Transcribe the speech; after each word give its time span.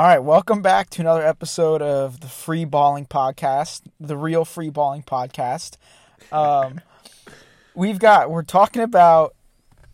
All 0.00 0.06
right, 0.06 0.18
welcome 0.18 0.62
back 0.62 0.88
to 0.88 1.02
another 1.02 1.22
episode 1.22 1.82
of 1.82 2.20
the 2.20 2.26
Free 2.26 2.64
Balling 2.64 3.04
Podcast, 3.04 3.82
the 4.00 4.16
real 4.16 4.46
Free 4.46 4.70
Balling 4.70 5.02
Podcast. 5.02 5.76
Um, 6.32 6.80
we've 7.74 7.98
got 7.98 8.30
we're 8.30 8.42
talking 8.42 8.80
about 8.80 9.34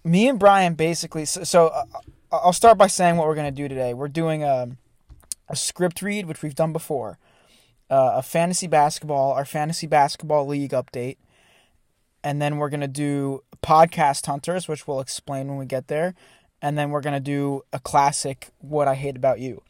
me 0.04 0.28
and 0.28 0.38
Brian 0.38 0.74
basically. 0.74 1.24
So, 1.24 1.42
so 1.42 1.66
uh, 1.66 1.82
I'll 2.30 2.52
start 2.52 2.78
by 2.78 2.86
saying 2.86 3.16
what 3.16 3.26
we're 3.26 3.34
going 3.34 3.52
to 3.52 3.62
do 3.62 3.66
today. 3.66 3.94
We're 3.94 4.06
doing 4.06 4.44
a, 4.44 4.76
a 5.48 5.56
script 5.56 6.00
read, 6.02 6.26
which 6.26 6.40
we've 6.40 6.54
done 6.54 6.72
before, 6.72 7.18
uh, 7.90 8.12
a 8.14 8.22
fantasy 8.22 8.68
basketball, 8.68 9.32
our 9.32 9.44
fantasy 9.44 9.88
basketball 9.88 10.46
league 10.46 10.70
update, 10.70 11.16
and 12.22 12.40
then 12.40 12.58
we're 12.58 12.70
going 12.70 12.80
to 12.80 12.86
do 12.86 13.42
podcast 13.60 14.24
hunters, 14.26 14.68
which 14.68 14.86
we'll 14.86 15.00
explain 15.00 15.48
when 15.48 15.56
we 15.56 15.66
get 15.66 15.88
there, 15.88 16.14
and 16.62 16.78
then 16.78 16.90
we're 16.90 17.00
going 17.00 17.12
to 17.12 17.18
do 17.18 17.62
a 17.72 17.80
classic, 17.80 18.50
what 18.60 18.86
I 18.86 18.94
hate 18.94 19.16
about 19.16 19.40
you. 19.40 19.62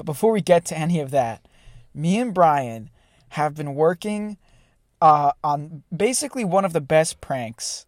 But 0.00 0.06
before 0.06 0.32
we 0.32 0.40
get 0.40 0.64
to 0.66 0.78
any 0.78 0.98
of 0.98 1.10
that, 1.10 1.46
me 1.92 2.18
and 2.18 2.32
Brian 2.32 2.88
have 3.30 3.54
been 3.54 3.74
working 3.74 4.38
uh, 5.02 5.32
on 5.44 5.82
basically 5.94 6.42
one 6.42 6.64
of 6.64 6.72
the 6.72 6.80
best 6.80 7.20
pranks 7.20 7.84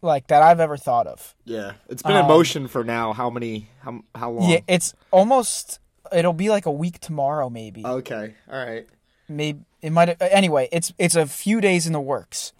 like 0.00 0.28
that 0.28 0.42
I've 0.42 0.58
ever 0.58 0.78
thought 0.78 1.06
of. 1.06 1.34
Yeah, 1.44 1.72
it's 1.90 2.00
been 2.02 2.12
in 2.16 2.22
Um, 2.22 2.28
motion 2.28 2.66
for 2.66 2.82
now. 2.82 3.12
How 3.12 3.28
many? 3.28 3.68
How 3.80 4.00
how 4.14 4.30
long? 4.30 4.48
Yeah, 4.48 4.60
it's 4.66 4.94
almost 5.10 5.80
it'll 6.10 6.32
be 6.32 6.48
like 6.48 6.64
a 6.64 6.72
week 6.72 6.98
tomorrow 6.98 7.50
maybe. 7.50 7.84
Okay. 7.84 8.34
All 8.50 8.64
right. 8.64 8.86
maybe 9.28 9.60
it 9.82 9.90
might 9.92 10.16
anyway, 10.22 10.66
it's 10.72 10.94
it's 10.96 11.14
a 11.14 11.26
few 11.26 11.60
days 11.60 11.86
in 11.86 11.92
the 11.92 12.00
works. 12.00 12.54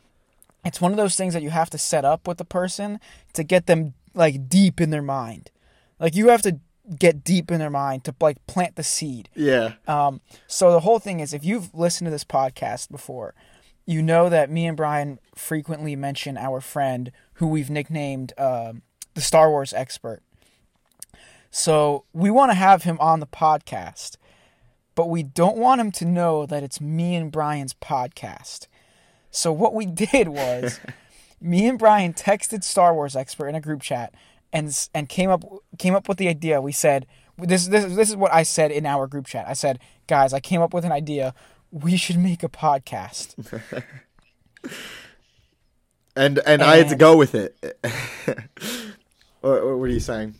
It's 0.63 0.79
one 0.79 0.91
of 0.91 0.99
those 0.99 1.17
things 1.17 1.33
that 1.33 1.43
you 1.43 1.49
have 1.49 1.71
to 1.71 1.79
set 1.79 2.05
up 2.05 2.29
with 2.29 2.37
the 2.37 2.45
person 2.45 3.01
to 3.33 3.43
get 3.45 3.65
them 3.65 3.95
like 4.13 4.47
deep 4.51 4.79
in 4.79 4.91
their 4.91 5.01
mind. 5.01 5.51
Like 5.99 6.15
you 6.15 6.29
have 6.29 6.43
to 6.43 6.61
get 6.99 7.25
deep 7.25 7.51
in 7.51 7.59
their 7.59 7.71
mind 7.71 8.05
to 8.05 8.15
like 8.21 8.45
plant 8.47 8.77
the 8.77 8.83
seed. 8.83 9.29
Yeah. 9.35 9.75
Um, 9.87 10.21
so 10.47 10.73
the 10.73 10.81
whole 10.81 10.99
thing 10.99 11.21
is, 11.21 11.33
if 11.33 11.45
you've 11.45 11.75
listened 11.75 12.07
to 12.07 12.11
this 12.11 12.25
podcast 12.25 12.91
before, 12.91 13.35
you 13.87 14.03
know 14.03 14.29
that 14.29 14.51
me 14.51 14.67
and 14.67 14.77
Brian 14.77 15.19
frequently 15.35 15.97
mention 15.97 16.37
our 16.37 16.61
friend 16.61 17.13
who 17.35 17.47
we've 17.47 17.71
nicknamed 17.71 18.33
um 18.39 18.83
the 19.15 19.21
Star 19.21 19.51
Wars 19.51 19.73
expert. 19.73 20.23
So 21.51 22.05
we 22.13 22.31
want 22.31 22.53
to 22.53 22.57
have 22.57 22.85
him 22.85 22.97
on 23.01 23.21
the 23.21 23.27
podcast, 23.27 24.17
but 24.95 25.09
we 25.09 25.23
don't 25.23 25.57
want 25.57 25.81
him 25.81 25.91
to 25.93 26.05
know 26.05 26.47
that 26.47 26.63
it's 26.63 26.81
me 26.81 27.17
and 27.17 27.33
Brian's 27.33 27.75
podcast. 27.75 28.69
So 29.31 29.53
what 29.53 29.75
we 29.75 29.87
did 30.13 30.29
was, 30.29 30.81
me 31.41 31.67
and 31.67 31.79
Brian 31.79 32.13
texted 32.13 32.63
Star 32.63 32.95
Wars 32.95 33.17
expert 33.17 33.49
in 33.49 33.55
a 33.55 33.61
group 33.61 33.83
chat 33.83 34.15
and 34.53 34.89
and 34.95 35.09
came 35.09 35.31
up 35.31 35.45
came 35.79 35.95
up 35.95 36.09
with 36.09 36.19
the 36.19 36.29
idea. 36.29 36.61
We 36.61 36.73
said 36.73 37.07
this 37.39 37.67
this 37.69 37.95
this 37.95 38.11
is 38.11 38.17
what 38.17 38.33
I 38.33 38.43
said 38.43 38.71
in 38.71 38.87
our 38.87 39.07
group 39.07 39.27
chat. 39.27 39.47
I 39.49 39.55
said, 39.55 39.79
guys, 40.07 40.33
I 40.33 40.41
came 40.41 40.61
up 40.61 40.75
with 40.75 40.85
an 40.85 40.93
idea. 40.93 41.35
We 41.71 41.97
should 41.97 42.19
make 42.19 42.43
a 42.43 42.49
podcast. 42.49 43.35
And 46.17 46.39
and 46.45 46.63
I 46.63 46.77
had 46.77 46.89
to 46.89 46.97
go 46.97 47.17
with 47.17 47.35
it. 47.35 47.57
what, 49.41 49.65
what 49.65 49.79
were 49.79 49.89
you 49.89 50.01
saying? 50.01 50.35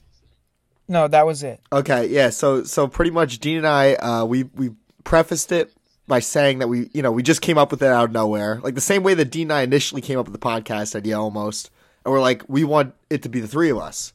No, 0.89 1.07
that 1.07 1.25
was 1.25 1.43
it. 1.43 1.61
Okay. 1.73 2.09
Yeah. 2.09 2.31
So 2.31 2.65
so 2.65 2.89
pretty 2.89 3.11
much 3.13 3.39
Dean 3.39 3.59
and 3.59 3.67
I 3.67 3.95
uh, 3.95 4.25
we 4.25 4.45
we 4.45 4.73
prefaced 5.05 5.53
it 5.53 5.73
by 6.09 6.19
saying 6.19 6.59
that 6.59 6.69
we 6.69 6.91
you 6.93 7.03
know 7.03 7.13
we 7.13 7.23
just 7.23 7.41
came 7.41 7.57
up 7.57 7.71
with 7.71 7.83
it 7.83 7.89
out 7.89 8.05
of 8.05 8.13
nowhere, 8.13 8.61
like 8.63 8.75
the 8.75 8.81
same 8.81 9.03
way 9.03 9.15
that 9.15 9.31
Dean 9.31 9.45
and 9.45 9.53
I 9.53 9.63
initially 9.63 10.03
came 10.03 10.19
up 10.19 10.27
with 10.27 10.39
the 10.39 10.45
podcast 10.45 10.97
idea 10.97 11.19
almost, 11.19 11.71
and 12.05 12.13
we're 12.13 12.21
like 12.21 12.43
we 12.49 12.65
want 12.65 12.95
it 13.09 13.23
to 13.23 13.29
be 13.29 13.41
the 13.41 13.49
three 13.49 13.71
of 13.71 13.79
us. 13.79 14.13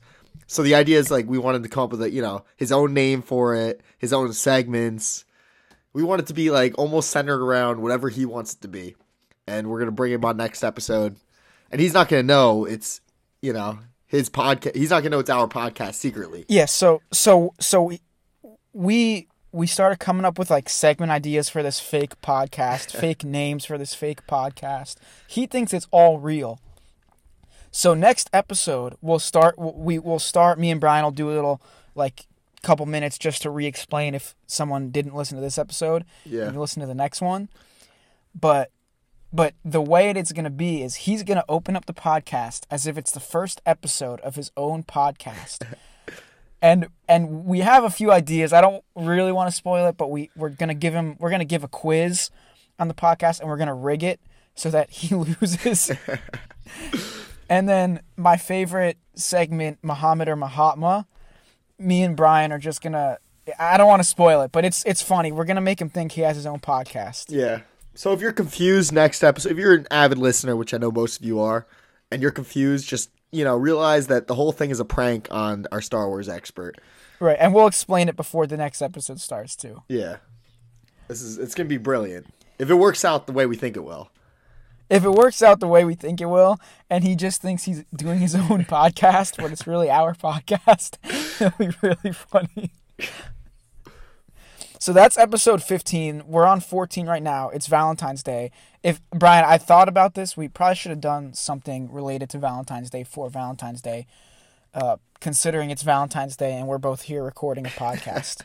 So 0.47 0.61
the 0.61 0.75
idea 0.75 0.99
is 0.99 1.09
like 1.09 1.27
we 1.27 1.37
wanted 1.37 1.63
to 1.63 1.69
come 1.69 1.83
up 1.83 1.91
with 1.91 2.01
a 2.01 2.11
you 2.11 2.21
know 2.21 2.45
his 2.55 2.71
own 2.71 2.93
name 2.93 3.21
for 3.21 3.55
it, 3.55 3.81
his 3.97 4.13
own 4.13 4.31
segments. 4.33 5.25
We 5.93 6.03
want 6.03 6.21
it 6.21 6.27
to 6.27 6.33
be 6.33 6.51
like 6.51 6.77
almost 6.77 7.09
centered 7.09 7.41
around 7.41 7.81
whatever 7.81 8.09
he 8.09 8.25
wants 8.25 8.53
it 8.53 8.61
to 8.61 8.67
be, 8.67 8.95
and 9.47 9.69
we're 9.69 9.79
gonna 9.79 9.91
bring 9.91 10.11
him 10.11 10.25
on 10.25 10.37
next 10.37 10.63
episode, 10.63 11.15
and 11.71 11.81
he's 11.81 11.93
not 11.93 12.09
gonna 12.09 12.23
know 12.23 12.65
it's 12.65 13.01
you 13.41 13.53
know 13.53 13.79
his 14.07 14.29
podcast. 14.29 14.75
He's 14.75 14.89
not 14.89 15.01
gonna 15.01 15.11
know 15.11 15.19
it's 15.19 15.29
our 15.29 15.47
podcast 15.47 15.95
secretly. 15.95 16.45
Yeah, 16.47 16.65
so 16.65 17.01
so 17.11 17.53
so 17.59 17.83
we 17.83 18.01
we 18.73 19.27
we 19.51 19.67
started 19.67 19.99
coming 19.99 20.25
up 20.25 20.37
with 20.37 20.51
like 20.51 20.67
segment 20.67 21.11
ideas 21.11 21.47
for 21.47 21.63
this 21.63 21.79
fake 21.79 22.21
podcast, 22.21 22.91
fake 22.99 23.23
names 23.23 23.65
for 23.65 23.77
this 23.77 23.93
fake 23.95 24.27
podcast. 24.27 24.97
He 25.27 25.47
thinks 25.47 25.73
it's 25.73 25.87
all 25.91 26.19
real. 26.19 26.59
So 27.75 27.93
next 27.93 28.29
episode 28.31 28.95
we'll 29.01 29.19
start 29.19 29.55
we 29.59 29.99
will 29.99 30.17
start 30.17 30.57
me 30.57 30.71
and 30.71 30.79
Brian 30.79 31.03
will 31.03 31.11
do 31.11 31.29
a 31.29 31.35
little 31.35 31.61
like 31.93 32.25
couple 32.63 32.85
minutes 32.85 33.17
just 33.17 33.41
to 33.41 33.49
re-explain 33.49 34.15
if 34.15 34.33
someone 34.47 34.91
didn't 34.91 35.13
listen 35.13 35.35
to 35.35 35.41
this 35.41 35.57
episode 35.57 36.05
Yeah. 36.23 36.43
and 36.45 36.53
you 36.53 36.59
listen 36.61 36.79
to 36.79 36.87
the 36.87 36.95
next 36.95 37.19
one. 37.19 37.49
But 38.33 38.71
but 39.33 39.55
the 39.65 39.81
way 39.81 40.09
it 40.09 40.15
is 40.15 40.31
going 40.31 40.45
to 40.45 40.49
be 40.49 40.83
is 40.83 40.95
he's 40.95 41.23
going 41.23 41.35
to 41.35 41.43
open 41.49 41.75
up 41.75 41.85
the 41.85 41.93
podcast 41.93 42.63
as 42.71 42.87
if 42.87 42.97
it's 42.97 43.11
the 43.11 43.19
first 43.19 43.61
episode 43.65 44.21
of 44.21 44.35
his 44.37 44.51
own 44.55 44.83
podcast. 44.83 45.63
and 46.61 46.87
and 47.09 47.43
we 47.43 47.59
have 47.59 47.83
a 47.83 47.89
few 47.89 48.09
ideas. 48.09 48.53
I 48.53 48.61
don't 48.61 48.85
really 48.95 49.33
want 49.33 49.49
to 49.49 49.55
spoil 49.55 49.85
it, 49.89 49.97
but 49.97 50.09
we 50.09 50.29
we're 50.37 50.47
going 50.47 50.69
to 50.69 50.75
give 50.75 50.93
him 50.93 51.17
we're 51.19 51.29
going 51.29 51.39
to 51.39 51.45
give 51.45 51.65
a 51.65 51.67
quiz 51.67 52.29
on 52.79 52.87
the 52.87 52.93
podcast 52.93 53.41
and 53.41 53.49
we're 53.49 53.57
going 53.57 53.67
to 53.67 53.73
rig 53.73 54.01
it 54.01 54.21
so 54.55 54.69
that 54.69 54.89
he 54.91 55.13
loses. 55.41 55.91
and 57.49 57.67
then 57.67 58.01
my 58.17 58.37
favorite 58.37 58.97
segment 59.15 59.79
Muhammad 59.81 60.27
or 60.27 60.35
Mahatma, 60.35 61.07
me 61.77 62.03
and 62.03 62.15
Brian 62.15 62.51
are 62.51 62.59
just 62.59 62.81
going 62.81 62.93
to 62.93 63.17
I 63.59 63.77
don't 63.77 63.87
want 63.87 64.01
to 64.01 64.07
spoil 64.07 64.41
it, 64.41 64.51
but 64.51 64.65
it's 64.65 64.83
it's 64.85 65.01
funny. 65.01 65.31
We're 65.31 65.45
going 65.45 65.55
to 65.55 65.61
make 65.61 65.79
him 65.79 65.89
think 65.89 66.13
he 66.13 66.21
has 66.21 66.35
his 66.35 66.45
own 66.45 66.59
podcast. 66.59 67.25
Yeah. 67.29 67.61
So 67.93 68.11
if 68.11 68.19
you're 68.19 68.33
confused 68.33 68.91
next 68.91 69.23
episode, 69.23 69.51
if 69.51 69.57
you're 69.57 69.73
an 69.73 69.87
avid 69.91 70.17
listener, 70.17 70.55
which 70.55 70.73
I 70.73 70.77
know 70.77 70.91
most 70.91 71.19
of 71.19 71.25
you 71.25 71.39
are, 71.39 71.65
and 72.11 72.21
you're 72.21 72.31
confused, 72.31 72.87
just 72.87 73.09
you 73.31 73.43
know 73.43 73.55
realize 73.55 74.07
that 74.07 74.27
the 74.27 74.35
whole 74.35 74.51
thing 74.51 74.71
is 74.71 74.79
a 74.79 74.85
prank 74.85 75.27
on 75.31 75.67
our 75.71 75.81
Star 75.81 76.07
Wars 76.07 76.27
expert. 76.27 76.79
Right, 77.19 77.37
and 77.39 77.53
we'll 77.53 77.67
explain 77.67 78.09
it 78.09 78.15
before 78.15 78.47
the 78.47 78.57
next 78.57 78.81
episode 78.81 79.21
starts 79.21 79.55
too. 79.55 79.83
Yeah. 79.87 80.17
This 81.07 81.21
is 81.21 81.37
it's 81.37 81.53
gonna 81.53 81.69
be 81.69 81.77
brilliant 81.77 82.27
if 82.57 82.69
it 82.69 82.75
works 82.75 83.05
out 83.05 83.27
the 83.27 83.33
way 83.33 83.45
we 83.45 83.55
think 83.55 83.77
it 83.77 83.83
will. 83.83 84.09
If 84.89 85.03
it 85.03 85.11
works 85.11 85.41
out 85.41 85.59
the 85.59 85.67
way 85.67 85.83
we 85.83 85.95
think 85.95 86.21
it 86.21 86.25
will, 86.25 86.59
and 86.89 87.03
he 87.03 87.15
just 87.15 87.41
thinks 87.41 87.63
he's 87.63 87.83
doing 87.95 88.19
his 88.19 88.35
own 88.35 88.65
podcast, 88.65 89.41
but 89.41 89.51
it's 89.51 89.65
really 89.65 89.89
our 89.89 90.13
podcast, 90.13 90.97
it'll 91.41 91.57
be 91.57 91.75
really 91.81 92.11
funny. 92.13 92.71
So 94.79 94.93
that's 94.93 95.17
episode 95.17 95.63
15. 95.63 96.23
We're 96.27 96.45
on 96.45 96.59
14 96.59 97.07
right 97.07 97.23
now. 97.23 97.49
It's 97.49 97.65
Valentine's 97.65 98.21
Day. 98.21 98.51
If 98.83 99.01
Brian, 99.09 99.43
I 99.43 99.57
thought 99.57 99.89
about 99.89 100.13
this. 100.13 100.37
We 100.37 100.47
probably 100.47 100.75
should 100.75 100.91
have 100.91 101.01
done 101.01 101.33
something 101.33 101.91
related 101.91 102.29
to 102.31 102.37
Valentine's 102.37 102.91
Day 102.91 103.03
for 103.03 103.27
Valentine's 103.27 103.81
Day, 103.81 104.05
uh, 104.75 104.97
considering 105.19 105.71
it's 105.71 105.81
Valentine's 105.81 106.37
Day 106.37 106.53
and 106.53 106.67
we're 106.67 106.77
both 106.77 107.03
here 107.03 107.23
recording 107.23 107.65
a 107.65 107.69
podcast. 107.69 108.43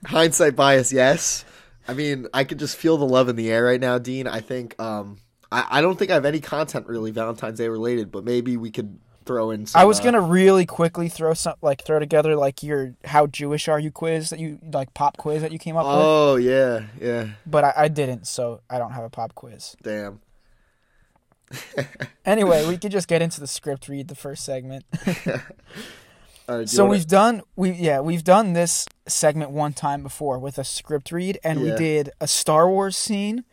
Hindsight 0.06 0.54
bias, 0.54 0.92
yes. 0.92 1.44
I 1.88 1.94
mean, 1.94 2.28
I 2.32 2.44
could 2.44 2.60
just 2.60 2.76
feel 2.76 2.96
the 2.96 3.04
love 3.04 3.28
in 3.28 3.34
the 3.34 3.50
air 3.50 3.64
right 3.64 3.80
now, 3.80 3.98
Dean. 3.98 4.28
I 4.28 4.40
think 4.40 4.80
um 4.80 5.18
I, 5.52 5.66
I 5.70 5.80
don't 5.80 5.98
think 5.98 6.10
I 6.10 6.14
have 6.14 6.24
any 6.24 6.40
content 6.40 6.86
really 6.86 7.10
Valentine's 7.10 7.58
Day 7.58 7.68
related, 7.68 8.10
but 8.10 8.24
maybe 8.24 8.56
we 8.56 8.70
could 8.70 8.98
throw 9.24 9.50
in 9.50 9.66
some 9.66 9.80
I 9.80 9.84
was 9.84 10.00
uh, 10.00 10.04
gonna 10.04 10.20
really 10.20 10.66
quickly 10.66 11.08
throw 11.08 11.34
some 11.34 11.54
like 11.62 11.84
throw 11.84 11.98
together 11.98 12.34
like 12.34 12.62
your 12.62 12.94
how 13.04 13.26
Jewish 13.26 13.68
are 13.68 13.78
you 13.78 13.92
quiz 13.92 14.30
that 14.30 14.40
you 14.40 14.58
like 14.72 14.94
pop 14.94 15.16
quiz 15.16 15.42
that 15.42 15.52
you 15.52 15.58
came 15.58 15.76
up 15.76 15.86
with, 15.86 15.94
Oh 15.96 16.36
yeah, 16.36 16.86
yeah. 17.00 17.28
but 17.46 17.64
I, 17.64 17.72
I 17.76 17.88
didn't, 17.88 18.26
so 18.26 18.60
I 18.68 18.78
don't 18.78 18.92
have 18.92 19.04
a 19.04 19.10
pop 19.10 19.34
quiz. 19.34 19.76
Damn. 19.82 20.20
Anyway, 22.24 22.64
we 22.68 22.78
could 22.78 22.92
just 22.92 23.08
get 23.08 23.20
into 23.20 23.40
the 23.40 23.48
script 23.48 23.88
read 23.88 24.06
the 24.06 24.14
first 24.14 24.44
segment. 24.44 24.84
Right, 26.48 26.68
so 26.68 26.86
we've 26.86 27.06
done 27.06 27.42
we 27.56 27.70
yeah 27.70 28.00
we've 28.00 28.24
done 28.24 28.52
this 28.52 28.86
segment 29.06 29.52
one 29.52 29.72
time 29.72 30.02
before 30.02 30.38
with 30.38 30.58
a 30.58 30.64
script 30.64 31.12
read, 31.12 31.38
and 31.44 31.62
we 31.62 31.70
did 31.72 32.10
a 32.20 32.26
Star 32.26 32.68
Wars 32.68 32.96
scene. 32.96 33.44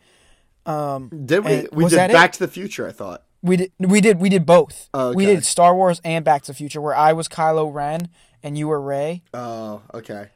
Um, 0.66 1.08
did 1.26 1.44
we 1.44 1.66
we 1.72 1.84
did 1.88 1.98
that 1.98 2.10
it? 2.10 2.12
Back 2.12 2.32
to 2.32 2.38
the 2.40 2.48
Future, 2.48 2.86
I 2.86 2.92
thought. 2.92 3.22
we 3.42 3.56
did 3.56 3.72
we 3.78 4.00
did 4.00 4.20
we 4.20 4.28
did 4.28 4.44
both. 4.46 4.88
Oh, 4.92 5.12
We 5.12 5.26
did 5.26 5.44
Star 5.44 5.74
Wars 5.74 6.00
and 6.04 6.24
Back 6.24 6.42
to 6.42 6.52
the 6.52 6.54
Future, 6.56 6.80
where 6.80 6.94
I 6.94 7.12
was 7.12 7.28
Kylo 7.28 7.72
Ren 7.72 8.08
and 8.42 8.56
you 8.56 8.68
were 8.68 8.80
Rey. 8.80 9.22
Oh, 9.34 9.82
okay. 9.94 10.28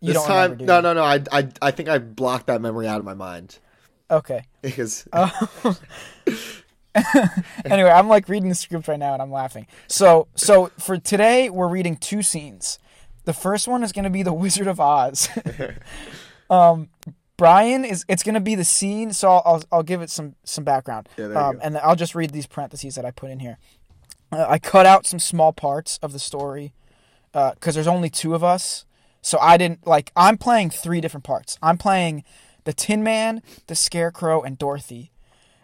You 0.00 0.12
this 0.12 0.24
time, 0.24 0.52
remember, 0.52 0.64
no, 0.64 0.80
no, 0.80 0.92
no. 0.94 1.02
I, 1.02 1.22
I, 1.32 1.48
I 1.60 1.70
think 1.72 1.88
I 1.88 1.98
blocked 1.98 2.46
that 2.46 2.60
memory 2.60 2.86
out 2.86 3.00
of 3.00 3.04
my 3.04 3.14
mind 3.14 3.58
Okay. 4.10 4.44
because 4.62 5.06
Oh. 5.12 5.76
anyway, 7.64 7.90
I'm 7.90 8.08
like 8.08 8.28
reading 8.28 8.48
the 8.48 8.54
script 8.54 8.88
right 8.88 8.98
now 8.98 9.12
and 9.12 9.22
I'm 9.22 9.30
laughing. 9.30 9.66
So, 9.86 10.28
so 10.34 10.70
for 10.78 10.98
today, 10.98 11.50
we're 11.50 11.68
reading 11.68 11.96
two 11.96 12.22
scenes. 12.22 12.78
The 13.24 13.32
first 13.32 13.68
one 13.68 13.82
is 13.82 13.92
going 13.92 14.04
to 14.04 14.10
be 14.10 14.22
the 14.22 14.32
Wizard 14.32 14.66
of 14.66 14.80
Oz. 14.80 15.28
um, 16.50 16.88
Brian 17.38 17.84
is. 17.86 18.04
It's 18.08 18.22
going 18.22 18.34
to 18.34 18.40
be 18.40 18.54
the 18.54 18.64
scene. 18.64 19.12
So 19.14 19.30
I'll, 19.30 19.42
I'll 19.46 19.62
I'll 19.72 19.82
give 19.82 20.02
it 20.02 20.10
some 20.10 20.34
some 20.44 20.64
background. 20.64 21.08
Yeah, 21.16 21.28
there 21.28 21.38
you 21.38 21.42
um, 21.42 21.54
go. 21.56 21.60
and 21.62 21.78
I'll 21.78 21.96
just 21.96 22.14
read 22.14 22.30
these 22.30 22.46
parentheses 22.46 22.96
that 22.96 23.06
I 23.06 23.10
put 23.10 23.30
in 23.30 23.38
here. 23.38 23.56
Uh, 24.30 24.44
I 24.46 24.58
cut 24.58 24.84
out 24.84 25.06
some 25.06 25.18
small 25.18 25.54
parts 25.54 25.98
of 26.02 26.12
the 26.12 26.18
story 26.18 26.74
because 27.32 27.74
there's 27.74 27.86
only 27.86 28.10
two 28.10 28.34
of 28.34 28.44
us. 28.44 28.84
So 29.22 29.38
I 29.40 29.56
didn't 29.56 29.86
like. 29.86 30.12
I'm 30.14 30.36
playing 30.36 30.70
three 30.70 31.00
different 31.00 31.24
parts. 31.24 31.58
I'm 31.62 31.78
playing 31.78 32.24
the 32.64 32.72
Tin 32.72 33.02
Man, 33.02 33.42
the 33.66 33.74
Scarecrow, 33.74 34.42
and 34.42 34.58
Dorothy, 34.58 35.10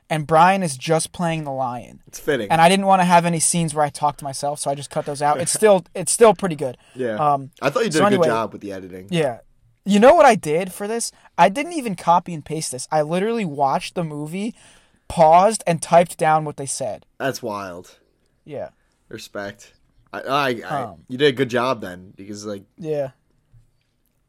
and 0.09 0.27
Brian 0.27 0.63
is 0.63 0.77
just 0.77 1.13
playing 1.13 1.45
the 1.45 1.53
Lion. 1.53 2.03
It's 2.07 2.19
fitting. 2.19 2.51
And 2.51 2.61
I 2.61 2.69
didn't 2.69 2.87
want 2.87 3.01
to 3.01 3.05
have 3.05 3.27
any 3.27 3.41
scenes 3.41 3.75
where 3.75 3.85
I 3.85 3.91
talk 3.91 4.17
to 4.19 4.25
myself, 4.25 4.59
so 4.61 4.71
I 4.71 4.75
just 4.75 4.91
cut 4.91 5.07
those 5.07 5.23
out. 5.23 5.41
It's 5.41 5.53
still 5.61 5.85
it's 5.95 6.13
still 6.13 6.35
pretty 6.35 6.57
good. 6.57 6.77
yeah. 6.95 7.17
Um, 7.17 7.51
I 7.61 7.71
thought 7.71 7.85
you 7.85 7.91
did 7.91 7.99
so 7.99 8.07
a 8.07 8.11
good 8.11 8.15
anyway- 8.15 8.29
job 8.29 8.53
with 8.53 8.63
the 8.63 8.73
editing. 8.73 9.09
yeah. 9.11 9.41
You 9.85 10.01
know 10.01 10.15
what 10.15 10.25
I 10.27 10.35
did 10.35 10.73
for 10.73 10.89
this? 10.89 11.13
I 11.37 11.49
didn't 11.49 11.75
even 11.75 11.95
copy 11.95 12.33
and 12.35 12.45
paste 12.45 12.73
this. 12.73 12.89
I 12.91 13.03
literally 13.03 13.45
watched 13.45 13.95
the 13.95 14.05
movie, 14.05 14.55
paused, 15.09 15.63
and 15.67 15.83
typed 15.83 16.17
down 16.17 16.45
what 16.45 16.57
they 16.57 16.67
said. 16.67 17.05
That's 17.19 17.43
wild. 17.43 17.99
Yeah. 18.45 18.71
Respect. 19.09 19.75
I, 20.13 20.21
I, 20.21 20.49
I 20.67 20.83
Um, 20.85 21.05
you 21.09 21.19
did 21.19 21.29
a 21.29 21.33
good 21.37 21.51
job 21.51 21.81
then 21.81 22.13
because 22.17 22.47
like 22.47 22.65
Yeah. 22.79 23.11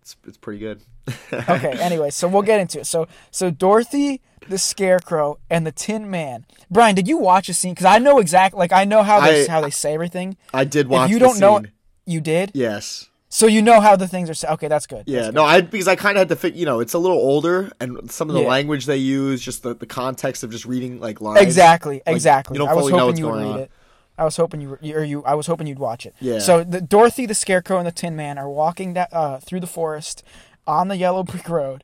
it's 0.02 0.16
it's 0.28 0.38
pretty 0.38 0.60
good. 0.60 0.82
Okay, 1.32 1.78
anyway, 1.80 2.10
so 2.10 2.28
we'll 2.28 2.42
get 2.42 2.60
into 2.60 2.80
it. 2.80 2.86
So 2.86 3.08
so 3.32 3.52
Dorothy, 3.52 4.22
the 4.50 4.58
Scarecrow, 4.58 5.38
and 5.50 5.66
the 5.66 5.72
Tin 5.72 6.10
Man. 6.10 6.46
Brian, 6.72 6.96
did 6.96 7.08
you 7.08 7.18
watch 7.18 7.48
a 7.50 7.54
scene? 7.54 7.74
Because 7.74 7.86
I 7.86 8.00
know 8.00 8.18
exactly, 8.20 8.58
like 8.58 8.72
I 8.74 8.86
know 8.86 9.04
how 9.04 9.22
they 9.22 9.46
I- 9.46 9.48
how 9.48 9.62
they 9.62 9.70
say 9.70 9.94
everything. 9.94 10.36
I 10.54 10.64
did 10.66 10.88
watch. 10.88 11.10
if 11.10 11.14
you 11.14 11.20
don't 11.20 11.40
know, 11.40 11.64
you 12.06 12.20
did. 12.22 12.52
Yes. 12.56 13.10
So 13.36 13.48
you 13.48 13.62
know 13.62 13.82
how 13.82 13.98
the 13.98 14.08
things 14.08 14.30
are. 14.30 14.34
sa- 14.34 14.54
Okay, 14.54 14.70
that's 14.70 14.88
good. 14.88 15.04
Yeah, 15.08 15.30
no, 15.30 15.44
I 15.44 15.60
because 15.60 15.90
I 15.90 15.98
kind 15.98 16.16
of 16.16 16.22
had 16.22 16.30
to 16.30 16.38
fit. 16.38 16.54
You 16.56 16.66
know, 16.66 16.80
it's 16.80 16.94
a 16.94 16.98
little 17.00 17.18
older, 17.18 17.70
and 17.82 18.10
some 18.10 18.30
of 18.30 18.34
the 18.36 18.42
Yeah. 18.44 18.48
language 18.48 18.86
they 18.86 18.96
use, 18.96 19.42
just 19.42 19.62
the, 19.62 19.74
the 19.76 19.86
context 19.86 20.42
of 20.44 20.52
just 20.52 20.64
reading 20.66 21.02
like 21.02 21.20
lines. 21.20 21.42
Exactly, 21.42 22.02
Like, 22.06 22.16
exactly. 22.16 22.56
you 22.56 22.60
don't 22.60 22.70
I 22.70 22.74
was 22.76 22.84
fully 22.84 22.94
know 22.94 23.00
hoping 23.00 23.08
what's 23.10 23.20
you 23.20 23.26
would 23.26 23.32
going 23.34 23.44
read 23.48 23.54
on. 23.56 23.60
it. 23.60 23.72
I 24.18 24.24
was 24.24 24.38
hoping 24.38 24.62
you, 24.62 24.70
were, 24.70 24.80
or 24.82 25.04
you. 25.04 25.22
I 25.26 25.34
was 25.36 25.48
hoping 25.48 25.68
you'd 25.68 25.80
watch 25.80 26.06
it. 26.06 26.16
Yeah. 26.22 26.40
So 26.40 26.64
the 26.64 26.80
Dorothy, 26.80 27.26
the 27.26 27.34
Scarecrow, 27.36 27.78
and 27.78 27.86
the 27.86 27.92
Tin 27.92 28.16
Man 28.16 28.38
are 28.38 28.50
walking 28.50 28.94
da- 28.94 29.08
uh, 29.12 29.40
through 29.40 29.60
the 29.60 29.68
forest 29.68 30.24
on 30.66 30.88
the 30.88 30.96
yellow 30.96 31.24
brick 31.24 31.50
road. 31.50 31.84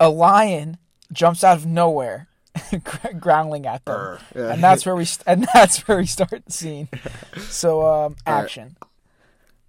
a 0.00 0.08
lion 0.08 0.78
jumps 1.12 1.44
out 1.44 1.58
of 1.58 1.66
nowhere, 1.66 2.28
growling 3.20 3.66
at 3.66 3.84
them. 3.84 4.18
Yeah. 4.34 4.52
and 4.54 4.64
that's 4.64 4.86
where 4.86 4.96
we 4.96 5.04
st- 5.04 5.24
and 5.26 5.46
that's 5.54 5.86
where 5.86 5.98
we 5.98 6.06
start 6.06 6.42
the 6.46 6.52
scene. 6.52 6.88
So 7.36 7.86
um, 7.86 8.16
action. 8.26 8.76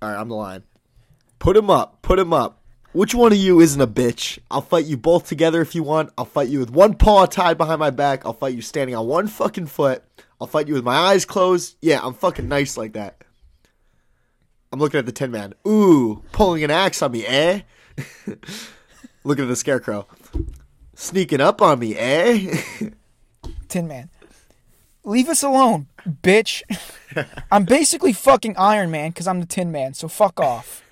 All 0.02 0.10
right, 0.10 0.20
I'm 0.20 0.30
the 0.30 0.36
line. 0.36 0.64
Put 1.38 1.56
him 1.56 1.70
up. 1.70 2.02
Put 2.02 2.20
him 2.20 2.34
up. 2.34 2.62
Which 2.94 3.16
one 3.16 3.32
of 3.32 3.38
you 3.38 3.62
isn't 3.62 3.80
a 3.80 3.88
bitch? 3.88 4.40
I'll 4.50 4.62
fight 4.62 4.86
you 4.86 4.98
both 4.98 5.28
together 5.28 5.62
if 5.62 5.76
you 5.76 5.84
want. 5.84 6.12
I'll 6.18 6.26
fight 6.26 6.50
you 6.50 6.60
with 6.60 6.72
one 6.72 6.96
paw 6.96 7.26
tied 7.26 7.58
behind 7.58 7.80
my 7.80 7.90
back. 7.90 8.26
I'll 8.26 8.34
fight 8.34 8.54
you 8.54 8.62
standing 8.62 8.96
on 8.96 9.08
one 9.08 9.28
fucking 9.28 9.68
foot. 9.68 10.04
I'll 10.42 10.48
fight 10.48 10.68
you 10.68 10.74
with 10.74 10.84
my 10.84 10.96
eyes 10.96 11.24
closed. 11.24 11.78
Yeah, 11.82 12.02
I'm 12.04 12.14
fucking 12.14 12.50
nice 12.50 12.76
like 12.76 12.94
that. 12.94 13.24
I'm 14.72 14.80
looking 14.80 14.98
at 14.98 15.06
the 15.06 15.12
Tin 15.12 15.32
Man. 15.32 15.54
Ooh, 15.68 16.24
pulling 16.32 16.64
an 16.64 16.72
axe 16.72 17.02
on 17.02 17.12
me, 17.12 17.26
eh? 17.26 17.62
looking 19.24 19.46
at 19.46 19.50
the 19.50 19.56
Scarecrow. 19.56 20.08
Sneaking 20.96 21.42
up 21.42 21.62
on 21.62 21.80
me, 21.80 21.96
eh? 21.96 22.62
Tin 23.68 23.88
Man. 23.88 24.10
Leave 25.04 25.30
us 25.30 25.44
alone, 25.44 25.88
bitch. 26.08 26.62
I'm 27.52 27.66
basically 27.66 28.14
fucking 28.14 28.56
Iron 28.58 28.92
Man 28.92 29.10
because 29.10 29.28
I'm 29.28 29.40
the 29.40 29.46
Tin 29.46 29.72
Man, 29.72 29.94
so 29.94 30.08
fuck 30.08 30.40
off. 30.40 30.84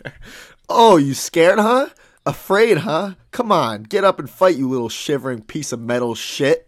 Oh, 0.67 0.97
you 0.97 1.13
scared, 1.13 1.59
huh? 1.59 1.89
Afraid, 2.25 2.79
huh? 2.79 3.15
Come 3.31 3.51
on, 3.51 3.83
get 3.83 4.03
up 4.03 4.19
and 4.19 4.29
fight, 4.29 4.55
you 4.55 4.69
little 4.69 4.89
shivering 4.89 5.41
piece 5.41 5.71
of 5.71 5.79
metal 5.79 6.15
shit. 6.15 6.67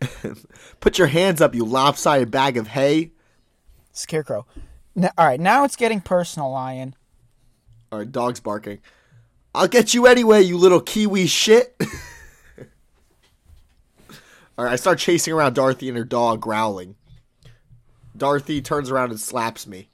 Put 0.80 0.98
your 0.98 1.06
hands 1.08 1.40
up, 1.40 1.54
you 1.54 1.64
lopsided 1.64 2.30
bag 2.30 2.56
of 2.56 2.68
hay. 2.68 3.12
Scarecrow. 3.92 4.46
Now, 4.94 5.10
all 5.16 5.26
right, 5.26 5.40
now 5.40 5.64
it's 5.64 5.76
getting 5.76 6.00
personal, 6.00 6.50
Lion. 6.50 6.94
All 7.90 8.00
right, 8.00 8.10
dog's 8.10 8.40
barking. 8.40 8.80
I'll 9.54 9.68
get 9.68 9.94
you 9.94 10.06
anyway, 10.06 10.42
you 10.42 10.58
little 10.58 10.80
kiwi 10.80 11.26
shit. 11.26 11.74
All 14.58 14.64
right, 14.64 14.72
I 14.72 14.76
start 14.76 14.98
chasing 14.98 15.32
around 15.32 15.54
Dorothy 15.54 15.88
and 15.88 15.96
her 15.96 16.04
dog, 16.04 16.40
growling. 16.40 16.96
Dorothy 18.18 18.60
turns 18.60 18.90
around 18.90 19.10
and 19.10 19.20
slaps 19.20 19.66
me. 19.66 19.88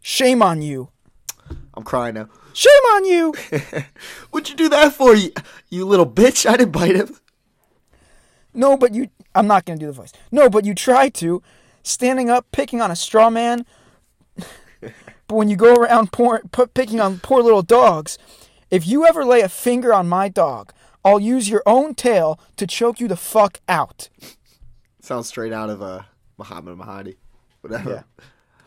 Shame 0.00 0.42
on 0.42 0.62
you. 0.62 0.88
I'm 1.74 1.84
crying 1.84 2.14
now. 2.14 2.28
Shame 2.52 2.70
on 2.94 3.04
you. 3.04 3.34
What'd 4.30 4.48
you 4.48 4.56
do 4.56 4.68
that 4.70 4.94
for, 4.94 5.14
you, 5.14 5.32
you 5.68 5.84
little 5.84 6.10
bitch? 6.10 6.48
I 6.48 6.56
didn't 6.56 6.72
bite 6.72 6.96
him. 6.96 7.16
No, 8.54 8.76
but 8.76 8.94
you. 8.94 9.08
I'm 9.34 9.46
not 9.46 9.64
going 9.64 9.78
to 9.78 9.82
do 9.82 9.86
the 9.86 9.92
voice. 9.92 10.12
No, 10.32 10.48
but 10.48 10.64
you 10.64 10.74
tried 10.74 11.14
to. 11.14 11.42
Standing 11.82 12.28
up, 12.28 12.46
picking 12.50 12.80
on 12.80 12.90
a 12.90 12.96
straw 12.96 13.30
man. 13.30 13.64
but 14.36 14.92
when 15.28 15.48
you 15.48 15.56
go 15.56 15.74
around 15.74 16.12
poor, 16.12 16.42
put, 16.50 16.74
picking 16.74 17.00
on 17.00 17.20
poor 17.20 17.42
little 17.42 17.62
dogs, 17.62 18.18
if 18.70 18.86
you 18.86 19.06
ever 19.06 19.24
lay 19.24 19.40
a 19.42 19.48
finger 19.48 19.94
on 19.94 20.08
my 20.08 20.28
dog, 20.28 20.72
I'll 21.04 21.20
use 21.20 21.48
your 21.48 21.62
own 21.66 21.94
tail 21.94 22.40
to 22.56 22.66
choke 22.66 22.98
you 23.00 23.08
the 23.08 23.16
fuck 23.16 23.60
out. 23.68 24.08
Sounds 25.00 25.28
straight 25.28 25.52
out 25.52 25.70
of 25.70 25.80
uh, 25.80 26.02
Muhammad 26.38 26.78
Mahadi. 26.78 27.16
Whatever. 27.60 28.04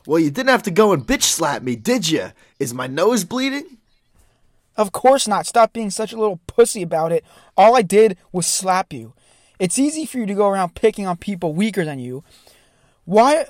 Well, 0.06 0.19
you 0.19 0.31
didn't 0.31 0.50
have 0.50 0.63
to 0.63 0.71
go 0.71 0.94
and 0.94 1.06
bitch 1.06 1.23
slap 1.23 1.62
me, 1.62 1.75
did 1.75 2.09
you? 2.09 2.31
Is 2.59 2.73
my 2.73 2.88
nose 2.88 3.23
bleeding? 3.23 3.77
Of 4.75 4.91
course 4.91 5.27
not. 5.27 5.45
Stop 5.45 5.73
being 5.73 5.89
such 5.89 6.13
a 6.13 6.18
little 6.18 6.39
pussy 6.47 6.81
about 6.81 7.12
it. 7.12 7.23
All 7.56 7.75
I 7.75 7.81
did 7.81 8.18
was 8.31 8.47
slap 8.47 8.94
you. 8.94 9.13
It's 9.59 9.77
easy 9.77 10.06
for 10.06 10.18
you 10.18 10.25
to 10.25 10.33
go 10.33 10.47
around 10.47 10.75
picking 10.75 11.06
on 11.06 11.18
people 11.18 11.53
weaker 11.53 11.85
than 11.85 12.00
you. 12.00 12.23
Why 13.06 13.45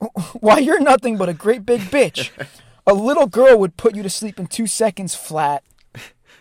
why 0.40 0.58
you're 0.58 0.80
nothing 0.80 1.16
but 1.16 1.28
a 1.28 1.34
great 1.34 1.66
big 1.66 1.80
bitch. 1.82 2.30
A 2.84 2.94
little 2.94 3.28
girl 3.28 3.58
would 3.58 3.76
put 3.76 3.94
you 3.94 4.02
to 4.02 4.10
sleep 4.10 4.40
in 4.40 4.48
2 4.48 4.66
seconds 4.66 5.14
flat. 5.14 5.62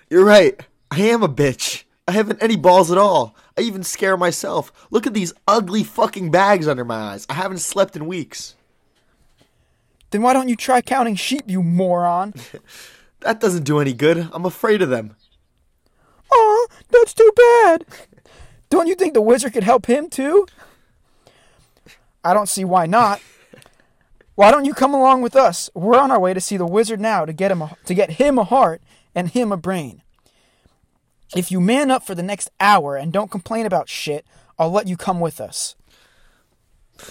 You're 0.09 0.25
right. 0.25 0.59
I 0.89 1.01
am 1.01 1.21
a 1.21 1.29
bitch. 1.29 1.83
I 2.07 2.13
haven't 2.13 2.41
any 2.41 2.55
balls 2.55 2.91
at 2.91 2.97
all. 2.97 3.35
I 3.57 3.61
even 3.61 3.83
scare 3.83 4.17
myself. 4.17 4.71
Look 4.91 5.05
at 5.05 5.13
these 5.13 5.33
ugly 5.47 5.83
fucking 5.83 6.31
bags 6.31 6.67
under 6.67 6.85
my 6.85 6.95
eyes. 6.95 7.25
I 7.29 7.33
haven't 7.33 7.59
slept 7.59 7.95
in 7.95 8.07
weeks. 8.07 8.55
Then 10.11 10.21
why 10.21 10.33
don't 10.33 10.49
you 10.49 10.55
try 10.55 10.81
counting 10.81 11.15
sheep, 11.15 11.43
you 11.47 11.63
moron? 11.63 12.33
That 13.21 13.39
doesn't 13.39 13.65
do 13.65 13.79
any 13.79 13.93
good. 13.93 14.29
I'm 14.33 14.45
afraid 14.45 14.81
of 14.81 14.89
them. 14.89 15.15
Aw, 16.31 16.67
that's 16.89 17.13
too 17.13 17.31
bad. 17.35 17.85
Don't 18.69 18.87
you 18.87 18.95
think 18.95 19.13
the 19.13 19.21
wizard 19.21 19.53
could 19.53 19.63
help 19.63 19.85
him 19.85 20.09
too? 20.09 20.47
I 22.23 22.33
don't 22.33 22.49
see 22.49 22.65
why 22.65 22.87
not. 22.87 23.21
Why 24.35 24.49
don't 24.49 24.65
you 24.65 24.73
come 24.73 24.93
along 24.93 25.21
with 25.21 25.35
us? 25.35 25.69
We're 25.75 25.99
on 25.99 26.09
our 26.09 26.19
way 26.19 26.33
to 26.33 26.41
see 26.41 26.57
the 26.57 26.65
wizard 26.65 26.99
now 26.99 27.25
to 27.25 27.33
get 27.33 27.51
him 27.51 27.61
a, 27.61 27.77
to 27.85 27.93
get 27.93 28.11
him 28.11 28.39
a 28.39 28.43
heart 28.43 28.81
and 29.13 29.29
him 29.29 29.51
a 29.51 29.57
brain. 29.57 30.01
If 31.35 31.51
you 31.51 31.61
man 31.61 31.91
up 31.91 32.03
for 32.05 32.15
the 32.15 32.23
next 32.23 32.49
hour 32.59 32.95
and 32.95 33.13
don't 33.13 33.31
complain 33.31 33.65
about 33.65 33.87
shit, 33.89 34.25
I'll 34.59 34.71
let 34.71 34.87
you 34.87 34.97
come 34.97 35.19
with 35.19 35.39
us. 35.39 35.75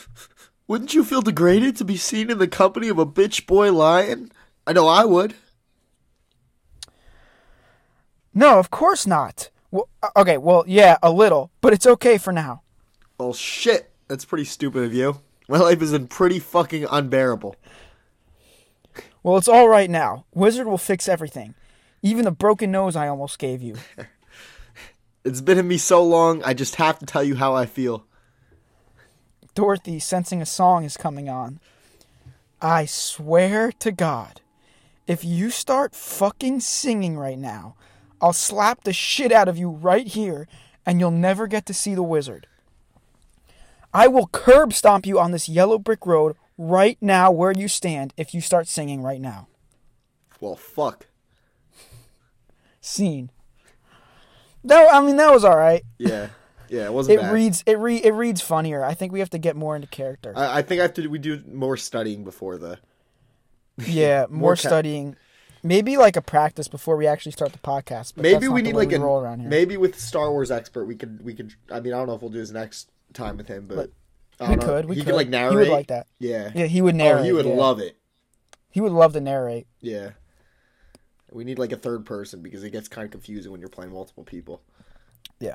Wouldn't 0.66 0.94
you 0.94 1.02
feel 1.04 1.22
degraded 1.22 1.76
to 1.76 1.84
be 1.84 1.96
seen 1.96 2.30
in 2.30 2.38
the 2.38 2.46
company 2.46 2.88
of 2.88 2.98
a 2.98 3.06
bitch 3.06 3.46
boy 3.46 3.72
lion? 3.72 4.30
I 4.66 4.72
know 4.72 4.86
I 4.86 5.04
would. 5.04 5.34
No, 8.32 8.58
of 8.58 8.70
course 8.70 9.06
not. 9.06 9.50
Well, 9.70 9.88
uh, 10.02 10.10
okay, 10.16 10.38
well, 10.38 10.64
yeah, 10.66 10.96
a 11.02 11.10
little, 11.10 11.50
but 11.60 11.72
it's 11.72 11.86
okay 11.86 12.18
for 12.18 12.32
now. 12.32 12.62
Well, 13.18 13.32
shit. 13.32 13.90
That's 14.06 14.24
pretty 14.24 14.44
stupid 14.44 14.82
of 14.82 14.92
you. 14.92 15.20
My 15.48 15.58
life 15.58 15.80
is 15.82 15.92
in 15.92 16.08
pretty 16.08 16.40
fucking 16.40 16.86
unbearable. 16.90 17.54
Well, 19.22 19.36
it's 19.36 19.48
all 19.48 19.68
right 19.68 19.88
now. 19.88 20.24
Wizard 20.34 20.66
will 20.66 20.78
fix 20.78 21.08
everything. 21.08 21.54
Even 22.02 22.24
the 22.24 22.30
broken 22.30 22.70
nose 22.70 22.96
I 22.96 23.08
almost 23.08 23.38
gave 23.38 23.62
you. 23.62 23.76
It's 25.22 25.42
been 25.42 25.58
in 25.58 25.68
me 25.68 25.76
so 25.76 26.02
long, 26.02 26.42
I 26.44 26.54
just 26.54 26.76
have 26.76 26.98
to 27.00 27.06
tell 27.06 27.22
you 27.22 27.34
how 27.34 27.54
I 27.54 27.66
feel. 27.66 28.06
Dorothy, 29.54 29.98
sensing 29.98 30.40
a 30.40 30.46
song 30.46 30.84
is 30.84 30.96
coming 30.96 31.28
on. 31.28 31.60
I 32.62 32.86
swear 32.86 33.70
to 33.80 33.92
God, 33.92 34.40
if 35.06 35.22
you 35.22 35.50
start 35.50 35.94
fucking 35.94 36.60
singing 36.60 37.18
right 37.18 37.38
now, 37.38 37.76
I'll 38.20 38.32
slap 38.32 38.84
the 38.84 38.94
shit 38.94 39.30
out 39.30 39.48
of 39.48 39.58
you 39.58 39.68
right 39.68 40.06
here 40.06 40.48
and 40.86 41.00
you'll 41.00 41.10
never 41.10 41.46
get 41.46 41.66
to 41.66 41.74
see 41.74 41.94
the 41.94 42.02
wizard. 42.02 42.46
I 43.92 44.08
will 44.08 44.28
curb 44.28 44.72
stomp 44.72 45.04
you 45.04 45.18
on 45.18 45.32
this 45.32 45.50
yellow 45.50 45.78
brick 45.78 46.06
road 46.06 46.36
right 46.56 46.96
now 47.00 47.30
where 47.30 47.52
you 47.52 47.68
stand 47.68 48.14
if 48.16 48.32
you 48.32 48.40
start 48.40 48.68
singing 48.68 49.02
right 49.02 49.20
now. 49.20 49.48
Well, 50.40 50.56
fuck. 50.56 51.06
Scene. 52.80 53.30
No, 54.62 54.88
I 54.88 55.00
mean 55.00 55.16
that 55.16 55.32
was 55.32 55.44
all 55.44 55.56
right. 55.56 55.82
Yeah. 55.98 56.28
Yeah, 56.68 56.84
it 56.84 56.92
wasn't 56.92 57.18
It 57.18 57.22
bad. 57.22 57.32
reads 57.32 57.64
it 57.66 57.78
re 57.78 57.96
it 57.96 58.12
reads 58.12 58.40
funnier. 58.40 58.84
I 58.84 58.94
think 58.94 59.12
we 59.12 59.18
have 59.20 59.30
to 59.30 59.38
get 59.38 59.56
more 59.56 59.74
into 59.74 59.88
character. 59.88 60.32
I, 60.36 60.58
I 60.58 60.62
think 60.62 60.78
I 60.80 60.82
have 60.82 60.94
to. 60.94 61.08
We 61.08 61.18
do 61.18 61.42
more 61.50 61.76
studying 61.76 62.24
before 62.24 62.58
the. 62.58 62.78
Yeah, 63.86 64.26
more, 64.28 64.40
More 64.40 64.56
ca- 64.56 64.68
studying. 64.68 65.16
Maybe 65.62 65.96
like 65.96 66.16
a 66.16 66.22
practice 66.22 66.68
before 66.68 66.96
we 66.96 67.06
actually 67.06 67.32
start 67.32 67.52
the 67.52 67.58
podcast. 67.58 68.12
But 68.14 68.22
Maybe 68.22 68.46
we 68.48 68.60
need 68.62 68.74
like 68.74 68.88
we 68.90 68.94
a 68.96 69.00
roll 69.00 69.20
around 69.20 69.40
here. 69.40 69.48
maybe 69.48 69.76
with 69.78 69.98
Star 69.98 70.30
Wars 70.30 70.50
expert 70.50 70.84
we 70.86 70.94
could 70.96 71.24
we 71.24 71.34
could. 71.34 71.54
I 71.70 71.80
mean 71.80 71.92
I 71.94 71.98
don't 71.98 72.06
know 72.06 72.14
if 72.14 72.20
we'll 72.22 72.30
do 72.30 72.38
this 72.38 72.50
next 72.50 72.90
time 73.14 73.36
with 73.38 73.48
him, 73.48 73.66
but 73.66 73.90
I 74.38 74.50
we 74.50 74.56
know. 74.56 74.66
could. 74.66 74.84
We 74.86 74.94
he 74.96 75.00
could. 75.02 75.08
could 75.08 75.16
like 75.16 75.28
narrate. 75.28 75.52
He 75.52 75.56
would 75.56 75.68
like 75.68 75.86
that. 75.88 76.06
Yeah. 76.18 76.50
Yeah, 76.54 76.66
he 76.66 76.80
would 76.82 76.94
narrate. 76.94 77.20
oh, 77.22 77.24
he 77.24 77.32
would 77.32 77.46
yeah. 77.46 77.54
love 77.54 77.80
it. 77.80 77.96
He 78.70 78.80
would 78.80 78.92
love 78.92 79.12
to 79.14 79.20
narrate. 79.20 79.66
Yeah. 79.80 80.10
We 81.32 81.44
need 81.44 81.58
like 81.58 81.72
a 81.72 81.76
third 81.76 82.04
person 82.04 82.42
because 82.42 82.64
it 82.64 82.70
gets 82.70 82.88
kind 82.88 83.04
of 83.04 83.10
confusing 83.10 83.52
when 83.52 83.60
you're 83.60 83.70
playing 83.70 83.92
multiple 83.92 84.24
people. 84.24 84.62
Yeah. 85.38 85.54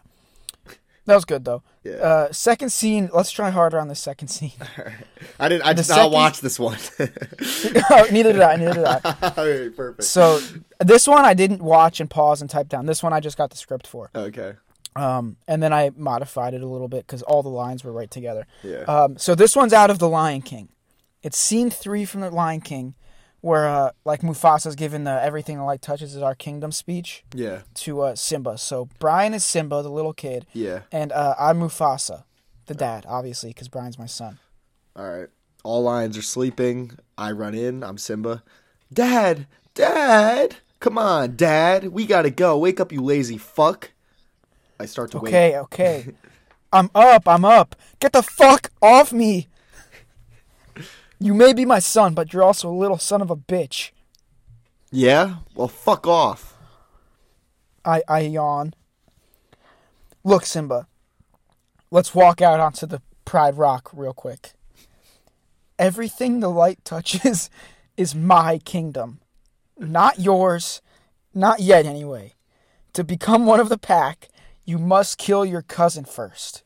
That 1.06 1.14
was 1.14 1.26
good 1.26 1.46
though. 1.46 1.62
Yeah. 1.84 1.94
Uh, 1.94 2.32
second 2.32 2.72
scene. 2.72 3.10
Let's 3.14 3.30
try 3.30 3.52
harder 3.52 3.80
on 3.80 3.88
the 3.90 3.96
second 3.96 4.30
scene. 4.30 4.54
I 5.40 5.48
didn't. 5.50 5.64
I 5.64 5.74
The 5.74 5.84
did 5.84 5.90
not 5.90 6.10
watch 6.12 6.42
this 6.42 6.60
one. 6.60 6.78
oh, 7.00 8.08
neither 8.12 8.34
did 8.34 8.42
I. 8.42 8.56
Neither 8.56 8.74
did 8.74 8.86
I. 8.86 9.00
All 9.38 9.48
right, 9.48 9.76
perfect. 9.76 10.04
So 10.04 10.40
this 10.80 11.08
one 11.08 11.24
I 11.24 11.36
didn't 11.36 11.62
watch 11.62 12.00
and 12.00 12.10
pause 12.10 12.42
and 12.42 12.50
type 12.50 12.70
down. 12.70 12.88
This 12.88 13.04
one 13.04 13.14
I 13.14 13.20
just 13.20 13.38
got 13.38 13.52
the 13.52 13.58
script 13.58 13.86
for. 13.86 14.10
okay. 14.16 14.54
Um, 14.98 15.36
and 15.46 15.62
then 15.62 15.74
I 15.74 15.92
modified 15.96 16.54
it 16.54 16.62
a 16.62 16.68
little 16.68 16.88
bit 16.88 17.06
because 17.06 17.22
all 17.22 17.44
the 17.44 17.50
lines 17.50 17.84
were 17.84 17.92
right 17.92 18.10
together. 18.10 18.48
Yeah. 18.64 18.84
Um, 18.84 19.18
so 19.18 19.36
this 19.36 19.54
one's 19.54 19.74
out 19.74 19.90
of 19.90 20.00
The 20.00 20.08
Lion 20.08 20.42
King. 20.42 20.70
It's 21.22 21.38
scene 21.38 21.70
three 21.70 22.06
from 22.06 22.22
The 22.22 22.32
Lion 22.32 22.62
King, 22.62 22.96
where 23.46 23.68
uh, 23.68 23.92
like 24.06 24.22
Mufasa's 24.22 24.76
given 24.76 25.04
the 25.04 25.24
"Everything 25.24 25.58
the 25.58 25.64
light 25.64 25.84
touches 25.84 26.16
is 26.16 26.22
our 26.24 26.34
kingdom" 26.34 26.72
speech 26.72 27.24
yeah. 27.32 27.62
to 27.76 28.02
uh, 28.02 28.16
Simba. 28.16 28.58
So 28.58 28.90
Brian 28.98 29.36
is 29.36 29.46
Simba, 29.46 29.84
the 29.84 29.90
little 29.92 30.14
kid, 30.14 30.48
Yeah. 30.52 30.80
and 30.92 31.12
uh, 31.12 31.36
I'm 31.40 31.60
Mufasa, 31.60 32.24
the 32.66 32.74
dad, 32.74 33.06
obviously, 33.08 33.52
because 33.52 33.68
Brian's 33.68 34.00
my 34.00 34.08
son. 34.08 34.40
All 34.96 35.08
right. 35.08 35.30
All 35.64 35.84
lions 35.84 36.18
are 36.18 36.24
sleeping. 36.24 36.98
I 37.20 37.32
run 37.32 37.54
in. 37.54 37.84
I'm 37.84 38.00
Simba. 38.00 38.42
Dad, 38.92 39.46
Dad, 39.76 40.56
come 40.80 40.98
on, 40.98 41.36
Dad. 41.36 41.90
We 41.90 42.08
gotta 42.08 42.32
go. 42.32 42.58
Wake 42.58 42.80
up, 42.80 42.92
you 42.92 43.02
lazy 43.02 43.38
fuck. 43.38 43.92
I 44.80 44.88
start 44.88 45.12
to 45.12 45.20
wake. 45.20 45.32
Okay, 45.34 45.58
okay. 45.60 46.08
I'm 46.74 46.90
up, 46.96 47.28
I'm 47.28 47.46
up. 47.46 47.76
Get 48.00 48.12
the 48.12 48.24
fuck 48.24 48.72
off 48.82 49.14
me. 49.14 49.48
You 51.26 51.34
may 51.34 51.54
be 51.54 51.66
my 51.66 51.80
son, 51.80 52.14
but 52.14 52.32
you're 52.34 52.44
also 52.44 52.70
a 52.70 52.82
little 52.82 53.00
son 53.00 53.20
of 53.20 53.32
a 53.32 53.36
bitch. 53.36 53.90
Yeah. 54.92 55.38
Well, 55.56 55.68
fuck 55.68 56.06
off. 56.06 56.54
I, 57.84 58.04
I 58.08 58.20
yawn. 58.20 58.76
Look, 60.24 60.46
Simba. 60.46 60.86
Let's 61.90 62.14
walk 62.14 62.44
out 62.44 62.60
onto 62.60 62.86
the 62.86 63.02
Pride 63.26 63.58
Rock 63.58 63.90
real 63.92 64.14
quick. 64.14 64.52
Everything 65.80 66.42
the 66.42 66.52
light 66.52 66.86
touches 66.86 67.50
is 67.98 68.14
my 68.14 68.60
kingdom. 68.60 69.20
Not 69.80 70.20
yours. 70.20 70.84
Not 71.34 71.60
yet, 71.60 71.88
anyway. 71.88 72.36
To 72.94 73.04
become 73.04 73.48
one 73.48 73.60
of 73.60 73.70
the 73.70 73.80
pack, 73.80 74.30
you 74.64 74.78
must 74.78 75.18
kill 75.18 75.44
your 75.44 75.64
cousin 75.64 76.06
first. 76.06 76.62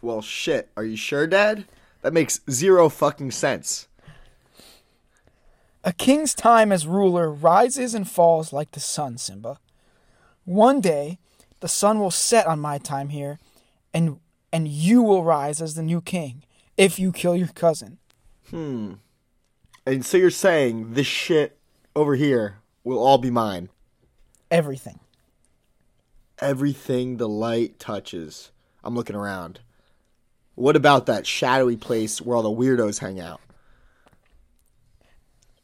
Well, 0.00 0.22
shit. 0.22 0.70
Are 0.76 0.84
you 0.84 0.96
sure, 0.96 1.26
Dad? 1.26 1.64
That 2.02 2.12
makes 2.12 2.38
zero 2.48 2.88
fucking 2.88 3.32
sense. 3.32 3.88
A 5.86 5.92
king's 5.92 6.34
time 6.34 6.72
as 6.72 6.84
ruler 6.84 7.30
rises 7.30 7.94
and 7.94 8.10
falls 8.10 8.52
like 8.52 8.72
the 8.72 8.80
sun, 8.80 9.18
Simba. 9.18 9.60
One 10.44 10.80
day, 10.80 11.20
the 11.60 11.68
sun 11.68 12.00
will 12.00 12.10
set 12.10 12.48
on 12.48 12.58
my 12.58 12.78
time 12.78 13.10
here, 13.10 13.38
and 13.94 14.18
and 14.52 14.66
you 14.66 15.00
will 15.00 15.22
rise 15.22 15.62
as 15.62 15.74
the 15.76 15.84
new 15.84 16.00
king 16.00 16.42
if 16.76 16.98
you 16.98 17.12
kill 17.12 17.36
your 17.36 17.48
cousin. 17.48 17.98
Hmm. 18.50 18.94
And 19.86 20.04
so 20.04 20.16
you're 20.16 20.30
saying 20.30 20.94
this 20.94 21.06
shit 21.06 21.56
over 21.94 22.16
here 22.16 22.56
will 22.82 22.98
all 22.98 23.18
be 23.18 23.30
mine. 23.30 23.68
Everything. 24.50 24.98
Everything 26.40 27.16
the 27.16 27.28
light 27.28 27.78
touches. 27.78 28.50
I'm 28.82 28.96
looking 28.96 29.16
around. 29.16 29.60
What 30.56 30.74
about 30.74 31.06
that 31.06 31.28
shadowy 31.28 31.76
place 31.76 32.20
where 32.20 32.36
all 32.36 32.42
the 32.42 32.50
weirdos 32.50 32.98
hang 32.98 33.20
out? 33.20 33.40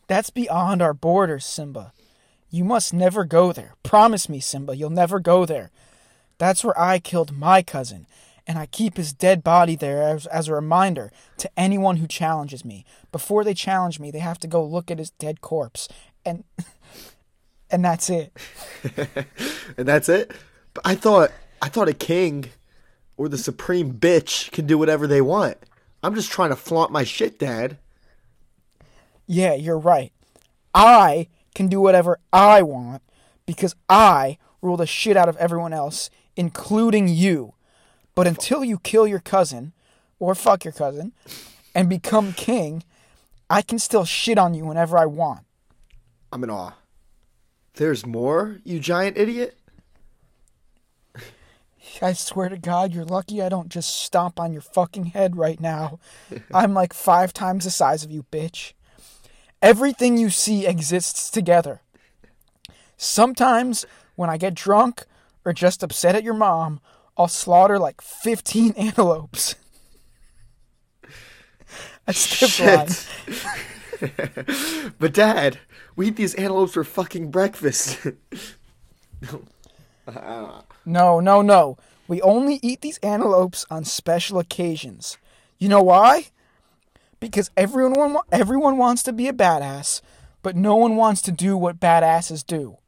That's 0.07 0.31
beyond 0.31 0.83
our 0.83 0.95
borders, 0.95 1.45
Simba. 1.45 1.93
You 2.51 2.65
must 2.65 2.93
never 2.93 3.25
go 3.25 3.53
there. 3.53 3.75
Promise 3.83 4.29
me, 4.29 4.41
Simba, 4.41 4.77
you'll 4.77 4.91
never 4.91 5.21
go 5.21 5.47
there. 5.47 5.71
That's 6.39 6.65
where 6.65 6.79
I 6.79 6.99
killed 6.99 7.37
my 7.37 7.63
cousin, 7.63 8.07
and 8.47 8.59
I 8.59 8.67
keep 8.67 8.97
his 8.97 9.13
dead 9.13 9.43
body 9.43 9.77
there 9.77 10.03
as, 10.03 10.27
as 10.27 10.49
a 10.49 10.55
reminder 10.55 11.13
to 11.39 11.51
anyone 11.57 11.97
who 11.97 12.07
challenges 12.07 12.65
me. 12.65 12.85
Before 13.11 13.45
they 13.45 13.55
challenge 13.55 14.01
me, 14.01 14.11
they 14.11 14.19
have 14.19 14.39
to 14.41 14.49
go 14.49 14.65
look 14.65 14.91
at 14.91 14.99
his 14.99 15.11
dead 15.11 15.41
corpse, 15.41 15.89
and 16.25 16.45
and 17.71 17.85
that's 17.85 18.11
it. 18.11 18.37
And 19.79 19.89
that's 19.89 20.09
it? 20.09 20.33
But 20.75 20.87
I 20.87 20.95
thought 20.95 21.33
I 21.63 21.69
thought 21.69 21.89
a 21.89 21.95
king 21.95 22.51
or 23.17 23.29
the 23.29 23.39
supreme 23.39 23.95
bitch 23.95 24.51
can 24.53 24.67
do 24.67 24.77
whatever 24.77 25.07
they 25.07 25.21
want. 25.21 25.57
I'm 26.03 26.15
just 26.15 26.31
trying 26.31 26.51
to 26.51 26.57
flaunt 26.57 26.91
my 26.91 27.05
shit, 27.05 27.39
Dad. 27.39 27.79
Yeah, 29.27 29.55
you're 29.55 29.79
right. 29.79 30.13
I 30.75 31.29
can 31.55 31.69
do 31.69 31.81
whatever 31.81 32.19
I 32.33 32.63
want 32.63 33.03
because 33.47 33.75
I 33.89 34.39
rule 34.61 34.77
the 34.77 34.87
shit 34.87 35.17
out 35.17 35.29
of 35.29 35.37
everyone 35.37 35.73
else, 35.73 36.11
including 36.37 37.09
you. 37.09 37.55
But 38.15 38.27
until 38.27 38.65
you 38.65 38.79
kill 38.79 39.07
your 39.07 39.21
cousin, 39.21 39.73
or 40.19 40.35
fuck 40.35 40.65
your 40.65 40.73
cousin, 40.73 41.13
and 41.75 41.89
become 41.89 42.33
king, 42.33 42.85
I 43.49 43.63
can 43.63 43.79
still 43.79 44.05
shit 44.05 44.39
on 44.39 44.55
you 44.55 44.65
whenever 44.65 44.97
I 44.97 45.07
want. 45.07 45.41
I'm 46.33 46.45
in 46.45 46.51
awe. 46.51 46.75
There's 47.75 48.07
more, 48.07 48.59
you 48.65 48.79
giant 48.81 49.17
idiot? 49.17 49.59
I 52.03 52.13
swear 52.13 52.49
to 52.49 52.59
God, 52.59 52.93
you're 52.93 53.05
lucky 53.05 53.43
I 53.43 53.49
don't 53.49 53.69
just 53.69 53.97
stomp 53.97 54.39
on 54.39 54.53
your 54.53 54.63
fucking 54.63 55.07
head 55.07 55.37
right 55.37 55.61
now. 55.61 55.99
I'm 56.55 56.75
like 56.75 56.93
five 56.93 57.33
times 57.33 57.65
the 57.65 57.71
size 57.71 58.05
of 58.05 58.11
you, 58.11 58.25
bitch. 58.31 58.73
Everything 59.63 60.19
you 60.19 60.29
see 60.29 60.67
exists 60.67 61.31
together. 61.31 61.81
Sometimes, 62.97 63.87
when 64.17 64.29
I 64.29 64.37
get 64.37 64.55
drunk 64.55 65.05
or 65.45 65.53
just 65.53 65.83
upset 65.85 66.17
at 66.17 66.25
your 66.25 66.35
mom, 66.35 66.81
I'll 67.17 67.29
slaughter 67.29 67.79
like 67.79 68.01
15 68.01 68.73
antelopes. 68.77 69.55
Skipped 72.11 72.61
line. 72.61 72.89
but 74.99 75.15
Dad, 75.15 75.61
we 75.95 76.09
eat 76.09 76.17
these 76.17 76.35
antelopes 76.35 76.73
for 76.73 76.83
fucking 76.83 77.31
breakfast. 77.31 78.05
No, 80.85 81.21
no, 81.21 81.43
no. 81.43 81.79
We 82.09 82.21
only 82.23 82.59
eat 82.63 82.81
these 82.81 82.99
antelopes 82.99 83.65
on 83.71 83.85
special 83.85 84.41
occasions. 84.41 85.17
You 85.59 85.69
know 85.69 85.83
why? 85.83 86.32
Because 87.23 87.51
everyone 87.57 88.17
everyone 88.33 88.77
wants 88.79 89.05
to 89.05 89.13
be 89.13 89.29
a 89.29 89.33
badass, 89.33 90.01
but 90.43 90.57
no 90.57 90.75
one 90.75 90.97
wants 90.97 91.23
to 91.23 91.31
do 91.31 91.57
what 91.57 91.79
badasses 91.79 92.45
do. 92.45 92.79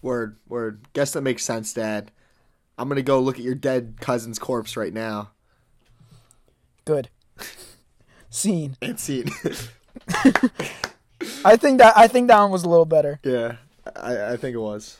word, 0.00 0.36
word. 0.48 0.82
Guess 0.92 1.12
that 1.14 1.22
makes 1.22 1.44
sense, 1.44 1.74
Dad. 1.74 2.12
I'm 2.78 2.88
gonna 2.88 3.02
go 3.02 3.18
look 3.18 3.36
at 3.36 3.44
your 3.44 3.56
dead 3.56 3.96
cousin's 4.00 4.38
corpse 4.38 4.76
right 4.76 4.92
now. 4.92 5.30
Good. 6.84 7.08
Scene. 8.30 8.76
And 8.82 9.00
see 9.00 9.24
I 11.44 11.56
think 11.56 11.78
that 11.78 11.96
I 11.96 12.06
think 12.06 12.28
that 12.28 12.40
one 12.40 12.52
was 12.52 12.62
a 12.62 12.68
little 12.68 12.84
better. 12.84 13.18
Yeah, 13.24 13.56
I, 13.96 14.34
I 14.34 14.36
think 14.36 14.54
it 14.54 14.60
was. 14.60 14.98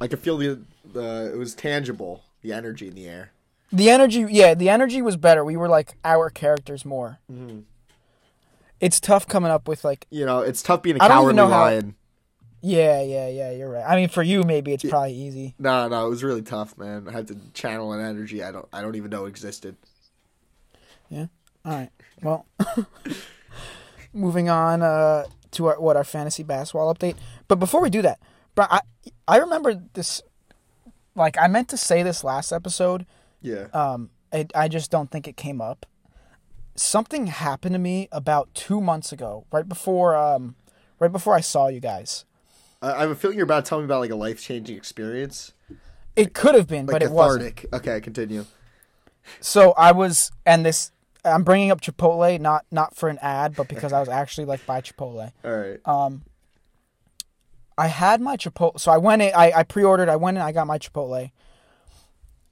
I 0.00 0.08
could 0.08 0.18
feel 0.18 0.36
the 0.36 0.58
the 0.92 1.30
it 1.32 1.36
was 1.36 1.54
tangible, 1.54 2.24
the 2.42 2.52
energy 2.52 2.88
in 2.88 2.96
the 2.96 3.06
air. 3.06 3.30
The 3.72 3.88
energy, 3.90 4.26
yeah, 4.28 4.54
the 4.54 4.68
energy 4.68 5.00
was 5.00 5.16
better. 5.16 5.44
We 5.44 5.56
were 5.56 5.68
like 5.68 5.94
our 6.04 6.28
characters 6.28 6.84
more. 6.84 7.18
Mm-hmm. 7.30 7.60
It's 8.84 9.00
tough 9.00 9.26
coming 9.26 9.50
up 9.50 9.66
with 9.68 9.84
like, 9.84 10.06
You 10.10 10.26
know, 10.26 10.40
it's 10.40 10.62
tough 10.62 10.82
being 10.82 11.00
a 11.00 11.04
I 11.04 11.08
cowardly 11.08 11.34
know 11.34 11.48
how- 11.48 11.62
lion. 11.62 11.94
yeah, 12.60 13.00
yeah, 13.02 13.28
yeah. 13.28 13.50
You're 13.50 13.70
right. 13.70 13.84
I 13.86 13.96
mean, 13.96 14.08
for 14.08 14.22
you, 14.22 14.42
maybe 14.42 14.72
it's 14.74 14.84
probably 14.84 15.14
easy. 15.14 15.54
No, 15.58 15.88
no, 15.88 16.06
it 16.06 16.10
was 16.10 16.22
really 16.22 16.42
tough, 16.42 16.76
man. 16.76 17.08
I 17.08 17.12
had 17.12 17.26
to 17.28 17.36
channel 17.54 17.92
an 17.92 18.00
energy 18.04 18.42
I 18.42 18.52
don't 18.52 18.68
I 18.72 18.82
don't 18.82 18.94
even 18.96 19.10
know 19.10 19.24
existed. 19.26 19.76
Yeah. 21.08 21.26
All 21.64 21.72
right. 21.72 21.90
Well, 22.22 22.46
moving 24.12 24.48
on 24.48 24.82
uh, 24.82 25.24
to 25.52 25.66
our, 25.66 25.80
what 25.80 25.96
our 25.96 26.04
fantasy 26.04 26.42
basketball 26.42 26.92
update. 26.94 27.16
But 27.48 27.56
before 27.58 27.80
we 27.80 27.90
do 27.90 28.02
that, 28.02 28.18
bro, 28.54 28.66
I 28.70 28.80
I 29.28 29.38
remember 29.38 29.74
this. 29.94 30.22
Like 31.14 31.36
I 31.38 31.46
meant 31.46 31.68
to 31.68 31.76
say 31.76 32.02
this 32.02 32.24
last 32.24 32.52
episode. 32.52 33.06
Yeah. 33.40 33.66
Um, 33.72 34.10
I, 34.32 34.46
I 34.54 34.68
just 34.68 34.90
don't 34.90 35.10
think 35.10 35.28
it 35.28 35.36
came 35.36 35.60
up. 35.60 35.86
Something 36.76 37.28
happened 37.28 37.74
to 37.74 37.78
me 37.78 38.08
about 38.10 38.52
two 38.54 38.80
months 38.80 39.12
ago, 39.12 39.46
right 39.52 39.68
before 39.68 40.16
um, 40.16 40.56
right 40.98 41.12
before 41.12 41.34
I 41.34 41.40
saw 41.40 41.68
you 41.68 41.80
guys. 41.80 42.24
I, 42.82 42.92
I 42.92 43.00
have 43.02 43.10
a 43.10 43.14
feeling 43.14 43.36
you're 43.36 43.44
about 43.44 43.64
to 43.64 43.68
tell 43.68 43.78
me 43.78 43.84
about 43.84 44.00
like 44.00 44.10
a 44.10 44.16
life 44.16 44.40
changing 44.40 44.76
experience. 44.76 45.52
It 46.16 46.34
could 46.34 46.54
have 46.54 46.66
been, 46.68 46.86
Like 46.86 46.94
but 46.94 47.02
it 47.02 47.10
wasn't. 47.10 47.56
cathartic. 47.56 47.74
Okay, 47.88 48.00
continue. 48.00 48.44
So 49.40 49.72
I 49.72 49.92
was, 49.92 50.30
and 50.44 50.66
this 50.66 50.90
I'm 51.24 51.44
bringing 51.44 51.70
up 51.70 51.80
Chipotle 51.80 52.38
not 52.40 52.66
not 52.70 52.94
for 52.96 53.08
an 53.08 53.18
ad, 53.22 53.54
but 53.56 53.68
because 53.68 53.92
I 53.92 54.00
was 54.00 54.08
actually 54.08 54.44
like 54.44 54.66
by 54.66 54.80
Chipotle. 54.80 55.32
All 55.44 55.50
right. 55.56 55.80
Um, 55.84 56.22
I 57.78 57.86
had 57.88 58.20
my 58.20 58.36
Chipotle, 58.36 58.78
so 58.78 58.92
I 58.92 58.98
went 58.98 59.22
in. 59.22 59.32
I, 59.34 59.52
I 59.52 59.62
pre-ordered. 59.62 60.08
I 60.08 60.16
went 60.16 60.36
in. 60.36 60.42
I 60.42 60.52
got 60.52 60.66
my 60.66 60.78
Chipotle. 60.78 61.30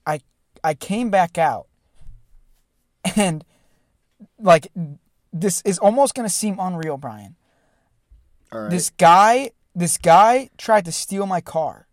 I 0.07 0.19
I 0.63 0.73
came 0.73 1.09
back 1.09 1.37
out, 1.37 1.67
and 3.15 3.43
like 4.39 4.67
this 5.31 5.61
is 5.63 5.79
almost 5.79 6.13
gonna 6.13 6.29
seem 6.29 6.57
unreal, 6.59 6.97
Brian. 6.97 7.35
Right. 8.51 8.69
This 8.69 8.91
guy, 8.91 9.51
this 9.75 9.97
guy 9.97 10.49
tried 10.57 10.85
to 10.85 10.91
steal 10.91 11.25
my 11.25 11.41
car. 11.41 11.87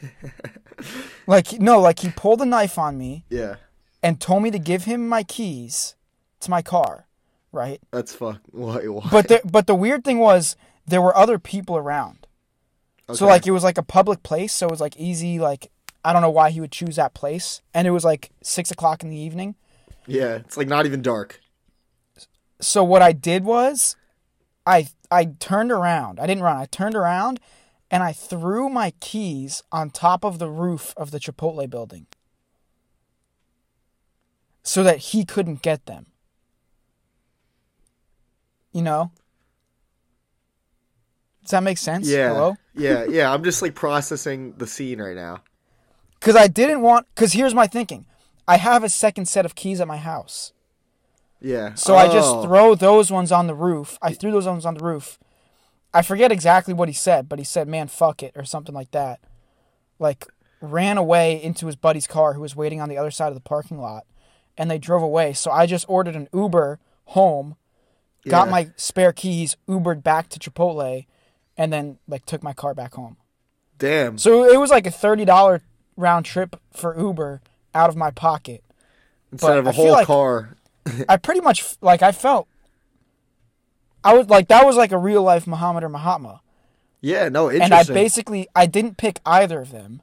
like 1.26 1.60
no, 1.60 1.80
like 1.80 1.98
he 1.98 2.10
pulled 2.10 2.40
a 2.40 2.46
knife 2.46 2.78
on 2.78 2.96
me 2.96 3.24
yeah. 3.28 3.56
and 4.02 4.20
told 4.20 4.42
me 4.42 4.50
to 4.50 4.58
give 4.58 4.84
him 4.84 5.08
my 5.08 5.22
keys 5.22 5.96
to 6.40 6.50
my 6.50 6.62
car, 6.62 7.06
right? 7.52 7.80
That's 7.90 8.14
fuck. 8.14 8.40
What? 8.50 8.86
what? 8.88 9.10
But 9.10 9.28
the 9.28 9.40
but 9.44 9.66
the 9.66 9.74
weird 9.74 10.04
thing 10.04 10.18
was 10.18 10.56
there 10.86 11.02
were 11.02 11.16
other 11.16 11.38
people 11.38 11.76
around. 11.76 12.26
Okay. 13.08 13.16
So 13.16 13.26
like 13.26 13.46
it 13.46 13.50
was 13.50 13.64
like 13.64 13.78
a 13.78 13.82
public 13.82 14.22
place, 14.22 14.52
so 14.52 14.68
it 14.68 14.70
was 14.70 14.80
like 14.80 14.96
easy. 14.96 15.38
Like 15.38 15.70
I 16.04 16.12
don't 16.12 16.22
know 16.22 16.30
why 16.30 16.50
he 16.50 16.60
would 16.60 16.72
choose 16.72 16.96
that 16.96 17.14
place, 17.14 17.62
and 17.74 17.86
it 17.86 17.90
was 17.90 18.04
like 18.04 18.30
six 18.42 18.70
o'clock 18.70 19.02
in 19.02 19.10
the 19.10 19.18
evening. 19.18 19.56
yeah, 20.06 20.36
it's 20.36 20.56
like 20.56 20.68
not 20.68 20.86
even 20.86 21.02
dark. 21.02 21.40
So 22.60 22.84
what 22.84 23.02
I 23.02 23.12
did 23.12 23.44
was, 23.44 23.96
I 24.66 24.88
I 25.10 25.24
turned 25.40 25.72
around. 25.72 26.20
I 26.20 26.26
didn't 26.26 26.44
run. 26.44 26.56
I 26.56 26.66
turned 26.66 26.94
around, 26.94 27.40
and 27.90 28.02
I 28.02 28.12
threw 28.12 28.68
my 28.68 28.92
keys 29.00 29.62
on 29.72 29.90
top 29.90 30.24
of 30.24 30.38
the 30.38 30.48
roof 30.48 30.92
of 30.96 31.10
the 31.10 31.18
Chipotle 31.18 31.68
building, 31.68 32.06
so 34.62 34.82
that 34.82 34.98
he 34.98 35.24
couldn't 35.24 35.62
get 35.62 35.86
them. 35.86 36.06
You 38.72 38.82
know. 38.82 39.10
Does 41.42 41.52
that 41.52 41.62
make 41.62 41.78
sense? 41.78 42.06
Yeah. 42.06 42.34
Hello. 42.34 42.56
Yeah, 42.74 43.06
yeah. 43.08 43.32
I'm 43.32 43.42
just 43.42 43.62
like 43.62 43.74
processing 43.74 44.54
the 44.58 44.66
scene 44.66 45.00
right 45.00 45.16
now. 45.16 45.42
Because 46.20 46.36
I 46.36 46.46
didn't 46.46 46.82
want. 46.82 47.06
Because 47.14 47.32
here's 47.32 47.54
my 47.54 47.66
thinking. 47.66 48.04
I 48.46 48.58
have 48.58 48.84
a 48.84 48.88
second 48.88 49.26
set 49.26 49.44
of 49.44 49.54
keys 49.54 49.80
at 49.80 49.88
my 49.88 49.96
house. 49.96 50.52
Yeah. 51.40 51.74
So 51.74 51.96
I 51.96 52.06
just 52.08 52.28
Oh. 52.34 52.42
throw 52.42 52.74
those 52.74 53.10
ones 53.10 53.32
on 53.32 53.46
the 53.46 53.54
roof. 53.54 53.98
I 54.02 54.12
threw 54.12 54.30
those 54.30 54.46
ones 54.46 54.66
on 54.66 54.74
the 54.74 54.84
roof. 54.84 55.18
I 55.92 56.02
forget 56.02 56.30
exactly 56.30 56.74
what 56.74 56.88
he 56.88 56.94
said, 56.94 57.28
but 57.28 57.38
he 57.38 57.44
said, 57.44 57.66
"Man, 57.66 57.88
fuck 57.88 58.22
it," 58.22 58.32
or 58.36 58.44
something 58.44 58.74
like 58.74 58.90
that. 58.92 59.20
Like 59.98 60.26
ran 60.60 60.98
away 60.98 61.42
into 61.42 61.66
his 61.66 61.76
buddy's 61.76 62.06
car 62.06 62.34
who 62.34 62.42
was 62.42 62.54
waiting 62.54 62.80
on 62.80 62.88
the 62.88 62.98
other 62.98 63.10
side 63.10 63.28
of 63.28 63.34
the 63.34 63.40
parking 63.40 63.80
lot, 63.80 64.04
and 64.58 64.70
they 64.70 64.78
drove 64.78 65.02
away. 65.02 65.32
So 65.32 65.50
I 65.50 65.66
just 65.66 65.86
ordered 65.88 66.14
an 66.14 66.28
Uber 66.34 66.78
home, 67.06 67.56
got 68.28 68.46
Yeah. 68.46 68.50
my 68.50 68.70
spare 68.76 69.12
keys, 69.12 69.56
Ubered 69.66 70.02
back 70.02 70.28
to 70.28 70.38
Chipotle, 70.38 71.06
and 71.56 71.72
then 71.72 71.98
like 72.06 72.26
took 72.26 72.42
my 72.42 72.52
car 72.52 72.74
back 72.74 72.94
home. 72.94 73.16
Damn. 73.78 74.18
So 74.18 74.44
it 74.44 74.60
was 74.60 74.70
like 74.70 74.86
a 74.86 74.90
thirty 74.90 75.24
dollar 75.24 75.62
round 75.96 76.24
trip 76.26 76.56
for 76.70 76.96
Uber 76.98 77.40
out 77.74 77.88
of 77.88 77.96
my 77.96 78.10
pocket. 78.10 78.62
Instead 79.32 79.48
but 79.48 79.58
of 79.58 79.66
a 79.68 79.72
whole 79.72 79.92
like- 79.92 80.06
car. 80.06 80.56
I 81.08 81.16
pretty 81.16 81.40
much 81.40 81.76
like 81.80 82.02
I 82.02 82.12
felt 82.12 82.48
I 84.02 84.14
was 84.14 84.28
like 84.28 84.48
that 84.48 84.64
was 84.64 84.76
like 84.76 84.92
a 84.92 84.98
real 84.98 85.22
life 85.22 85.46
Muhammad 85.46 85.84
or 85.84 85.88
Mahatma. 85.88 86.40
Yeah. 87.00 87.28
No. 87.28 87.48
And 87.48 87.72
I 87.72 87.84
basically 87.84 88.48
I 88.54 88.66
didn't 88.66 88.96
pick 88.96 89.20
either 89.24 89.60
of 89.60 89.70
them. 89.70 90.02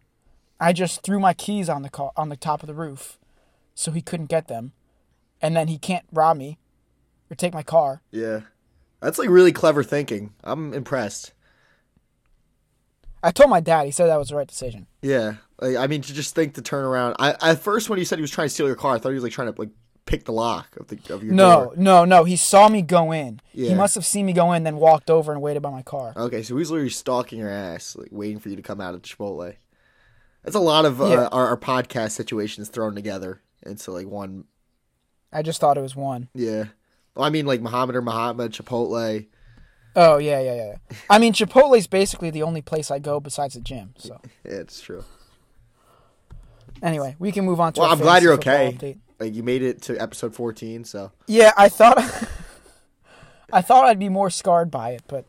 I 0.59 0.73
just 0.73 1.03
threw 1.03 1.19
my 1.19 1.33
keys 1.33 1.69
on 1.69 1.83
the 1.83 1.89
car 1.89 2.11
on 2.15 2.29
the 2.29 2.35
top 2.35 2.63
of 2.63 2.67
the 2.67 2.73
roof 2.73 3.17
so 3.75 3.91
he 3.91 4.01
couldn't 4.01 4.25
get 4.27 4.47
them. 4.47 4.73
And 5.41 5.55
then 5.55 5.67
he 5.67 5.77
can't 5.77 6.05
rob 6.11 6.37
me 6.37 6.57
or 7.29 7.35
take 7.35 7.53
my 7.53 7.63
car. 7.63 8.01
yeah. 8.11 8.41
That's 8.99 9.19
like 9.19 9.29
really 9.29 9.51
clever 9.51 9.83
thinking. 9.83 10.33
I'm 10.43 10.73
impressed. 10.73 11.33
I 13.21 13.29
told 13.29 13.51
my 13.51 13.59
dad, 13.59 13.85
he 13.85 13.91
said 13.91 14.07
that 14.07 14.17
was 14.17 14.29
the 14.29 14.35
right 14.35 14.47
decision. 14.47 14.87
Yeah. 15.03 15.35
Like, 15.59 15.75
I 15.75 15.85
mean, 15.85 16.01
to 16.01 16.13
just 16.13 16.33
think 16.33 16.55
to 16.55 16.63
turn 16.63 16.83
around. 16.83 17.15
I 17.19 17.35
at 17.41 17.59
first 17.59 17.89
when 17.89 17.99
he 17.99 18.05
said 18.05 18.17
he 18.17 18.21
was 18.21 18.31
trying 18.31 18.47
to 18.47 18.53
steal 18.53 18.65
your 18.65 18.75
car, 18.75 18.95
I 18.95 18.99
thought 18.99 19.09
he 19.09 19.15
was 19.15 19.23
like 19.23 19.33
trying 19.33 19.53
to 19.53 19.59
like 19.59 19.69
pick 20.07 20.23
the 20.25 20.31
lock 20.31 20.75
of 20.77 20.87
the 20.87 20.97
of 21.13 21.23
your 21.23 21.33
No, 21.33 21.65
door. 21.65 21.73
no, 21.77 22.05
no. 22.05 22.23
He 22.23 22.35
saw 22.35 22.67
me 22.69 22.81
go 22.81 23.11
in. 23.11 23.39
Yeah. 23.53 23.69
He 23.69 23.75
must 23.75 23.93
have 23.93 24.05
seen 24.05 24.25
me 24.25 24.33
go 24.33 24.51
in, 24.53 24.63
then 24.63 24.77
walked 24.77 25.11
over 25.11 25.31
and 25.31 25.41
waited 25.41 25.61
by 25.61 25.69
my 25.69 25.83
car. 25.83 26.13
Okay, 26.17 26.41
so 26.41 26.57
he's 26.57 26.71
literally 26.71 26.89
stalking 26.89 27.37
your 27.39 27.49
ass, 27.51 27.95
like 27.95 28.09
waiting 28.11 28.39
for 28.39 28.49
you 28.49 28.55
to 28.55 28.61
come 28.63 28.81
out 28.81 28.95
of 28.95 29.03
Chipotle. 29.03 29.53
That's 30.43 30.55
a 30.55 30.59
lot 30.59 30.85
of 30.85 30.99
uh, 31.01 31.05
Yeah. 31.07 31.27
our, 31.31 31.49
our 31.49 31.57
podcast 31.57 32.11
situations 32.11 32.69
thrown 32.69 32.95
together 32.95 33.41
into 33.63 33.91
like 33.91 34.07
one. 34.07 34.45
I 35.31 35.41
just 35.43 35.59
thought 35.61 35.77
it 35.77 35.81
was 35.81 35.95
one. 35.95 36.29
Yeah. 36.33 36.65
Well, 37.15 37.25
I 37.25 37.29
mean, 37.29 37.45
like 37.45 37.61
Muhammad 37.61 37.95
or 37.95 38.01
Muhammad, 38.01 38.53
Chipotle. 38.53 39.27
Oh 39.95 40.17
yeah, 40.19 40.39
yeah, 40.39 40.53
yeah. 40.55 40.65
yeah. 40.91 40.97
I 41.09 41.17
mean, 41.19 41.33
Chipotle's 41.33 41.87
basically 41.87 42.29
the 42.29 42.43
only 42.43 42.61
place 42.61 42.91
I 42.91 42.99
go 42.99 43.19
besides 43.19 43.55
the 43.55 43.61
gym. 43.61 43.93
So 43.97 44.21
Yeah, 44.45 44.51
it's 44.51 44.79
true. 44.79 45.03
anyway, 46.81 47.15
we 47.19 47.31
can 47.31 47.45
move 47.45 47.59
on 47.59 47.73
to. 47.73 47.81
Well, 47.81 47.89
our 47.89 47.95
I'm 47.95 48.01
glad 48.01 48.23
you're 48.23 48.33
okay. 48.33 48.77
update. 48.79 48.99
Like 49.19 49.33
you 49.33 49.43
made 49.43 49.61
it 49.63 49.81
to 49.83 49.97
episode 49.99 50.35
14, 50.35 50.83
so 50.83 51.11
Yeah, 51.27 51.51
I 51.57 51.69
thought. 51.69 51.97
I 53.53 53.61
thought 53.61 53.85
I'd 53.85 53.97
be 53.99 54.09
more 54.09 54.29
scarred 54.29 54.69
by 54.69 54.91
it, 54.91 55.03
but 55.07 55.25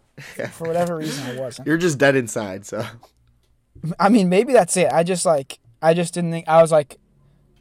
for 0.53 0.67
whatever 0.67 0.97
reason, 0.97 1.25
I 1.37 1.41
wasn't. 1.41 1.69
you're 1.69 1.77
just 1.79 1.99
dead 1.99 2.17
inside. 2.17 2.67
So 2.67 2.85
I 3.99 4.09
mean, 4.09 4.29
maybe 4.29 4.53
that's 4.53 4.77
it. 4.77 4.89
I 4.93 5.05
just 5.05 5.25
like, 5.25 5.59
I 5.81 5.95
just 5.95 6.15
didn't 6.15 6.33
think. 6.33 6.49
I 6.49 6.61
was 6.61 6.73
like, 6.73 6.99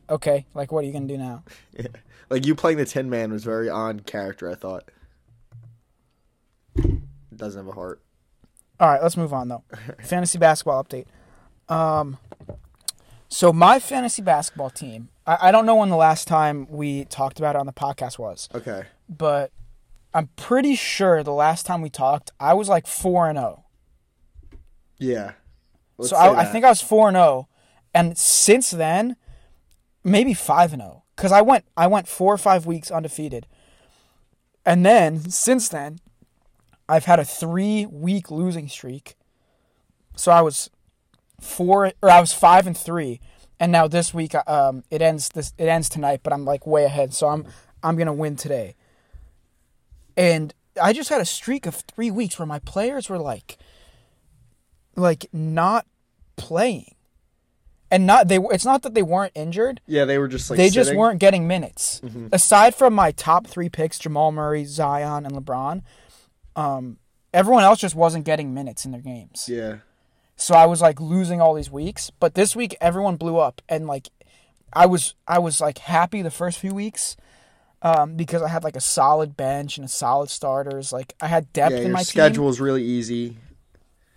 okay, 0.09 0.45
like, 0.55 0.71
what 0.71 0.83
are 0.83 0.87
you 0.87 0.93
gonna 0.93 1.07
do 1.07 1.17
now? 1.17 1.43
Yeah. 1.77 1.87
like 2.29 2.45
you 2.45 2.55
playing 2.55 2.77
the 2.79 2.85
Tin 2.85 3.09
Man 3.09 3.31
was 3.31 3.43
very 3.43 3.69
on 3.69 3.99
character. 4.01 4.49
I 4.49 4.55
thought. 4.55 4.89
Doesn't 7.35 7.59
have 7.59 7.67
a 7.67 7.71
heart. 7.75 8.01
All 8.79 8.89
right, 8.89 9.01
let's 9.01 9.15
move 9.17 9.33
on 9.33 9.47
though. 9.47 9.63
fantasy 10.03 10.37
basketball 10.39 10.83
update. 10.83 11.05
Um, 11.69 12.17
so 13.29 13.53
my 13.53 13.79
fantasy 13.79 14.21
basketball 14.21 14.69
team. 14.71 15.09
I, 15.27 15.49
I 15.49 15.51
don't 15.51 15.65
know 15.65 15.75
when 15.75 15.89
the 15.89 15.95
last 15.97 16.27
time 16.27 16.65
we 16.69 17.05
talked 17.05 17.37
about 17.37 17.55
it 17.55 17.59
on 17.59 17.65
the 17.67 17.73
podcast 17.73 18.17
was, 18.17 18.49
Okay. 18.55 18.83
but 19.07 19.51
I'm 20.13 20.29
pretty 20.35 20.75
sure 20.75 21.21
the 21.21 21.33
last 21.33 21.65
time 21.65 21.81
we 21.81 21.89
talked, 21.91 22.31
I 22.39 22.53
was 22.53 22.69
like 22.69 22.87
four 22.87 23.29
and 23.29 23.37
zero. 23.37 23.65
Yeah. 24.97 25.33
Let's 25.97 26.09
So 26.09 26.15
say 26.15 26.21
I, 26.21 26.29
I 26.31 26.43
that. 26.45 26.51
think 26.51 26.65
I 26.65 26.69
was 26.69 26.81
four 26.81 27.07
and 27.07 27.15
zero, 27.15 27.47
and 27.93 28.17
since 28.17 28.71
then, 28.71 29.15
maybe 30.03 30.33
five 30.33 30.73
and 30.73 30.81
oh. 30.81 30.85
zero. 30.85 31.03
Because 31.15 31.31
I 31.31 31.41
went 31.41 31.65
I 31.75 31.87
went 31.87 32.07
four 32.07 32.33
or 32.33 32.37
five 32.37 32.65
weeks 32.67 32.91
undefeated, 32.91 33.47
and 34.65 34.85
then 34.85 35.29
since 35.31 35.67
then, 35.67 35.99
I've 36.87 37.05
had 37.05 37.19
a 37.19 37.25
three 37.25 37.85
week 37.87 38.29
losing 38.29 38.67
streak. 38.69 39.15
So 40.15 40.31
I 40.31 40.41
was 40.41 40.69
four 41.41 41.91
or 42.01 42.09
I 42.09 42.19
was 42.19 42.33
five 42.33 42.67
and 42.67 42.77
three, 42.77 43.19
and 43.59 43.71
now 43.71 43.87
this 43.87 44.13
week 44.13 44.35
um 44.47 44.83
it 44.89 45.01
ends 45.01 45.29
this 45.29 45.53
it 45.57 45.67
ends 45.67 45.89
tonight, 45.89 46.21
but 46.23 46.33
I'm 46.33 46.45
like 46.45 46.65
way 46.67 46.83
ahead, 46.85 47.13
so 47.13 47.27
I'm 47.27 47.45
I'm 47.83 47.95
gonna 47.97 48.13
win 48.13 48.35
today. 48.35 48.75
And 50.15 50.53
I 50.81 50.93
just 50.93 51.09
had 51.09 51.21
a 51.21 51.25
streak 51.25 51.65
of 51.65 51.75
three 51.75 52.11
weeks 52.11 52.37
where 52.39 52.45
my 52.45 52.59
players 52.59 53.09
were 53.09 53.17
like 53.17 53.57
like 54.95 55.27
not 55.31 55.85
playing. 56.35 56.93
And 57.89 58.05
not 58.05 58.27
they 58.27 58.37
it's 58.37 58.65
not 58.65 58.81
that 58.81 58.93
they 58.95 59.03
weren't 59.03 59.31
injured. 59.33 59.79
Yeah, 59.87 60.03
they 60.05 60.17
were 60.17 60.27
just 60.27 60.49
like 60.49 60.57
they 60.57 60.69
just 60.69 60.93
weren't 60.93 61.19
getting 61.19 61.47
minutes. 61.47 62.01
Aside 62.33 62.75
from 62.75 62.93
my 62.93 63.11
top 63.11 63.47
3 63.47 63.69
picks, 63.69 63.97
Jamal 63.97 64.31
Murray, 64.33 64.65
Zion 64.65 65.25
and 65.25 65.33
LeBron, 65.33 65.83
um 66.55 66.97
everyone 67.33 67.63
else 67.63 67.79
just 67.79 67.95
wasn't 67.95 68.25
getting 68.25 68.53
minutes 68.53 68.83
in 68.85 68.91
their 68.91 69.01
games. 69.01 69.47
Yeah. 69.47 69.77
So 70.38 70.54
I 70.56 70.65
was 70.67 70.82
like 70.82 71.02
losing 71.02 71.41
all 71.41 71.54
these 71.56 71.69
weeks, 71.71 72.12
but 72.19 72.36
this 72.36 72.56
week 72.56 72.76
everyone 72.80 73.15
blew 73.17 73.38
up 73.38 73.62
and 73.67 73.88
like 73.88 74.08
I 74.71 74.86
was 74.86 75.15
I 75.28 75.39
was 75.39 75.60
like 75.60 75.80
happy 75.80 76.21
the 76.21 76.32
first 76.32 76.60
few 76.60 76.73
weeks. 76.73 77.17
Um, 77.82 78.15
because 78.15 78.41
I 78.41 78.47
had 78.47 78.63
like 78.63 78.76
a 78.76 78.82
solid 78.82 79.38
bench 79.38 79.78
and 79.78 79.86
a 79.86 79.88
solid 79.88 80.30
starters. 80.32 80.91
Like 80.91 81.13
I 81.21 81.28
had 81.28 81.54
depth 81.54 81.73
Yeah, 81.73 81.82
in 81.82 81.91
my 81.91 82.00
team 82.00 82.06
schedule 82.06 82.50
is 82.50 82.60
really 82.60 82.84
easy. 82.84 83.38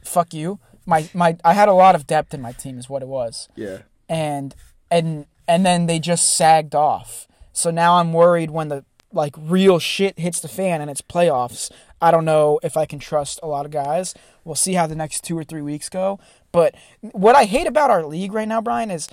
fuck 0.02 0.32
you. 0.32 0.58
My 0.86 1.08
my 1.14 1.36
I 1.44 1.52
had 1.54 1.68
a 1.68 1.74
lot 1.74 1.94
of 1.94 2.06
depth 2.06 2.32
in 2.34 2.40
my 2.40 2.52
team 2.52 2.78
is 2.78 2.88
what 2.88 3.02
it 3.02 3.08
was. 3.08 3.48
Yeah. 3.56 3.78
And 4.08 4.54
and 4.90 5.26
and 5.46 5.64
then 5.66 5.86
they 5.86 5.98
just 5.98 6.34
sagged 6.36 6.74
off. 6.74 7.26
So 7.52 7.70
now 7.70 7.96
I'm 7.96 8.12
worried 8.12 8.50
when 8.50 8.68
the 8.68 8.84
like 9.12 9.34
real 9.38 9.78
shit 9.78 10.18
hits 10.18 10.40
the 10.40 10.48
fan 10.48 10.80
and 10.80 10.90
it's 10.90 11.02
playoffs. 11.02 11.70
I 12.00 12.10
don't 12.10 12.24
know 12.24 12.60
if 12.62 12.76
I 12.76 12.86
can 12.86 12.98
trust 12.98 13.40
a 13.42 13.46
lot 13.46 13.66
of 13.66 13.72
guys. 13.72 14.14
We'll 14.44 14.54
see 14.54 14.74
how 14.74 14.86
the 14.86 14.94
next 14.94 15.24
2 15.24 15.36
or 15.36 15.44
3 15.44 15.62
weeks 15.62 15.88
go. 15.88 16.18
But 16.52 16.74
what 17.00 17.36
I 17.36 17.44
hate 17.44 17.66
about 17.66 17.90
our 17.90 18.04
league 18.04 18.32
right 18.32 18.48
now, 18.48 18.60
Brian, 18.60 18.90
is 18.90 19.08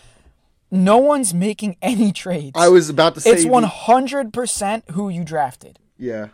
no 0.71 0.97
one's 0.97 1.33
making 1.33 1.77
any 1.81 2.11
trades. 2.11 2.53
I 2.55 2.69
was 2.69 2.89
about 2.89 3.15
to 3.15 3.21
say 3.21 3.31
it's 3.31 3.45
100% 3.45 4.91
who 4.91 5.09
you 5.09 5.23
drafted. 5.23 5.79
Yeah. 5.97 6.29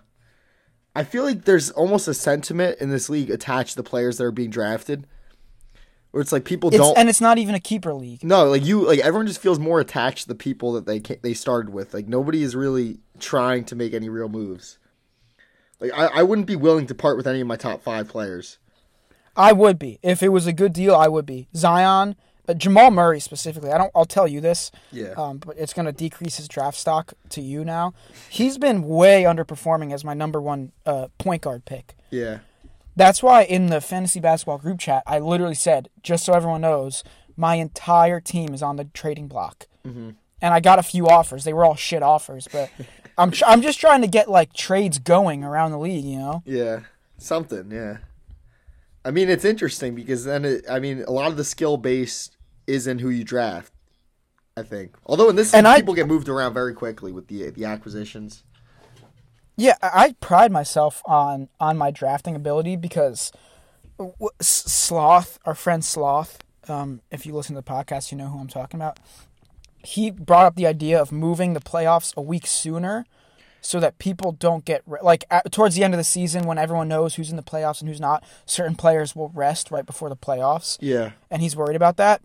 I 0.96 1.04
feel 1.04 1.24
like 1.24 1.46
there's 1.46 1.72
almost 1.72 2.08
a 2.08 2.14
sentiment 2.14 2.78
in 2.80 2.90
this 2.90 3.10
league 3.10 3.32
attached 3.32 3.72
to 3.72 3.76
the 3.78 3.84
players 3.84 4.18
that 4.18 4.26
are 4.26 4.32
being 4.32 4.52
drafted. 4.52 5.08
Where 6.12 6.22
it's 6.22 6.32
like 6.32 6.46
people 6.46 6.70
It's, 6.70 6.78
don't 6.78 6.96
and 6.96 7.10
it's 7.10 7.20
not 7.22 7.40
even 7.40 7.56
a 7.56 7.60
keeper 7.60 7.92
league. 7.92 8.24
No, 8.24 8.46
like 8.46 8.64
you 8.64 8.86
like 8.86 9.00
everyone 9.00 9.26
just 9.26 9.42
feels 9.42 9.58
more 9.58 9.80
attached 9.80 10.24
to 10.24 10.28
the 10.28 10.36
people 10.36 10.74
that 10.74 10.86
they 10.86 11.00
they 11.00 11.34
started 11.34 11.74
with. 11.74 11.92
Like 11.92 12.08
nobody 12.08 12.44
is 12.44 12.56
really 12.56 13.00
trying 13.20 13.66
to 13.66 13.76
make 13.76 13.94
any 13.94 14.10
real 14.10 14.30
moves. 14.30 14.78
Like 15.80 15.92
I, 15.94 16.08
I 16.20 16.24
wouldn't 16.24 16.48
be 16.48 16.56
willing 16.56 16.88
to 16.88 16.96
part 16.96 17.18
with 17.18 17.28
any 17.28 17.42
of 17.42 17.48
my 17.48 17.56
top 17.56 17.84
5 17.84 18.08
players. 18.08 18.58
I 19.36 19.52
would 19.52 19.80
be 19.80 20.00
if 20.04 20.22
it 20.22 20.30
was 20.30 20.48
a 20.48 20.54
good 20.54 20.74
deal. 20.74 20.96
I 20.96 21.08
would 21.08 21.26
be 21.26 21.48
Zion, 21.56 22.16
uh, 22.48 22.54
Jamal 22.54 22.92
Murray 22.92 23.20
specifically. 23.20 23.72
I 23.72 23.78
don't. 23.78 23.92
I'll 23.96 24.06
tell 24.06 24.28
you 24.28 24.42
this. 24.42 24.72
Yeah. 24.92 25.14
Um, 25.18 25.40
but 25.40 25.58
it's 25.58 25.74
going 25.74 25.86
to 25.86 25.92
decrease 25.92 26.38
his 26.38 26.48
draft 26.48 26.78
stock 26.78 27.14
to 27.30 27.42
you 27.42 27.66
now. 27.66 27.94
He's 28.30 28.58
been 28.58 28.84
way 28.84 29.24
underperforming 29.24 29.94
as 29.94 30.06
my 30.06 30.14
number 30.14 30.42
one 30.42 30.72
uh, 30.86 31.08
point 31.18 31.42
guard 31.42 31.66
pick. 31.66 31.96
Yeah. 32.12 32.40
That's 32.96 33.24
why 33.24 33.44
in 33.44 33.68
the 33.68 33.82
fantasy 33.82 34.20
basketball 34.20 34.60
group 34.60 34.80
chat, 34.80 35.02
I 35.08 35.18
literally 35.18 35.56
said, 35.56 35.90
just 36.04 36.26
so 36.26 36.34
everyone 36.34 36.62
knows, 36.62 37.04
my 37.36 37.56
entire 37.56 38.20
team 38.20 38.54
is 38.54 38.62
on 38.62 38.76
the 38.76 38.86
trading 38.86 39.28
block. 39.28 39.66
Mm-hmm. 39.86 40.12
And 40.44 40.54
I 40.54 40.60
got 40.60 40.78
a 40.78 40.84
few 40.84 41.08
offers. 41.08 41.46
They 41.46 41.54
were 41.54 41.64
all 41.64 41.76
shit 41.76 42.04
offers, 42.04 42.48
but 42.52 42.70
I'm 43.18 43.32
tr- 43.32 43.46
I'm 43.48 43.62
just 43.62 43.80
trying 43.80 44.02
to 44.02 44.08
get 44.08 44.30
like 44.30 44.54
trades 44.54 45.00
going 45.00 45.44
around 45.44 45.72
the 45.72 45.80
league. 45.80 46.04
You 46.06 46.20
know? 46.20 46.44
Yeah, 46.46 46.82
something. 47.18 47.72
Yeah. 47.72 47.98
I 49.06 49.12
mean, 49.12 49.30
it's 49.30 49.46
interesting 49.46 49.96
because 49.96 50.26
then 50.26 50.44
it, 50.46 50.66
I 50.70 50.80
mean, 50.80 51.04
a 51.08 51.12
lot 51.12 51.28
of 51.32 51.38
the 51.38 51.44
skill 51.44 51.78
base 51.78 52.30
is 52.68 52.88
in 52.88 53.00
who 53.00 53.10
you 53.10 53.24
draft. 53.24 53.72
I 54.56 54.62
think, 54.64 54.96
although 55.06 55.30
in 55.30 55.36
this, 55.36 55.54
And 55.54 55.68
I- 55.68 55.78
people 55.78 55.96
get 55.96 56.08
moved 56.08 56.30
around 56.30 56.54
very 56.54 56.74
quickly 56.74 57.12
with 57.12 57.28
the 57.28 57.50
the 57.50 57.64
acquisitions. 57.66 58.44
Yeah, 59.56 59.76
I 59.82 59.90
I 59.94 60.16
pride 60.20 60.52
myself 60.52 61.02
on 61.06 61.48
on 61.60 61.78
my 61.78 61.90
drafting 61.90 62.36
ability 62.36 62.76
because 62.76 63.32
Sloth, 64.42 65.40
our 65.46 65.56
friend 65.56 65.84
Sloth, 65.86 66.40
um, 66.68 67.02
if 67.12 67.26
you 67.26 67.34
listen 67.34 67.56
to 67.56 67.62
the 67.62 67.68
podcast, 67.72 68.12
you 68.12 68.18
know 68.18 68.28
who 68.28 68.40
I'm 68.40 68.48
talking 68.48 68.80
about. 68.80 69.00
He 69.84 70.10
brought 70.12 70.46
up 70.46 70.56
the 70.56 70.66
idea 70.68 71.00
of 71.02 71.12
moving 71.12 71.54
the 71.54 71.60
playoffs 71.60 72.16
a 72.16 72.22
week 72.22 72.48
sooner, 72.48 73.06
so 73.62 73.80
that 73.80 73.98
people 73.98 74.32
don't 74.34 74.66
get 74.66 74.82
re- 74.86 75.00
like 75.02 75.24
at, 75.32 75.52
towards 75.52 75.76
the 75.76 75.84
end 75.84 75.94
of 75.94 75.98
the 75.98 76.04
season 76.04 76.46
when 76.46 76.58
everyone 76.58 76.88
knows 76.88 77.16
who's 77.16 77.30
in 77.30 77.38
the 77.38 77.44
playoffs 77.44 77.80
and 77.82 77.90
who's 77.90 78.00
not. 78.02 78.24
Certain 78.46 78.76
players 78.76 79.16
will 79.16 79.30
rest 79.34 79.72
right 79.72 79.86
before 79.86 80.10
the 80.10 80.16
playoffs, 80.16 80.78
Yeah. 80.82 81.12
and 81.32 81.42
he's 81.42 81.56
worried 81.56 81.76
about 81.76 81.98
that. 81.98 82.22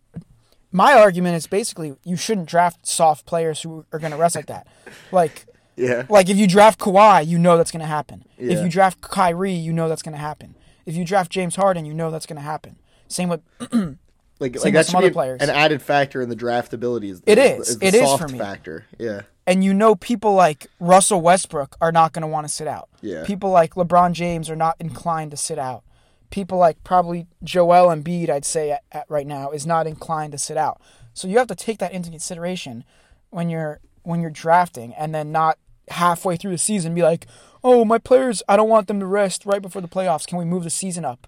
My 0.70 0.92
argument 0.94 1.36
is 1.36 1.46
basically 1.46 1.94
you 2.04 2.16
shouldn't 2.16 2.48
draft 2.48 2.86
soft 2.86 3.24
players 3.24 3.62
who 3.62 3.86
are 3.92 3.98
going 3.98 4.10
to 4.12 4.18
rest 4.18 4.36
like 4.36 4.46
that, 4.46 4.66
like. 5.12 5.44
Yeah. 5.80 6.06
Like 6.08 6.28
if 6.28 6.36
you 6.36 6.48
draft 6.48 6.80
Kawhi, 6.80 7.24
you 7.24 7.38
know 7.38 7.56
that's 7.56 7.70
going 7.70 7.82
to 7.82 7.86
happen. 7.86 8.24
yeah. 8.36 8.50
If 8.54 8.64
you 8.64 8.68
draft 8.68 9.00
Kyrie, 9.00 9.52
you 9.52 9.72
know 9.72 9.88
that's 9.88 10.02
going 10.02 10.12
to 10.12 10.18
happen. 10.18 10.56
If 10.86 10.96
you 10.96 11.04
draft 11.04 11.30
James 11.30 11.54
Harden, 11.54 11.84
you 11.84 11.94
know 11.94 12.10
that's 12.10 12.26
going 12.26 12.34
to 12.38 12.42
happen. 12.42 12.78
Same 13.06 13.28
with 13.28 13.42
Like, 14.40 14.54
Same 14.54 14.60
like 14.60 14.64
with 14.64 14.74
that 14.74 14.86
some 14.86 14.92
should 14.92 14.96
other 14.98 15.08
be 15.10 15.14
players. 15.14 15.42
an 15.42 15.50
added 15.50 15.82
factor 15.82 16.22
in 16.22 16.28
the 16.28 16.36
draftability. 16.36 17.10
Is 17.10 17.22
It 17.26 17.34
the, 17.36 17.56
is. 17.56 17.78
the 17.78 17.86
It 17.86 17.94
is 17.94 18.14
for 18.14 18.28
me. 18.28 18.38
factor. 18.38 18.86
Yeah. 18.98 19.22
and 19.46 19.64
you 19.64 19.72
know 19.74 19.94
people 19.96 20.34
like 20.34 20.66
Russell 20.78 21.20
Westbrook 21.20 21.76
are 21.80 21.90
not 21.92 22.12
going 22.12 22.22
to 22.22 22.28
want 22.28 22.46
to 22.46 22.52
sit 22.52 22.68
out. 22.68 22.88
Yeah. 23.00 23.24
People 23.24 23.50
like 23.50 23.74
LeBron 23.74 24.12
James 24.12 24.48
are 24.50 24.56
not 24.56 24.76
inclined 24.78 25.30
to 25.32 25.36
sit 25.36 25.58
out. 25.58 25.82
People 26.30 26.58
like 26.58 26.82
probably 26.84 27.26
Joel 27.42 27.88
Embiid, 27.94 28.28
I'd 28.28 28.44
say 28.44 28.70
at, 28.72 28.82
at 28.92 29.06
right 29.08 29.26
now, 29.26 29.50
is 29.50 29.66
not 29.66 29.86
inclined 29.86 30.32
to 30.32 30.38
sit 30.38 30.56
out. 30.58 30.80
So 31.14 31.26
you 31.26 31.38
have 31.38 31.46
to 31.48 31.54
take 31.54 31.78
that 31.78 31.92
into 31.92 32.10
consideration 32.10 32.84
when 33.30 33.48
you're 33.48 33.80
when 34.02 34.20
you're 34.20 34.30
drafting, 34.30 34.92
and 34.94 35.14
then 35.14 35.32
not 35.32 35.58
halfway 35.88 36.36
through 36.36 36.50
the 36.52 36.58
season 36.58 36.94
be 36.94 37.02
like, 37.02 37.26
"Oh, 37.64 37.84
my 37.84 37.98
players, 37.98 38.42
I 38.48 38.56
don't 38.56 38.68
want 38.68 38.86
them 38.88 39.00
to 39.00 39.06
rest 39.06 39.44
right 39.46 39.60
before 39.62 39.82
the 39.82 39.88
playoffs. 39.88 40.26
Can 40.26 40.38
we 40.38 40.44
move 40.44 40.64
the 40.64 40.70
season 40.70 41.04
up?" 41.04 41.26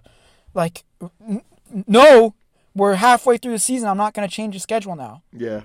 Like, 0.53 0.83
n- 1.27 1.41
no, 1.87 2.35
we're 2.75 2.95
halfway 2.95 3.37
through 3.37 3.53
the 3.53 3.59
season. 3.59 3.87
I'm 3.87 3.97
not 3.97 4.13
going 4.13 4.27
to 4.27 4.33
change 4.33 4.55
the 4.55 4.59
schedule 4.59 4.95
now. 4.95 5.23
Yeah. 5.33 5.61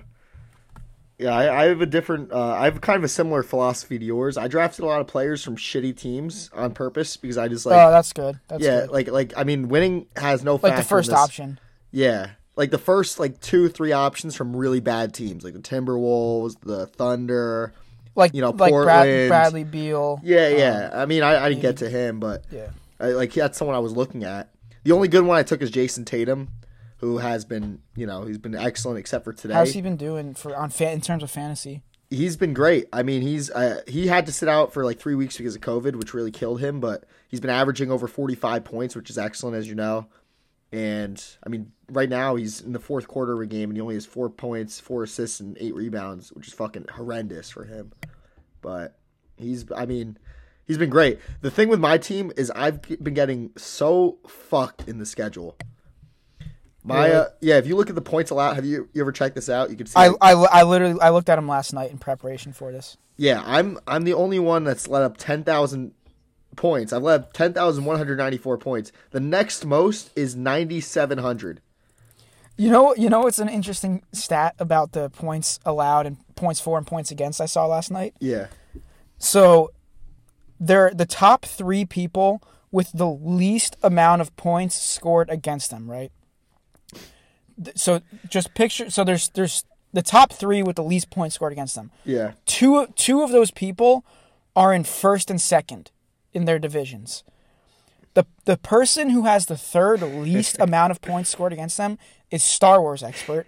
Yeah, 1.19 1.35
I, 1.35 1.63
I 1.63 1.65
have 1.69 1.81
a 1.81 1.87
different. 1.87 2.31
Uh, 2.31 2.51
I 2.51 2.65
have 2.65 2.79
kind 2.79 2.97
of 2.97 3.03
a 3.03 3.07
similar 3.07 3.41
philosophy 3.41 3.97
to 3.97 4.05
yours. 4.05 4.37
I 4.37 4.47
drafted 4.47 4.83
a 4.83 4.87
lot 4.87 5.01
of 5.01 5.07
players 5.07 5.43
from 5.43 5.55
shitty 5.55 5.97
teams 5.97 6.51
on 6.53 6.73
purpose 6.73 7.17
because 7.17 7.39
I 7.39 7.47
just 7.47 7.65
like. 7.65 7.75
oh, 7.75 7.89
that's 7.89 8.13
good. 8.13 8.39
That's 8.47 8.63
yeah, 8.63 8.81
good. 8.81 8.91
like 8.91 9.07
like 9.09 9.33
I 9.35 9.43
mean, 9.43 9.67
winning 9.67 10.05
has 10.15 10.43
no 10.43 10.59
like 10.61 10.75
the 10.75 10.83
first 10.83 11.11
option. 11.11 11.59
Yeah, 11.89 12.31
like 12.55 12.69
the 12.69 12.77
first 12.77 13.19
like 13.19 13.41
two 13.41 13.67
three 13.67 13.93
options 13.93 14.35
from 14.35 14.55
really 14.55 14.79
bad 14.79 15.15
teams, 15.15 15.43
like 15.43 15.53
the 15.53 15.59
Timberwolves, 15.59 16.55
the 16.61 16.85
Thunder. 16.85 17.73
like 18.13 18.35
you 18.35 18.41
know, 18.41 18.51
like 18.51 18.71
Brad, 18.71 18.71
Portland. 18.71 19.29
Bradley 19.29 19.63
Beal. 19.63 20.21
Yeah, 20.23 20.45
um, 20.45 20.57
yeah. 20.57 20.89
I 20.93 21.05
mean, 21.07 21.23
I, 21.23 21.45
I 21.45 21.49
didn't 21.49 21.63
get 21.63 21.77
to 21.77 21.89
him, 21.89 22.19
but 22.19 22.43
yeah. 22.51 22.69
I, 22.99 23.07
like 23.09 23.33
that's 23.33 23.57
someone 23.57 23.75
I 23.75 23.79
was 23.79 23.93
looking 23.93 24.23
at. 24.23 24.49
The 24.83 24.91
only 24.91 25.07
good 25.07 25.23
one 25.23 25.35
I 25.35 25.41
took 25.41 25.63
is 25.63 25.71
Jayson 25.71 26.05
Tatum, 26.05 26.49
who 26.97 27.17
has 27.19 27.45
been, 27.45 27.81
you 27.95 28.05
know, 28.05 28.23
he's 28.23 28.37
been 28.37 28.55
excellent 28.55 28.99
except 28.99 29.23
for 29.23 29.33
today. 29.33 29.53
How's 29.53 29.73
he 29.73 29.81
been 29.81 29.97
doing 29.97 30.33
for 30.33 30.55
on 30.55 30.69
fa- 30.69 30.91
in 30.91 31.01
terms 31.01 31.23
of 31.23 31.31
fantasy? 31.31 31.83
he's 32.09 32.37
been 32.37 32.53
great. 32.53 32.87
I 32.93 33.03
mean, 33.03 33.21
he's 33.21 33.49
uh, 33.51 33.81
he 33.87 34.07
had 34.07 34.25
to 34.27 34.31
sit 34.31 34.49
out 34.49 34.73
for 34.73 34.85
like 34.85 34.99
three 34.99 35.15
weeks 35.15 35.37
because 35.37 35.55
of 35.55 35.61
COVID, 35.61 35.95
which 35.95 36.13
really 36.13 36.31
killed 36.31 36.59
him. 36.59 36.79
But 36.79 37.05
he's 37.27 37.39
been 37.39 37.49
averaging 37.49 37.91
over 37.91 38.07
forty 38.07 38.35
five 38.35 38.63
points, 38.63 38.95
which 38.95 39.09
is 39.09 39.17
excellent, 39.17 39.55
as 39.55 39.67
you 39.67 39.75
know. 39.75 40.07
And 40.71 41.23
I 41.45 41.49
mean, 41.49 41.71
right 41.89 42.09
now 42.09 42.35
he's 42.35 42.61
in 42.61 42.73
the 42.73 42.79
fourth 42.79 43.07
quarter 43.07 43.33
of 43.33 43.39
a 43.39 43.45
game, 43.45 43.69
and 43.69 43.77
he 43.77 43.81
only 43.81 43.95
has 43.95 44.05
four 44.05 44.29
points, 44.29 44.79
four 44.79 45.03
assists, 45.03 45.39
and 45.39 45.57
eight 45.59 45.75
rebounds, 45.75 46.31
which 46.33 46.47
is 46.47 46.53
fucking 46.53 46.87
horrendous 46.93 47.49
for 47.49 47.63
him. 47.63 47.93
But 48.61 48.99
he's, 49.37 49.65
I 49.73 49.85
mean, 49.85 50.17
he's 50.65 50.77
been 50.77 50.89
great. 50.89 51.19
The 51.41 51.51
thing 51.51 51.69
with 51.69 51.79
my 51.79 51.97
team 51.97 52.33
is 52.35 52.51
I've 52.51 52.81
been 52.81 53.13
getting 53.13 53.51
so 53.55 54.17
fucked 54.27 54.89
in 54.89 54.97
the 54.97 55.05
schedule. 55.05 55.55
My 56.87 57.11
uh, 57.11 57.29
yeah, 57.41 57.57
if 57.57 57.67
you 57.67 57.75
look 57.75 57.89
at 57.89 57.95
the 57.95 58.01
points 58.01 58.31
allowed, 58.31 58.53
have 58.53 58.65
you 58.65 58.87
you 58.93 59.01
ever 59.01 59.11
checked 59.11 59.35
this 59.35 59.49
out? 59.49 59.69
You 59.69 59.75
can 59.75 59.87
see. 59.87 59.93
I, 59.97 60.07
I, 60.21 60.31
I 60.31 60.63
literally 60.63 60.99
I 61.01 61.09
looked 61.09 61.27
at 61.27 61.35
them 61.35 61.47
last 61.47 61.73
night 61.73 61.91
in 61.91 61.97
preparation 61.97 62.53
for 62.53 62.71
this. 62.71 62.95
Yeah, 63.17 63.43
I'm 63.45 63.77
I'm 63.85 64.05
the 64.05 64.13
only 64.13 64.39
one 64.39 64.63
that's 64.63 64.87
let 64.87 65.01
up 65.01 65.17
ten 65.17 65.43
thousand 65.43 65.93
points. 66.55 66.93
I've 66.93 67.03
let 67.03 67.21
up 67.21 67.33
ten 67.33 67.51
thousand 67.51 67.83
one 67.83 67.97
hundred 67.97 68.17
ninety 68.17 68.37
four 68.37 68.57
points. 68.57 68.93
The 69.11 69.19
next 69.19 69.65
most 69.65 70.11
is 70.15 70.35
ninety 70.35 70.79
seven 70.79 71.17
hundred. 71.17 71.61
You 72.55 72.71
know 72.71 72.95
you 72.95 73.09
know 73.09 73.27
it's 73.27 73.39
an 73.39 73.49
interesting 73.49 74.03
stat 74.13 74.55
about 74.57 74.93
the 74.93 75.09
points 75.09 75.59
allowed 75.65 76.05
and 76.05 76.17
points 76.35 76.61
for 76.61 76.77
and 76.77 76.87
points 76.87 77.11
against 77.11 77.41
I 77.41 77.47
saw 77.47 77.65
last 77.65 77.91
night. 77.91 78.15
Yeah. 78.21 78.47
So 79.17 79.71
they're 80.57 80.91
the 80.93 81.05
top 81.05 81.43
three 81.43 81.83
people 81.83 82.41
with 82.71 82.91
the 82.93 83.09
least 83.09 83.75
amount 83.83 84.21
of 84.21 84.35
points 84.37 84.79
scored 84.79 85.29
against 85.29 85.69
them, 85.69 85.89
right? 85.89 86.11
So 87.75 88.01
just 88.29 88.53
picture 88.53 88.89
so 88.89 89.03
there's 89.03 89.29
there's 89.29 89.65
the 89.93 90.01
top 90.01 90.31
three 90.31 90.61
with 90.61 90.75
the 90.75 90.83
least 90.83 91.09
points 91.09 91.35
scored 91.35 91.51
against 91.51 91.75
them. 91.75 91.91
Yeah. 92.05 92.33
two 92.45 92.87
two 92.95 93.23
of 93.23 93.31
those 93.31 93.51
people 93.51 94.05
are 94.55 94.73
in 94.73 94.83
first 94.83 95.29
and 95.29 95.39
second 95.41 95.91
in 96.33 96.45
their 96.45 96.59
divisions. 96.59 97.23
The 98.13 98.25
the 98.45 98.57
person 98.57 99.09
who 99.09 99.23
has 99.25 99.45
the 99.45 99.57
third 99.57 100.01
least 100.01 100.57
amount 100.59 100.91
of 100.91 101.01
points 101.01 101.29
scored 101.29 101.53
against 101.53 101.77
them 101.77 101.97
is 102.31 102.43
Star 102.43 102.81
Wars 102.81 103.03
expert, 103.03 103.47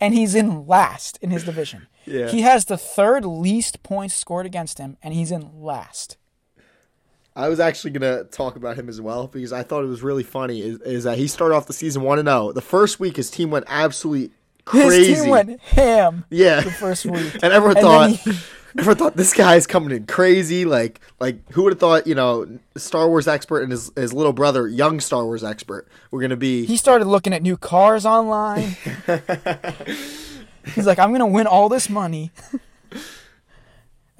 and 0.00 0.14
he's 0.14 0.34
in 0.34 0.66
last 0.66 1.18
in 1.22 1.30
his 1.30 1.44
division. 1.44 1.88
Yeah. 2.04 2.28
He 2.28 2.42
has 2.42 2.64
the 2.64 2.78
third 2.78 3.24
least 3.24 3.82
points 3.82 4.14
scored 4.14 4.46
against 4.46 4.78
him, 4.78 4.96
and 5.02 5.14
he's 5.14 5.30
in 5.30 5.50
last. 5.62 6.16
I 7.34 7.48
was 7.48 7.60
actually 7.60 7.92
gonna 7.92 8.24
talk 8.24 8.56
about 8.56 8.76
him 8.76 8.88
as 8.88 9.00
well 9.00 9.26
because 9.26 9.52
I 9.52 9.62
thought 9.62 9.84
it 9.84 9.88
was 9.88 10.02
really 10.02 10.22
funny. 10.22 10.60
Is, 10.62 10.80
is 10.80 11.04
that 11.04 11.16
he 11.18 11.26
started 11.28 11.54
off 11.54 11.66
the 11.66 11.72
season 11.72 12.02
one 12.02 12.18
and 12.18 12.28
zero. 12.28 12.52
The 12.52 12.60
first 12.60 13.00
week 13.00 13.16
his 13.16 13.30
team 13.30 13.50
went 13.50 13.64
absolutely 13.68 14.30
crazy. 14.64 15.12
His 15.14 15.22
team 15.22 15.30
went 15.30 15.60
ham 15.60 16.24
yeah, 16.30 16.60
the 16.60 16.70
first 16.70 17.06
week. 17.06 17.34
and 17.42 17.52
everyone 17.52 17.76
And 17.78 17.84
thought, 17.86 18.10
he- 18.10 18.32
everyone 18.78 18.96
thought 18.98 19.16
this 19.16 19.32
guy's 19.32 19.66
coming 19.66 19.96
in 19.96 20.04
crazy. 20.06 20.64
Like, 20.66 21.00
like 21.20 21.50
who 21.52 21.62
would 21.64 21.72
have 21.72 21.80
thought? 21.80 22.06
You 22.06 22.14
know, 22.14 22.58
Star 22.76 23.08
Wars 23.08 23.26
expert 23.26 23.62
and 23.62 23.72
his 23.72 23.90
his 23.96 24.12
little 24.12 24.34
brother, 24.34 24.68
young 24.68 25.00
Star 25.00 25.24
Wars 25.24 25.42
expert, 25.42 25.88
were 26.10 26.20
gonna 26.20 26.36
be. 26.36 26.66
He 26.66 26.76
started 26.76 27.06
looking 27.06 27.32
at 27.32 27.40
new 27.40 27.56
cars 27.56 28.04
online. 28.04 28.76
he's 30.74 30.86
like, 30.86 30.98
I'm 30.98 31.12
gonna 31.12 31.26
win 31.26 31.46
all 31.46 31.70
this 31.70 31.88
money. 31.88 32.30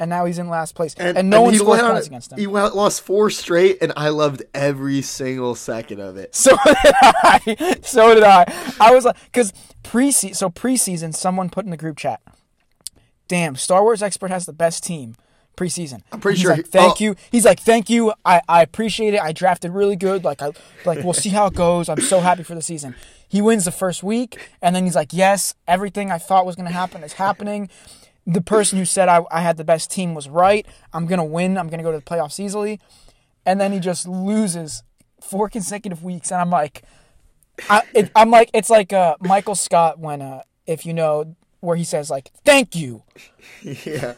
And 0.02 0.10
now 0.10 0.24
he's 0.24 0.40
in 0.40 0.48
last 0.48 0.74
place. 0.74 0.94
And, 0.98 1.30
no 1.30 1.42
one 1.42 1.52
he 1.52 1.58
scores 1.58 1.80
went 1.80 1.92
points 1.92 2.06
against 2.08 2.32
him. 2.32 2.38
He 2.40 2.48
went- 2.48 2.74
lost 2.74 3.02
four 3.02 3.30
straight, 3.30 3.78
and 3.80 3.92
I 3.96 4.08
loved 4.08 4.42
every 4.52 5.00
single 5.00 5.54
second 5.54 6.00
of 6.00 6.16
it. 6.16 6.34
So 6.34 6.56
did 6.84 6.94
I. 7.00 7.76
So 7.82 8.12
did 8.12 8.24
I. 8.24 8.44
I 8.80 8.92
was 8.92 9.04
like, 9.04 9.16
because 9.26 9.52
preseason. 9.84 10.34
So 10.34 10.50
preseason, 10.50 11.14
someone 11.14 11.50
put 11.50 11.64
in 11.64 11.70
the 11.70 11.76
group 11.76 11.98
chat. 11.98 12.20
Damn, 13.28 13.54
Star 13.54 13.84
Wars 13.84 14.02
expert 14.02 14.32
has 14.32 14.44
the 14.44 14.52
best 14.52 14.82
team 14.82 15.14
preseason. 15.56 16.02
I'm 16.10 16.18
pretty 16.20 16.38
He's 16.38 16.42
sure 16.42 16.56
Like, 16.56 16.66
he- 16.66 16.78
oh. 16.78 16.82
thank 16.82 16.92
oh. 17.00 17.04
you. 17.04 17.16
He's 17.30 17.44
like, 17.44 17.60
thank 17.60 17.88
you. 17.88 18.12
I, 18.24 18.42
I 18.48 18.62
appreciate 18.62 19.14
it. 19.14 19.20
I 19.20 19.30
drafted 19.30 19.70
really 19.70 19.96
good. 19.96 20.24
Like 20.24 20.42
I 20.42 20.50
like 20.84 21.04
we'll 21.04 21.12
see 21.12 21.28
how 21.28 21.46
it 21.46 21.54
goes. 21.54 21.88
I'm 21.88 22.00
so 22.00 22.18
happy 22.18 22.42
for 22.42 22.56
the 22.56 22.62
season. 22.62 22.96
He 23.28 23.40
wins 23.40 23.64
the 23.66 23.72
first 23.72 24.02
week, 24.02 24.50
and 24.60 24.74
then 24.74 24.84
he's 24.84 24.96
like, 24.96 25.12
yes, 25.12 25.54
everything 25.68 26.10
I 26.10 26.18
thought 26.18 26.44
was 26.44 26.56
gonna 26.56 26.70
happen 26.72 27.04
is 27.04 27.14
happening. 27.14 27.70
The 28.26 28.40
person 28.40 28.78
who 28.78 28.84
said 28.84 29.08
I, 29.08 29.24
I 29.30 29.40
had 29.40 29.56
the 29.56 29.64
best 29.64 29.90
team 29.90 30.14
was 30.14 30.28
right. 30.28 30.66
I'm 30.92 31.06
gonna 31.06 31.24
win. 31.24 31.58
I'm 31.58 31.68
gonna 31.68 31.82
go 31.82 31.92
to 31.92 31.98
the 31.98 32.04
playoffs 32.04 32.38
easily. 32.38 32.80
And 33.44 33.60
then 33.60 33.72
he 33.72 33.80
just 33.80 34.06
loses 34.06 34.84
four 35.20 35.48
consecutive 35.48 36.04
weeks, 36.04 36.30
and 36.30 36.40
I'm 36.40 36.50
like, 36.50 36.82
I, 37.68 37.82
it, 37.94 38.10
I'm 38.14 38.30
like, 38.30 38.50
it's 38.54 38.70
like 38.70 38.92
uh, 38.92 39.16
Michael 39.20 39.54
Scott 39.54 39.98
when, 39.98 40.22
uh, 40.22 40.42
if 40.66 40.86
you 40.86 40.94
know, 40.94 41.36
where 41.60 41.76
he 41.76 41.84
says 41.84 42.10
like, 42.10 42.30
"Thank 42.44 42.74
you," 42.74 43.04
yeah. 43.62 44.14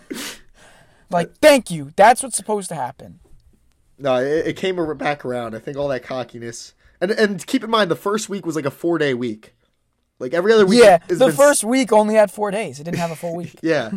like 1.10 1.36
"Thank 1.38 1.70
you." 1.70 1.92
That's 1.96 2.22
what's 2.22 2.36
supposed 2.36 2.68
to 2.70 2.74
happen. 2.74 3.20
No, 3.98 4.16
it, 4.16 4.48
it 4.48 4.56
came 4.56 4.96
back 4.96 5.24
around. 5.24 5.54
I 5.54 5.58
think 5.58 5.76
all 5.76 5.88
that 5.88 6.02
cockiness, 6.02 6.74
and 7.00 7.10
and 7.10 7.46
keep 7.46 7.62
in 7.62 7.70
mind 7.70 7.90
the 7.90 7.96
first 7.96 8.28
week 8.28 8.44
was 8.44 8.56
like 8.56 8.66
a 8.66 8.70
four 8.70 8.98
day 8.98 9.14
week. 9.14 9.53
Like 10.24 10.32
every 10.32 10.54
other 10.54 10.64
week, 10.64 10.82
Yeah, 10.82 10.98
the 11.06 11.30
first 11.30 11.64
week 11.64 11.92
only 11.92 12.14
had 12.14 12.30
four 12.30 12.50
days. 12.50 12.80
It 12.80 12.84
didn't 12.84 12.96
have 12.96 13.10
a 13.10 13.16
full 13.16 13.37
week. 13.37 13.56
Yeah, 13.62 13.90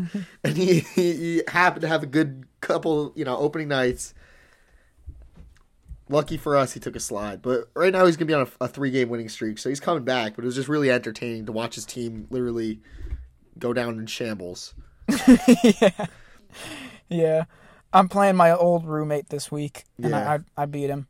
and 0.44 0.58
he, 0.58 0.82
he 0.82 1.13
he 1.13 1.42
happened 1.48 1.84
to 1.84 1.88
have 1.88 2.04
a 2.04 2.06
good 2.06 2.44
couple, 2.60 3.13
you 3.16 3.24
know, 3.24 3.38
opening 3.38 3.70
nights. 3.70 4.13
lucky 6.10 6.36
for 6.36 6.58
us, 6.58 6.74
he 6.74 6.80
took 6.82 6.98
a 6.98 7.00
slide. 7.00 7.42
But 7.42 7.70
right 7.76 7.94
now 7.94 8.06
he's 8.06 8.18
gonna 8.18 8.26
be 8.28 8.34
on 8.34 8.48
a, 8.60 8.66
a 8.66 8.68
three 8.68 8.92
game 8.92 9.08
winning 9.08 9.30
streak, 9.30 9.58
so 9.58 9.70
he's 9.70 9.80
coming 9.80 10.04
back. 10.04 10.36
But 10.36 10.44
it 10.44 10.48
was 10.48 10.56
just 10.56 10.68
really 10.68 10.92
entertaining 10.92 11.46
to 11.46 11.54
watch 11.54 11.76
his 11.76 11.86
team 11.86 12.28
literally 12.30 12.82
go 13.58 13.72
down 13.72 13.98
in 13.98 14.06
shambles. 14.06 14.74
yeah, 15.82 16.06
yeah. 17.08 17.44
I'm 17.94 18.10
playing 18.10 18.36
my 18.36 18.52
old 18.52 18.86
roommate 18.86 19.30
this 19.30 19.50
week, 19.50 19.86
and 19.98 20.12
Yeah. 20.12 20.30
I, 20.30 20.36
I 20.36 20.63
I 20.63 20.66
beat 20.66 20.90
him. 20.90 21.08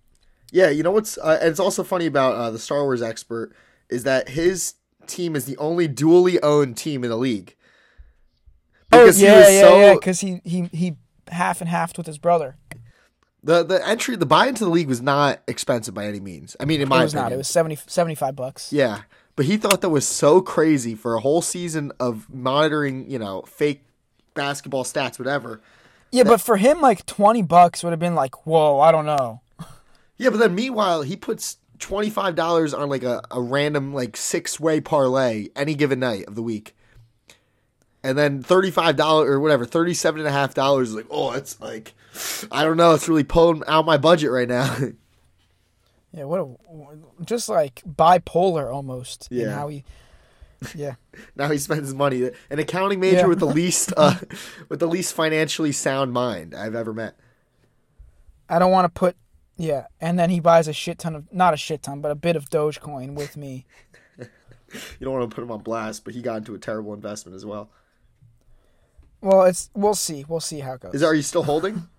Yeah, 0.51 0.69
you 0.69 0.83
know 0.83 0.91
what's 0.91 1.17
uh, 1.17 1.39
and 1.41 1.49
it's 1.49 1.59
also 1.59 1.83
funny 1.83 2.05
about 2.05 2.35
uh, 2.35 2.51
the 2.51 2.59
Star 2.59 2.83
Wars 2.83 3.01
expert 3.01 3.55
is 3.89 4.03
that 4.03 4.29
his 4.29 4.75
team 5.07 5.35
is 5.35 5.45
the 5.45 5.57
only 5.57 5.87
dually 5.87 6.39
owned 6.43 6.77
team 6.77 7.03
in 7.03 7.09
the 7.09 7.17
league. 7.17 7.55
Oh, 8.91 8.99
because 8.99 9.21
oh 9.21 9.25
yeah, 9.25 9.31
he 9.33 9.37
was 9.39 9.53
yeah, 9.53 9.61
so 9.61 9.79
yeah. 9.79 9.93
Because 9.93 10.19
he 10.19 10.41
he 10.43 10.61
he 10.71 10.95
half 11.29 11.61
and 11.61 11.69
half 11.69 11.97
with 11.97 12.07
his 12.07 12.17
brother. 12.17 12.55
the 13.43 13.63
the 13.63 13.85
entry 13.87 14.15
the 14.15 14.25
buy 14.25 14.47
into 14.47 14.63
the 14.63 14.69
league 14.69 14.87
was 14.87 15.01
not 15.01 15.39
expensive 15.47 15.93
by 15.93 16.05
any 16.05 16.19
means. 16.19 16.55
I 16.59 16.65
mean, 16.65 16.81
in 16.81 16.87
It 16.87 16.89
my 16.89 17.03
was 17.03 17.13
opinion, 17.13 17.31
not. 17.31 17.33
It 17.33 17.37
was 17.37 17.47
70, 17.47 17.77
75 17.87 18.35
bucks. 18.35 18.71
yeah. 18.73 19.01
But 19.35 19.45
he 19.45 19.57
thought 19.57 19.81
that 19.81 19.89
was 19.89 20.07
so 20.07 20.41
crazy 20.41 20.95
for 20.95 21.13
a 21.13 21.19
whole 21.19 21.43
season 21.43 21.91
of 21.99 22.27
monitoring, 22.33 23.07
you 23.07 23.19
know, 23.19 23.43
fake 23.43 23.83
basketball 24.33 24.83
stats, 24.83 25.19
whatever. 25.19 25.61
Yeah, 26.11 26.23
but 26.23 26.41
for 26.41 26.57
him, 26.57 26.81
like 26.81 27.05
twenty 27.05 27.43
bucks 27.43 27.83
would 27.83 27.91
have 27.91 27.99
been 27.99 28.15
like, 28.15 28.47
whoa, 28.47 28.79
I 28.79 28.91
don't 28.91 29.05
know. 29.05 29.41
Yeah, 30.17 30.31
but 30.31 30.37
then 30.37 30.55
meanwhile, 30.55 31.03
he 31.03 31.15
puts 31.15 31.57
twenty 31.79 32.09
five 32.09 32.35
dollars 32.35 32.73
on 32.73 32.89
like 32.89 33.03
a, 33.03 33.21
a 33.31 33.41
random 33.41 33.93
like 33.93 34.17
six 34.17 34.59
way 34.59 34.81
parlay 34.81 35.49
any 35.55 35.75
given 35.75 35.99
night 35.99 36.25
of 36.27 36.35
the 36.35 36.43
week. 36.43 36.75
And 38.03 38.17
then 38.17 38.41
thirty 38.43 38.71
five 38.71 38.95
dollars 38.95 39.29
or 39.29 39.39
whatever, 39.39 39.65
thirty 39.65 39.93
seven 39.93 40.19
and 40.21 40.27
a 40.27 40.31
half 40.31 40.53
dollars 40.53 40.89
is 40.89 40.95
like, 40.95 41.07
oh, 41.09 41.31
it's 41.33 41.59
like 41.59 41.93
I 42.51 42.63
don't 42.63 42.77
know, 42.77 42.93
it's 42.93 43.07
really 43.09 43.23
pulling 43.23 43.63
out 43.67 43.85
my 43.85 43.97
budget 43.97 44.31
right 44.31 44.47
now. 44.47 44.75
Yeah, 46.13 46.23
what 46.23 46.39
a 46.39 47.25
just 47.25 47.47
like 47.49 47.83
bipolar 47.85 48.73
almost. 48.73 49.27
Yeah. 49.29 49.53
how 49.53 49.67
he. 49.67 49.83
Yeah. 50.73 50.95
now 51.35 51.49
he 51.49 51.57
spends 51.59 51.83
his 51.83 51.93
money. 51.93 52.31
An 52.49 52.57
accounting 52.57 52.99
major 52.99 53.17
Yeah. 53.17 53.25
with 53.27 53.39
the 53.39 53.45
least 53.45 53.93
uh, 53.95 54.15
with 54.69 54.79
the 54.79 54.87
least 54.87 55.13
financially 55.13 55.73
sound 55.73 56.13
mind 56.13 56.55
I've 56.55 56.73
ever 56.75 56.93
met. 56.93 57.15
I 58.49 58.57
don't 58.57 58.71
want 58.71 58.85
to 58.85 58.99
put. 58.99 59.15
Yeah, 59.57 59.87
and 59.99 60.17
then 60.19 60.29
he 60.29 60.39
buys 60.39 60.67
a 60.67 60.73
shit 60.73 60.99
ton 60.99 61.15
of 61.15 61.33
not 61.33 61.53
a 61.53 61.57
shit 61.57 61.81
ton, 61.81 61.99
but 61.99 62.11
a 62.11 62.15
bit 62.15 62.35
of 62.35 62.49
Dogecoin 62.49 63.15
with 63.15 63.35
me. 63.35 63.65
You 64.99 65.05
don't 65.05 65.13
want 65.13 65.29
to 65.29 65.33
put 65.33 65.43
him 65.43 65.51
on 65.51 65.61
blast, 65.61 66.03
but 66.03 66.13
he 66.13 66.21
got 66.21 66.39
into 66.39 66.53
a 66.53 66.57
terrible 66.57 66.93
investment 66.93 67.37
as 67.37 67.45
well. 67.45 67.69
Well, 69.21 69.43
it's 69.43 69.69
we'll 69.73 69.95
see. 69.95 70.25
We'll 70.27 70.41
see 70.41 70.59
how 70.59 70.73
it 70.73 70.81
goes. 70.81 70.93
Is 70.93 71.03
are 71.03 71.13
you 71.13 71.21
still 71.21 71.43
holding? 71.43 71.87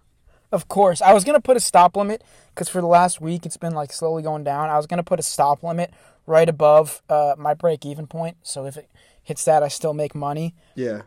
Of 0.50 0.66
course, 0.66 1.02
I 1.02 1.12
was 1.12 1.24
gonna 1.24 1.42
put 1.42 1.58
a 1.58 1.60
stop 1.60 1.94
limit 1.94 2.24
because 2.54 2.70
for 2.70 2.80
the 2.80 2.86
last 2.86 3.20
week 3.20 3.44
it's 3.44 3.58
been 3.58 3.74
like 3.74 3.92
slowly 3.92 4.22
going 4.22 4.44
down. 4.44 4.70
I 4.70 4.78
was 4.78 4.86
gonna 4.86 5.02
put 5.02 5.20
a 5.20 5.22
stop 5.22 5.62
limit 5.62 5.92
right 6.24 6.48
above 6.48 7.02
uh, 7.10 7.34
my 7.36 7.52
break 7.52 7.84
even 7.84 8.06
point, 8.06 8.38
so 8.42 8.64
if 8.64 8.78
it 8.78 8.88
hits 9.22 9.44
that, 9.44 9.62
I 9.62 9.68
still 9.68 9.92
make 9.92 10.14
money. 10.14 10.54
Yeah. 10.74 11.02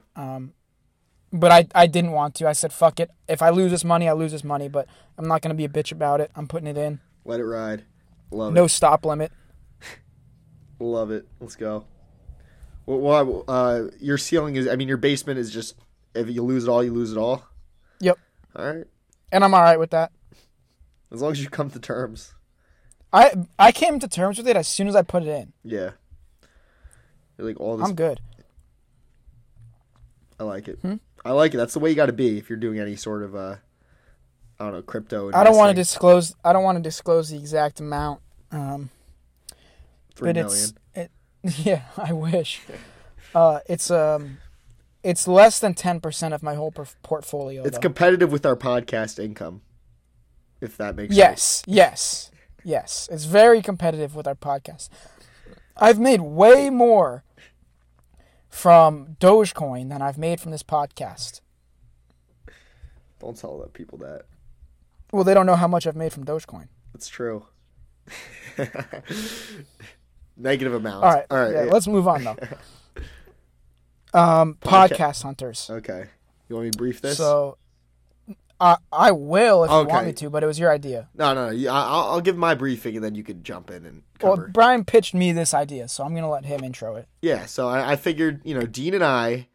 But 1.33 1.51
I 1.51 1.67
I 1.73 1.87
didn't 1.87 2.11
want 2.11 2.35
to. 2.35 2.47
I 2.47 2.53
said 2.53 2.73
fuck 2.73 2.99
it. 2.99 3.09
If 3.27 3.41
I 3.41 3.49
lose 3.49 3.71
this 3.71 3.83
money, 3.83 4.07
I 4.09 4.13
lose 4.13 4.31
this 4.31 4.43
money. 4.43 4.67
But 4.67 4.87
I'm 5.17 5.27
not 5.27 5.41
gonna 5.41 5.55
be 5.55 5.65
a 5.65 5.69
bitch 5.69 5.91
about 5.91 6.19
it. 6.21 6.31
I'm 6.35 6.47
putting 6.47 6.67
it 6.67 6.77
in. 6.77 6.99
Let 7.23 7.39
it 7.39 7.45
ride. 7.45 7.83
Love 8.31 8.53
No 8.53 8.61
it. 8.61 8.63
No 8.63 8.67
stop 8.67 9.05
limit. 9.05 9.31
Love 10.79 11.11
it. 11.11 11.27
Let's 11.39 11.55
go. 11.55 11.85
Well, 12.85 12.99
well, 12.99 13.43
uh, 13.47 13.83
your 13.99 14.17
ceiling 14.17 14.55
is. 14.55 14.67
I 14.67 14.75
mean, 14.75 14.87
your 14.87 14.97
basement 14.97 15.39
is 15.39 15.51
just. 15.51 15.75
If 16.13 16.29
you 16.29 16.43
lose 16.43 16.65
it 16.65 16.69
all, 16.69 16.83
you 16.83 16.91
lose 16.93 17.13
it 17.13 17.17
all. 17.17 17.45
Yep. 18.01 18.19
All 18.55 18.65
right. 18.65 18.85
And 19.31 19.45
I'm 19.45 19.53
all 19.53 19.61
right 19.61 19.79
with 19.79 19.91
that. 19.91 20.11
As 21.11 21.21
long 21.21 21.31
as 21.31 21.41
you 21.41 21.49
come 21.49 21.69
to 21.69 21.79
terms. 21.79 22.33
I 23.13 23.33
I 23.59 23.71
came 23.71 23.99
to 23.99 24.07
terms 24.07 24.37
with 24.37 24.47
it 24.47 24.55
as 24.55 24.67
soon 24.67 24.87
as 24.87 24.95
I 24.95 25.01
put 25.01 25.23
it 25.23 25.29
in. 25.29 25.53
Yeah. 25.63 25.91
You're 27.37 27.47
like 27.47 27.59
all 27.59 27.77
this. 27.77 27.87
I'm 27.87 27.95
good. 27.95 28.19
I 30.39 30.43
like 30.43 30.67
it. 30.67 30.79
Hmm? 30.81 30.95
I 31.23 31.31
like 31.31 31.53
it. 31.53 31.57
That's 31.57 31.73
the 31.73 31.79
way 31.79 31.89
you 31.89 31.95
got 31.95 32.07
to 32.07 32.13
be 32.13 32.37
if 32.37 32.49
you're 32.49 32.57
doing 32.59 32.79
any 32.79 32.95
sort 32.95 33.23
of. 33.23 33.35
uh 33.35 33.55
I 34.59 34.65
don't 34.65 34.73
know 34.73 34.81
crypto. 34.83 35.31
I 35.33 35.43
don't 35.43 35.57
want 35.57 35.69
to 35.71 35.75
disclose. 35.75 36.35
I 36.43 36.53
don't 36.53 36.63
want 36.63 36.77
to 36.77 36.83
disclose 36.83 37.29
the 37.29 37.37
exact 37.37 37.79
amount. 37.79 38.21
Um, 38.51 38.91
Three 40.13 40.29
but 40.29 40.35
million. 40.35 40.51
it's 40.53 40.73
it. 40.93 41.11
Yeah, 41.65 41.81
I 41.97 42.13
wish. 42.13 42.61
Uh, 43.33 43.61
it's 43.67 43.89
um, 43.89 44.37
it's 45.03 45.27
less 45.27 45.57
than 45.59 45.73
ten 45.73 45.99
percent 45.99 46.35
of 46.35 46.43
my 46.43 46.53
whole 46.53 46.71
por- 46.71 46.85
portfolio. 47.01 47.63
It's 47.63 47.77
though. 47.77 47.81
competitive 47.81 48.31
with 48.31 48.45
our 48.45 48.55
podcast 48.55 49.17
income. 49.23 49.61
If 50.59 50.77
that 50.77 50.95
makes 50.95 51.15
sense. 51.15 51.17
yes, 51.17 51.63
yes, 51.65 52.31
yes. 52.63 53.09
It's 53.11 53.25
very 53.25 53.63
competitive 53.63 54.15
with 54.15 54.27
our 54.27 54.35
podcast. 54.35 54.89
I've 55.75 55.97
made 55.97 56.21
way 56.21 56.69
more 56.69 57.23
from 58.51 59.15
Dogecoin 59.19 59.89
than 59.89 60.01
I've 60.03 60.17
made 60.19 60.39
from 60.39 60.51
this 60.51 60.61
podcast. 60.61 61.41
Don't 63.19 63.35
tell 63.37 63.57
the 63.57 63.67
people 63.67 63.97
that. 63.99 64.23
Well, 65.11 65.23
they 65.23 65.33
don't 65.33 65.45
know 65.47 65.55
how 65.55 65.67
much 65.67 65.87
I've 65.87 65.95
made 65.95 66.13
from 66.13 66.25
Dogecoin. 66.25 66.67
It's 66.93 67.07
true. 67.07 67.47
Negative 70.37 70.73
amount. 70.73 71.03
All 71.03 71.13
right, 71.13 71.25
All 71.29 71.37
right. 71.37 71.53
yeah, 71.53 71.63
yeah. 71.65 71.71
let's 71.71 71.87
move 71.87 72.07
on 72.07 72.23
though. 72.23 72.37
Um, 74.13 74.55
Podca- 74.55 74.89
podcast 74.89 75.23
hunters. 75.23 75.69
Okay. 75.69 76.07
You 76.49 76.55
want 76.57 76.65
me 76.65 76.71
to 76.71 76.77
brief 76.77 76.99
this? 76.99 77.15
So, 77.15 77.57
I 78.61 78.77
I 78.93 79.11
will 79.11 79.63
if 79.63 79.71
you 79.71 79.85
want 79.87 80.05
me 80.05 80.13
to, 80.13 80.29
but 80.29 80.43
it 80.43 80.45
was 80.47 80.59
your 80.59 80.71
idea. 80.71 81.09
No, 81.15 81.33
no, 81.33 81.49
no. 81.51 81.71
I- 81.71 81.83
I'll, 81.83 82.03
I'll 82.11 82.21
give 82.21 82.37
my 82.37 82.53
briefing 82.55 82.95
and 82.95 83.03
then 83.03 83.15
you 83.15 83.23
could 83.23 83.43
jump 83.43 83.71
in 83.71 83.85
and 83.85 84.03
Well. 84.21 84.45
Brian 84.53 84.85
pitched 84.85 85.13
me 85.15 85.31
this 85.33 85.53
idea, 85.53 85.87
so 85.87 86.03
I'm 86.03 86.13
gonna 86.15 86.29
let 86.29 86.45
him 86.45 86.63
intro 86.63 86.95
it. 86.95 87.07
yeah, 87.21 87.45
so 87.47 87.67
I, 87.67 87.93
I 87.93 87.95
figured, 87.95 88.41
you 88.43 88.53
know, 88.53 88.65
Dean 88.67 88.93
and 88.93 89.03
I, 89.03 89.47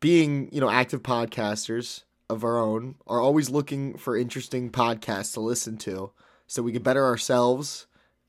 being, 0.00 0.48
you 0.52 0.60
know, 0.60 0.70
active 0.70 1.02
podcasters 1.02 2.02
of 2.30 2.44
our 2.44 2.58
own, 2.58 2.96
are 3.06 3.20
always 3.20 3.48
looking 3.50 3.96
for 3.96 4.16
interesting 4.16 4.70
podcasts 4.70 5.32
to 5.34 5.40
listen 5.40 5.76
to 5.78 6.12
so 6.46 6.62
we 6.62 6.72
can 6.72 6.82
better 6.82 7.04
ourselves 7.04 7.86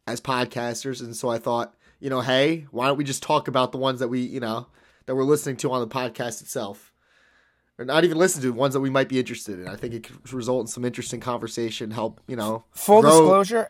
as 0.08 0.22
podcasters. 0.22 1.02
And 1.02 1.16
so 1.16 1.30
I 1.30 1.38
thought, 1.38 1.76
you 2.00 2.10
know, 2.10 2.22
hey, 2.22 2.66
why 2.72 2.88
don't 2.88 2.98
we 2.98 3.04
just 3.04 3.22
talk 3.22 3.48
about 3.50 3.72
the 3.74 3.78
ones 3.78 4.00
that 4.00 4.08
we, 4.08 4.22
you 4.22 4.40
know, 4.40 4.68
that 5.06 5.16
we're 5.16 5.24
listening 5.24 5.58
to 5.58 5.72
on 5.72 5.82
the 5.82 5.88
podcast 5.94 6.42
itself? 6.42 6.89
Or 7.80 7.86
not 7.86 8.04
even 8.04 8.18
listen 8.18 8.42
to 8.42 8.52
ones 8.52 8.74
that 8.74 8.82
we 8.82 8.90
might 8.90 9.08
be 9.08 9.18
interested 9.20 9.58
in. 9.58 9.68
I 9.70 9.78
think 9.78 9.94
it 9.94 10.04
could 10.04 10.34
result 10.34 10.62
in 10.62 10.68
some 10.68 10.84
interesting 10.84 11.22
conversation, 11.22 11.92
help, 11.92 12.20
you 12.28 12.36
know. 12.36 12.66
Full 12.74 13.02
grow- 13.02 13.12
disclosure, 13.22 13.70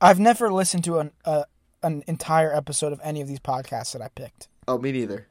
I've 0.00 0.18
never 0.18 0.50
listened 0.50 0.82
to 0.84 0.98
an 1.00 1.10
uh, 1.24 1.44
an 1.82 2.02
entire 2.06 2.52
episode 2.54 2.94
of 2.94 3.00
any 3.04 3.20
of 3.20 3.28
these 3.28 3.38
podcasts 3.38 3.92
that 3.92 4.00
I 4.00 4.08
picked. 4.08 4.48
Oh, 4.66 4.78
me 4.78 4.92
neither. 4.92 5.28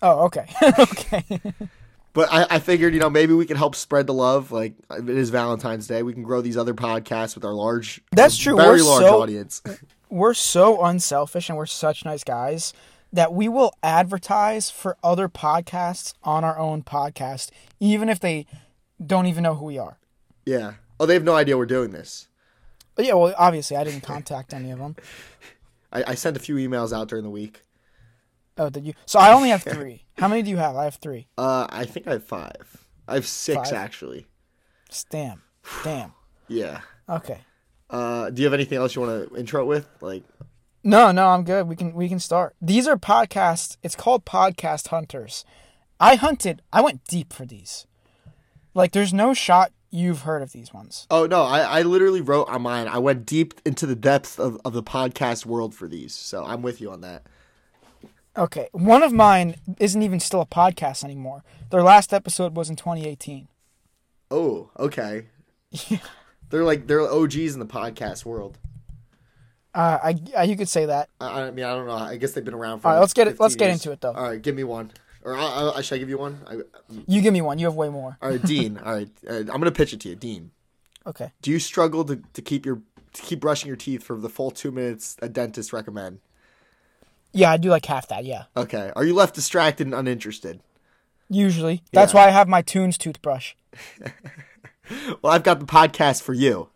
Oh, 0.00 0.24
okay, 0.24 0.46
okay. 0.78 1.42
But 2.14 2.32
I, 2.32 2.46
I 2.48 2.58
figured, 2.58 2.94
you 2.94 3.00
know, 3.00 3.10
maybe 3.10 3.34
we 3.34 3.44
can 3.44 3.56
help 3.56 3.74
spread 3.74 4.06
the 4.06 4.14
love. 4.14 4.50
Like 4.50 4.74
it 4.90 5.08
is 5.08 5.28
Valentine's 5.30 5.86
Day, 5.86 6.02
we 6.02 6.12
can 6.14 6.22
grow 6.22 6.40
these 6.40 6.56
other 6.56 6.72
podcasts 6.74 7.34
with 7.34 7.44
our 7.44 7.52
large, 7.54 8.00
That's 8.12 8.36
true. 8.38 8.56
very 8.56 8.80
We're 8.80 8.88
large 8.88 9.02
so- 9.04 9.20
audience. 9.22 9.62
we're 10.10 10.34
so 10.34 10.82
unselfish 10.84 11.48
and 11.50 11.58
we're 11.58 11.66
such 11.66 12.04
nice 12.04 12.22
guys 12.24 12.72
that 13.14 13.32
we 13.32 13.48
will 13.48 13.72
advertise 13.82 14.70
for 14.70 14.96
other 15.02 15.28
podcasts 15.28 16.14
on 16.22 16.44
our 16.44 16.58
own 16.58 16.82
podcast, 16.82 17.50
even 17.80 18.08
if 18.08 18.18
they 18.20 18.46
don't 19.04 19.26
even 19.26 19.42
know 19.42 19.54
who 19.54 19.66
we 19.66 19.78
are. 19.78 19.98
yeah. 20.44 20.74
Oh, 21.00 21.06
they 21.06 21.14
have 21.14 21.24
no 21.24 21.34
idea 21.34 21.58
we're 21.58 21.66
doing 21.66 21.90
this. 21.90 22.28
But 22.94 23.04
yeah, 23.04 23.14
well, 23.14 23.34
obviously, 23.36 23.76
I 23.76 23.82
didn't 23.82 24.02
contact 24.02 24.54
any 24.54 24.70
of 24.70 24.78
them. 24.78 24.94
I, 25.92 26.04
I 26.08 26.14
sent 26.14 26.36
a 26.36 26.40
few 26.40 26.54
emails 26.54 26.92
out 26.96 27.08
during 27.08 27.24
the 27.24 27.30
week. 27.30 27.62
Oh, 28.56 28.70
did 28.70 28.84
you? 28.86 28.94
So 29.04 29.18
I 29.18 29.32
only 29.32 29.48
have 29.48 29.64
three. 29.64 30.04
How 30.18 30.28
many 30.28 30.42
do 30.42 30.50
you 30.50 30.56
have? 30.56 30.76
I 30.76 30.84
have 30.84 30.94
three. 30.96 31.26
Uh, 31.36 31.66
I 31.68 31.84
think 31.84 32.06
I 32.06 32.12
have 32.12 32.22
five. 32.24 32.86
I 33.08 33.14
have 33.14 33.26
six 33.26 33.70
Five? 33.70 33.72
actually. 33.78 34.26
Damn. 35.10 35.42
Damn. 35.82 36.12
Yeah. 36.48 36.82
Okay. 37.08 37.38
Uh, 37.90 38.30
do 38.30 38.40
you 38.42 38.46
have 38.46 38.54
anything 38.54 38.78
else 38.78 38.94
you 38.94 39.02
want 39.02 39.28
to 39.30 39.36
intro 39.36 39.64
with? 39.64 39.88
Like, 40.00 40.22
No, 40.86 41.10
no, 41.12 41.28
I'm 41.28 41.44
good. 41.44 41.66
We 41.66 41.76
can 41.76 41.94
we 41.94 42.10
can 42.10 42.18
start. 42.18 42.54
These 42.60 42.86
are 42.86 42.96
podcasts. 42.96 43.78
It's 43.82 43.96
called 43.96 44.26
Podcast 44.26 44.88
Hunters. 44.88 45.46
I 45.98 46.16
hunted. 46.16 46.60
I 46.72 46.82
went 46.82 47.04
deep 47.06 47.32
for 47.32 47.46
these. 47.46 47.86
Like, 48.74 48.92
there's 48.92 49.14
no 49.14 49.32
shot 49.32 49.72
you've 49.90 50.22
heard 50.22 50.42
of 50.42 50.52
these 50.52 50.74
ones. 50.74 51.06
oh 51.10 51.24
no, 51.26 51.42
I, 51.44 51.60
I 51.60 51.82
literally 51.82 52.20
wrote 52.20 52.48
on 52.48 52.62
mine. 52.62 52.86
I 52.88 52.98
went 52.98 53.24
deep 53.24 53.54
into 53.64 53.86
the 53.86 53.94
depths 53.94 54.38
of, 54.38 54.60
of 54.64 54.72
the 54.74 54.82
podcast 54.82 55.46
world 55.46 55.74
for 55.74 55.88
these, 55.88 56.12
so 56.14 56.44
I'm 56.44 56.60
with 56.60 56.80
you 56.80 56.90
on 56.90 57.00
that. 57.00 57.22
Okay, 58.36 58.68
one 58.72 59.02
of 59.04 59.12
mine 59.12 59.54
isn't 59.78 60.02
even 60.02 60.18
still 60.20 60.40
a 60.40 60.46
podcast 60.46 61.04
anymore. 61.04 61.44
Their 61.70 61.84
last 61.84 62.12
episode 62.12 62.56
was 62.56 62.68
in 62.68 62.76
2018. 62.76 63.48
Oh, 64.30 64.70
okay. 64.78 65.26
Yeah. 65.88 65.98
They're 66.50 66.62
like 66.62 66.86
they're 66.86 67.00
OGs 67.00 67.54
in 67.54 67.58
the 67.58 67.66
podcast 67.66 68.24
world. 68.24 68.58
Uh, 69.74 69.98
I, 70.02 70.14
I 70.36 70.42
you 70.44 70.56
could 70.56 70.68
say 70.68 70.86
that. 70.86 71.08
I, 71.20 71.42
I 71.42 71.50
mean, 71.50 71.64
I 71.64 71.74
don't 71.74 71.86
know. 71.86 71.94
I 71.94 72.16
guess 72.16 72.32
they've 72.32 72.44
been 72.44 72.54
around 72.54 72.80
for. 72.80 72.88
All 72.88 72.92
right, 72.94 72.98
like 72.98 73.02
let's 73.02 73.14
get 73.14 73.26
it- 73.28 73.40
let's 73.40 73.54
15 73.54 73.66
get 73.68 73.72
into 73.72 73.90
it, 73.92 74.00
though. 74.00 74.12
All 74.12 74.28
right, 74.28 74.40
give 74.40 74.54
me 74.54 74.64
one. 74.64 74.92
Or 75.24 75.34
I, 75.36 75.72
I, 75.76 75.80
should 75.80 75.96
I 75.96 75.98
give 75.98 76.10
you 76.10 76.18
one? 76.18 76.38
I, 76.46 76.58
You 77.06 77.22
give 77.22 77.32
me 77.32 77.40
one. 77.40 77.58
You 77.58 77.66
have 77.66 77.74
way 77.74 77.88
more. 77.88 78.18
all 78.22 78.28
right, 78.30 78.42
Dean. 78.42 78.78
All 78.84 78.92
right, 78.94 79.08
uh, 79.28 79.34
I'm 79.38 79.46
gonna 79.46 79.72
pitch 79.72 79.92
it 79.94 80.00
to 80.00 80.10
you, 80.10 80.14
Dean. 80.16 80.50
Okay. 81.06 81.32
Do 81.42 81.50
you 81.50 81.58
struggle 81.58 82.04
to, 82.04 82.20
to 82.34 82.42
keep 82.42 82.64
your 82.66 82.82
to 83.14 83.22
keep 83.22 83.40
brushing 83.40 83.68
your 83.68 83.76
teeth 83.76 84.02
for 84.02 84.16
the 84.20 84.28
full 84.28 84.50
two 84.50 84.70
minutes 84.70 85.16
a 85.22 85.28
dentist 85.28 85.72
recommend? 85.72 86.20
Yeah, 87.32 87.50
I 87.50 87.56
do 87.56 87.68
like 87.70 87.84
half 87.86 88.06
that. 88.08 88.24
Yeah. 88.24 88.44
Okay. 88.56 88.92
Are 88.94 89.04
you 89.04 89.14
left 89.14 89.34
distracted 89.34 89.86
and 89.86 89.94
uninterested? 89.94 90.60
Usually. 91.30 91.82
That's 91.92 92.12
Yeah. 92.12 92.20
why 92.20 92.26
I 92.28 92.30
have 92.30 92.46
my 92.48 92.62
Tunes 92.62 92.96
toothbrush. 92.98 93.54
Well, 95.22 95.32
I've 95.32 95.42
got 95.42 95.60
the 95.60 95.66
podcast 95.66 96.20
for 96.22 96.34
you. 96.34 96.68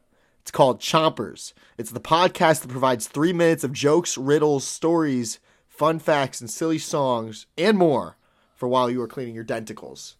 It's 0.49 0.57
called 0.57 0.81
Chompers. 0.81 1.53
It's 1.77 1.91
the 1.91 2.01
podcast 2.01 2.63
that 2.63 2.69
provides 2.71 3.07
three 3.07 3.35
minutes 3.35 3.65
of 3.65 3.75
jokes, 3.75 4.17
riddles, 4.17 4.67
stories, 4.67 5.41
fun 5.67 5.99
facts, 5.99 6.41
and 6.41 6.49
silly 6.49 6.79
songs, 6.79 7.45
and 7.59 7.77
more 7.77 8.17
for 8.57 8.67
while 8.67 8.89
you 8.89 9.03
are 9.03 9.07
cleaning 9.07 9.35
your 9.35 9.45
denticles. 9.45 10.15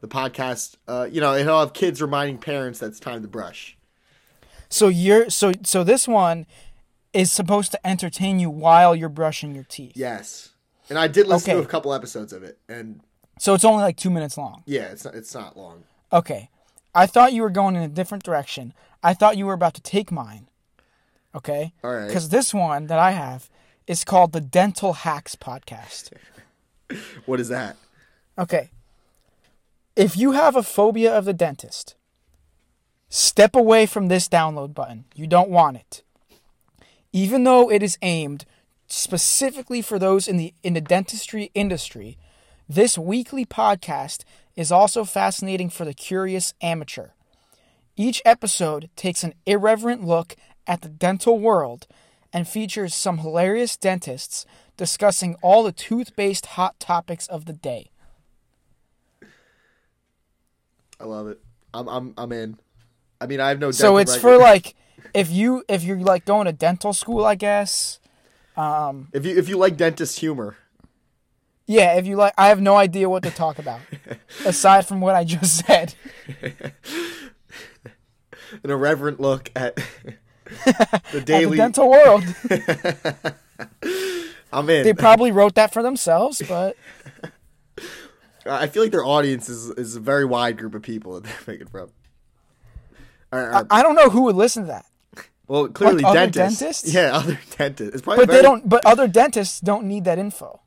The 0.00 0.06
podcast, 0.06 0.76
uh, 0.86 1.08
you 1.10 1.20
know, 1.20 1.34
it'll 1.34 1.58
have 1.58 1.72
kids 1.72 2.00
reminding 2.00 2.38
parents 2.38 2.78
that 2.78 2.86
it's 2.86 3.00
time 3.00 3.20
to 3.22 3.26
brush. 3.26 3.76
So 4.68 4.86
you're 4.86 5.28
so 5.28 5.50
so 5.64 5.82
this 5.82 6.06
one 6.06 6.46
is 7.12 7.32
supposed 7.32 7.72
to 7.72 7.84
entertain 7.84 8.38
you 8.38 8.50
while 8.50 8.94
you're 8.94 9.08
brushing 9.08 9.56
your 9.56 9.64
teeth. 9.64 9.94
Yes. 9.96 10.50
And 10.88 10.96
I 11.00 11.08
did 11.08 11.26
listen 11.26 11.50
Okay. 11.50 11.60
to 11.60 11.66
a 11.66 11.68
couple 11.68 11.92
episodes 11.92 12.32
of 12.32 12.44
it, 12.44 12.58
and 12.68 13.00
So 13.40 13.54
it's 13.54 13.64
only 13.64 13.82
like 13.82 13.96
two 13.96 14.10
minutes 14.10 14.38
long. 14.38 14.62
yeah, 14.66 14.82
it's 14.82 15.04
not, 15.04 15.16
it's 15.16 15.34
not 15.34 15.56
long. 15.56 15.82
Okay. 16.12 16.48
I 16.94 17.06
thought 17.06 17.32
you 17.32 17.42
were 17.42 17.50
going 17.50 17.76
in 17.76 17.82
a 17.82 17.88
different 17.88 18.22
direction. 18.24 18.72
I 19.02 19.14
thought 19.14 19.36
you 19.36 19.46
were 19.46 19.52
about 19.52 19.74
to 19.74 19.82
take 19.82 20.10
mine. 20.10 20.48
Okay? 21.34 21.72
All 21.84 21.92
right. 21.94 22.06
Because 22.06 22.30
this 22.30 22.52
one 22.52 22.86
that 22.86 22.98
I 22.98 23.12
have 23.12 23.48
is 23.86 24.04
called 24.04 24.32
the 24.32 24.40
Dental 24.40 24.92
Hacks 24.92 25.36
Podcast. 25.36 26.10
What 27.26 27.38
is 27.38 27.48
that? 27.48 27.76
Okay. 28.38 28.70
If 29.94 30.16
you 30.16 30.32
have 30.32 30.56
a 30.56 30.62
phobia 30.62 31.14
of 31.14 31.26
the 31.26 31.34
dentist, 31.34 31.96
step 33.10 33.54
away 33.54 33.84
from 33.84 34.08
this 34.08 34.26
download 34.26 34.72
button. 34.72 35.04
You 35.14 35.26
don't 35.26 35.50
want 35.50 35.76
it. 35.76 36.02
Even 37.12 37.44
though 37.44 37.70
it 37.70 37.82
is 37.82 37.98
aimed 38.00 38.46
specifically 38.86 39.82
for 39.82 39.98
those 39.98 40.26
in 40.26 40.38
the 40.38 40.54
in 40.62 40.72
the 40.72 40.80
dentistry 40.80 41.50
industry, 41.54 42.16
this 42.68 42.96
weekly 42.96 43.44
podcast 43.44 44.24
is 44.56 44.72
also 44.72 45.04
fascinating 45.04 45.68
for 45.68 45.84
the 45.84 45.94
curious 45.94 46.54
amateur. 46.62 47.08
Each 48.00 48.22
episode 48.24 48.90
takes 48.94 49.24
an 49.24 49.34
irreverent 49.44 50.04
look 50.04 50.36
at 50.68 50.82
the 50.82 50.88
dental 50.88 51.40
world 51.40 51.88
and 52.32 52.46
features 52.46 52.94
some 52.94 53.18
hilarious 53.18 53.76
dentists 53.76 54.46
discussing 54.76 55.34
all 55.42 55.64
the 55.64 55.72
tooth 55.72 56.14
based 56.14 56.46
hot 56.46 56.78
topics 56.78 57.26
of 57.26 57.46
the 57.46 57.52
day. 57.52 57.90
I 61.00 61.04
love 61.06 61.26
it. 61.26 61.40
I'm 61.74 61.88
I'm 61.88 62.14
I'm 62.16 62.30
in. 62.30 62.58
I 63.20 63.26
mean, 63.26 63.40
I 63.40 63.48
have 63.48 63.58
no. 63.58 63.72
So 63.72 63.96
it's 63.96 64.16
regu- 64.16 64.20
for 64.20 64.38
like 64.38 64.76
if 65.12 65.28
you 65.28 65.64
if 65.68 65.82
you're 65.82 65.98
like 65.98 66.24
going 66.24 66.46
to 66.46 66.52
dental 66.52 66.92
school, 66.92 67.24
I 67.24 67.34
guess. 67.34 67.98
Um, 68.56 69.08
if 69.12 69.26
you 69.26 69.36
if 69.36 69.48
you 69.48 69.56
like 69.56 69.76
dentist 69.76 70.20
humor. 70.20 70.56
Yeah, 71.66 71.96
if 71.96 72.06
you 72.06 72.16
like, 72.16 72.32
I 72.38 72.48
have 72.48 72.62
no 72.62 72.76
idea 72.76 73.10
what 73.10 73.24
to 73.24 73.30
talk 73.30 73.58
about 73.58 73.80
aside 74.46 74.86
from 74.86 75.00
what 75.00 75.16
I 75.16 75.24
just 75.24 75.66
said. 75.66 75.94
an 78.62 78.70
irreverent 78.70 79.20
look 79.20 79.50
at 79.56 79.76
the 80.64 80.88
At 80.92 81.04
the 81.12 81.20
daily. 81.20 81.56
dental 81.56 81.90
world, 81.90 82.24
I'm 84.52 84.68
in. 84.70 84.82
they 84.84 84.94
probably 84.94 85.30
wrote 85.32 85.54
that 85.56 85.72
for 85.72 85.82
themselves, 85.82 86.40
but 86.48 86.76
I 88.46 88.66
feel 88.66 88.82
like 88.82 88.92
their 88.92 89.04
audience 89.04 89.48
is 89.48 89.70
is 89.70 89.96
a 89.96 90.00
very 90.00 90.24
wide 90.24 90.56
group 90.56 90.74
of 90.74 90.82
people 90.82 91.14
that 91.20 91.24
they're 91.24 91.54
making 91.54 91.66
from. 91.68 91.90
All 93.32 93.38
right, 93.40 93.46
all 93.46 93.52
right. 93.52 93.66
I 93.70 93.82
don't 93.82 93.94
know 93.94 94.08
who 94.08 94.22
would 94.22 94.36
listen 94.36 94.62
to 94.64 94.68
that. 94.68 94.86
well, 95.46 95.68
clearly 95.68 96.02
other 96.02 96.26
dentists. 96.30 96.58
dentists? 96.60 96.94
Yeah, 96.94 97.10
other 97.16 97.38
dentists. 97.58 97.94
It's 97.94 98.02
probably 98.02 98.24
But 98.26 98.32
they 98.32 98.40
don't. 98.42 98.66
But 98.68 98.86
other 98.86 99.06
dentists 99.06 99.60
don't 99.60 99.84
need 99.84 100.04
that 100.06 100.18
info. 100.18 100.60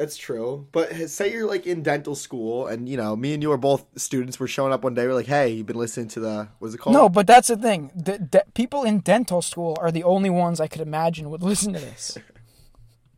That's 0.00 0.16
true. 0.16 0.66
But 0.72 1.10
say 1.10 1.30
you're 1.30 1.46
like 1.46 1.66
in 1.66 1.82
dental 1.82 2.14
school, 2.14 2.66
and 2.66 2.88
you 2.88 2.96
know, 2.96 3.14
me 3.14 3.34
and 3.34 3.42
you 3.42 3.52
are 3.52 3.58
both 3.58 3.84
students. 3.96 4.40
We're 4.40 4.46
showing 4.46 4.72
up 4.72 4.82
one 4.82 4.94
day. 4.94 5.06
We're 5.06 5.12
like, 5.12 5.26
"Hey, 5.26 5.50
you've 5.50 5.66
been 5.66 5.76
listening 5.76 6.08
to 6.08 6.20
the 6.20 6.48
what's 6.58 6.72
it 6.72 6.78
called?" 6.78 6.94
No, 6.96 7.10
but 7.10 7.26
that's 7.26 7.48
the 7.48 7.56
thing. 7.58 7.90
The, 7.94 8.18
de- 8.18 8.44
people 8.54 8.82
in 8.82 9.00
dental 9.00 9.42
school 9.42 9.76
are 9.78 9.92
the 9.92 10.02
only 10.02 10.30
ones 10.30 10.58
I 10.58 10.68
could 10.68 10.80
imagine 10.80 11.28
would 11.28 11.42
listen 11.52 11.74
to 11.74 11.78
this. 11.78 12.16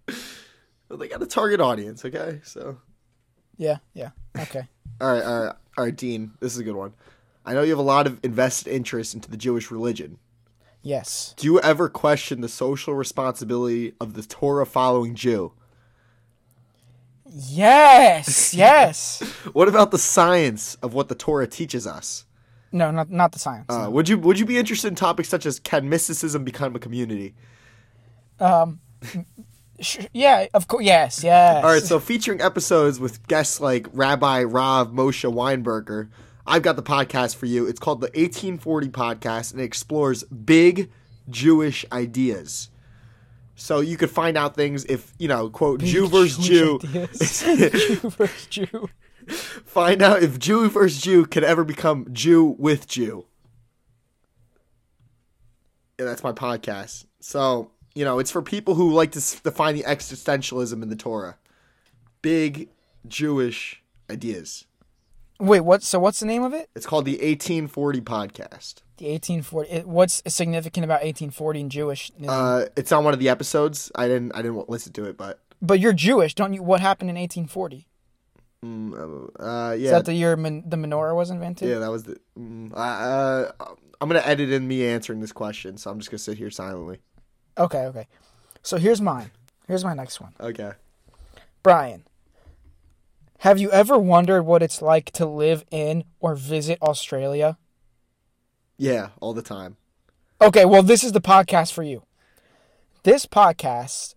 Well, 0.88 0.98
they 0.98 1.08
got 1.08 1.22
a 1.22 1.26
target 1.26 1.58
audience. 1.58 2.04
Okay, 2.04 2.40
so 2.44 2.76
Yeah, 3.56 3.78
yeah. 3.94 4.10
Okay. 4.38 4.68
all 5.00 5.10
right, 5.10 5.22
all 5.22 5.44
right, 5.44 5.54
all 5.78 5.84
right, 5.84 5.96
Dean. 5.96 6.32
This 6.40 6.52
is 6.52 6.58
a 6.58 6.64
good 6.64 6.74
one. 6.74 6.92
I 7.46 7.54
know 7.54 7.62
you 7.62 7.70
have 7.70 7.78
a 7.78 7.82
lot 7.82 8.06
of 8.06 8.20
invested 8.22 8.74
interest 8.74 9.14
into 9.14 9.30
the 9.30 9.38
Jewish 9.38 9.70
religion. 9.70 10.18
Yes. 10.82 11.32
Do 11.38 11.46
you 11.46 11.60
ever 11.60 11.88
question 11.88 12.42
the 12.42 12.48
social 12.48 12.92
responsibility 12.92 13.94
of 14.00 14.12
the 14.12 14.22
Torah 14.22 14.66
following 14.66 15.14
Jew? 15.14 15.52
Yes. 17.34 18.54
Yes. 18.62 19.20
What 19.52 19.68
about 19.68 19.90
the 19.90 19.98
science 19.98 20.76
of 20.82 20.94
what 20.94 21.08
the 21.08 21.14
Torah 21.14 21.46
teaches 21.46 21.86
us? 21.86 22.26
no, 22.72 22.90
not 22.90 23.10
not 23.10 23.32
the 23.32 23.38
science. 23.38 23.66
Uh, 23.68 23.88
would 23.90 24.08
you 24.08 24.18
would 24.18 24.38
you 24.38 24.46
be 24.46 24.58
interested 24.58 24.88
in 24.88 24.94
topics 24.94 25.28
such 25.28 25.44
as 25.46 25.58
can 25.60 25.88
mysticism 25.88 26.42
become 26.44 26.74
a 26.74 26.78
community? 26.78 27.34
Sh- 29.80 30.06
yeah, 30.12 30.46
of 30.54 30.68
course. 30.68 30.84
Yes, 30.84 31.24
yes. 31.24 31.64
All 31.64 31.70
right, 31.70 31.82
so 31.82 31.98
featuring 31.98 32.40
episodes 32.40 33.00
with 33.00 33.26
guests 33.26 33.60
like 33.60 33.86
Rabbi 33.92 34.44
Rav 34.44 34.88
Moshe 34.88 35.30
Weinberger, 35.30 36.08
I've 36.46 36.62
got 36.62 36.76
the 36.76 36.82
podcast 36.82 37.36
for 37.36 37.46
you. 37.46 37.66
It's 37.66 37.80
called 37.80 38.00
the 38.00 38.06
1840 38.08 38.88
Podcast, 38.88 39.52
and 39.52 39.60
it 39.60 39.64
explores 39.64 40.22
big 40.24 40.90
Jewish 41.28 41.84
ideas. 41.92 42.70
So 43.62 43.78
you 43.78 43.96
could 43.96 44.10
find 44.10 44.36
out 44.36 44.56
things 44.56 44.84
if 44.86 45.12
you 45.20 45.28
know, 45.28 45.48
quote, 45.48 45.84
Jew 45.84 46.08
versus 46.08 46.44
Jew. 46.44 46.80
Jew 46.82 47.06
versus 48.10 48.46
Jew. 48.46 48.88
Find 49.28 50.02
out 50.02 50.20
if 50.20 50.40
Jew 50.40 50.68
versus 50.68 51.00
Jew 51.00 51.26
can 51.26 51.44
ever 51.44 51.62
become 51.62 52.08
Jew 52.12 52.56
with 52.58 52.88
Jew. 52.88 53.24
Yeah, 55.96 56.06
that's 56.06 56.24
my 56.24 56.32
podcast. 56.32 57.06
So, 57.20 57.70
you 57.94 58.04
know, 58.04 58.18
it's 58.18 58.32
for 58.32 58.42
people 58.42 58.74
who 58.74 58.92
like 58.92 59.12
to 59.12 59.20
define 59.44 59.76
the 59.76 59.84
existentialism 59.84 60.82
in 60.82 60.88
the 60.88 60.96
Torah. 60.96 61.36
Big 62.20 62.68
Jewish 63.06 63.80
ideas. 64.10 64.64
Wait, 65.42 65.60
what? 65.60 65.82
So 65.82 65.98
what's 65.98 66.20
the 66.20 66.26
name 66.26 66.44
of 66.44 66.54
it? 66.54 66.70
It's 66.76 66.86
called 66.86 67.04
the 67.04 67.14
1840 67.14 68.00
Podcast. 68.02 68.74
The 68.98 69.10
1840. 69.10 69.70
It, 69.70 69.88
what's 69.88 70.22
significant 70.28 70.84
about 70.84 71.02
1840 71.02 71.60
in 71.60 71.68
Jewish? 71.68 72.12
Uh, 72.28 72.66
it's 72.76 72.92
on 72.92 73.02
one 73.02 73.12
of 73.12 73.18
the 73.18 73.28
episodes. 73.28 73.90
I 73.96 74.06
didn't. 74.06 74.30
I 74.36 74.42
didn't 74.42 74.70
listen 74.70 74.92
to 74.92 75.04
it, 75.04 75.16
but 75.16 75.40
but 75.60 75.80
you're 75.80 75.94
Jewish, 75.94 76.36
don't 76.36 76.54
you? 76.54 76.62
What 76.62 76.80
happened 76.80 77.10
in 77.10 77.16
1840? 77.16 77.88
uh, 78.64 79.72
Is 79.74 79.82
yeah, 79.82 79.90
that 79.90 80.04
the 80.04 80.14
year 80.14 80.36
min- 80.36 80.62
the 80.64 80.76
menorah 80.76 81.16
was 81.16 81.30
invented? 81.30 81.68
yeah, 81.68 81.80
that 81.80 81.90
was 81.90 82.04
the. 82.04 82.20
Mm, 82.38 82.70
uh, 82.72 83.50
I'm 84.00 84.08
gonna 84.08 84.22
edit 84.24 84.52
in 84.52 84.68
me 84.68 84.86
answering 84.86 85.18
this 85.18 85.32
question, 85.32 85.76
so 85.76 85.90
I'm 85.90 85.98
just 85.98 86.08
gonna 86.12 86.18
sit 86.20 86.38
here 86.38 86.50
silently. 86.50 87.00
Okay, 87.58 87.86
okay. 87.86 88.06
So 88.62 88.76
here's 88.76 89.00
mine. 89.00 89.32
Here's 89.66 89.84
my 89.84 89.94
next 89.94 90.20
one. 90.20 90.34
Okay. 90.40 90.70
Brian, 91.64 92.04
have 93.42 93.58
you 93.58 93.72
ever 93.72 93.98
wondered 93.98 94.44
what 94.44 94.62
it's 94.62 94.80
like 94.80 95.10
to 95.10 95.26
live 95.26 95.64
in 95.72 96.04
or 96.20 96.36
visit 96.36 96.78
Australia? 96.80 97.58
Yeah, 98.76 99.08
all 99.20 99.34
the 99.34 99.42
time. 99.42 99.78
Okay, 100.40 100.64
well, 100.64 100.84
this 100.84 101.02
is 101.02 101.10
the 101.10 101.20
podcast 101.20 101.72
for 101.72 101.82
you. 101.82 102.04
This 103.02 103.26
podcast 103.26 104.14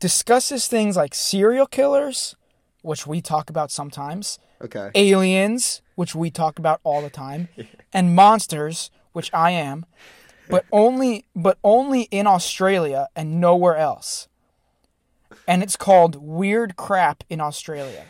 discusses 0.00 0.66
things 0.66 0.96
like 0.96 1.14
serial 1.14 1.66
killers, 1.66 2.34
which 2.82 3.06
we 3.06 3.20
talk 3.20 3.48
about 3.48 3.70
sometimes, 3.70 4.40
Okay. 4.60 4.90
aliens, 4.96 5.80
which 5.94 6.16
we 6.16 6.28
talk 6.28 6.58
about 6.58 6.80
all 6.82 7.02
the 7.02 7.10
time, 7.10 7.46
and 7.92 8.16
monsters, 8.16 8.90
which 9.12 9.32
I 9.32 9.52
am, 9.52 9.86
but 10.48 10.66
only 10.72 11.24
but 11.36 11.56
only 11.62 12.02
in 12.10 12.26
Australia 12.26 13.06
and 13.14 13.40
nowhere 13.40 13.76
else. 13.76 14.26
And 15.46 15.62
it's 15.62 15.76
called 15.76 16.16
Weird 16.16 16.76
Crap 16.76 17.24
in 17.28 17.40
Australia. 17.40 18.04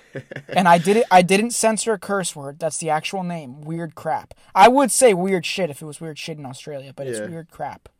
And 0.48 0.68
I 0.68 0.76
did 0.78 0.98
it 0.98 1.06
I 1.10 1.22
didn't 1.22 1.52
censor 1.52 1.94
a 1.94 1.98
curse 1.98 2.36
word. 2.36 2.58
That's 2.58 2.76
the 2.78 2.90
actual 2.90 3.22
name, 3.22 3.62
Weird 3.62 3.94
Crap. 3.94 4.34
I 4.54 4.68
would 4.68 4.90
say 4.90 5.14
weird 5.14 5.46
shit 5.46 5.70
if 5.70 5.80
it 5.80 5.86
was 5.86 6.00
weird 6.00 6.18
shit 6.18 6.36
in 6.38 6.44
Australia, 6.44 6.92
but 6.94 7.06
it's 7.06 7.20
weird 7.20 7.50
crap. 7.50 7.88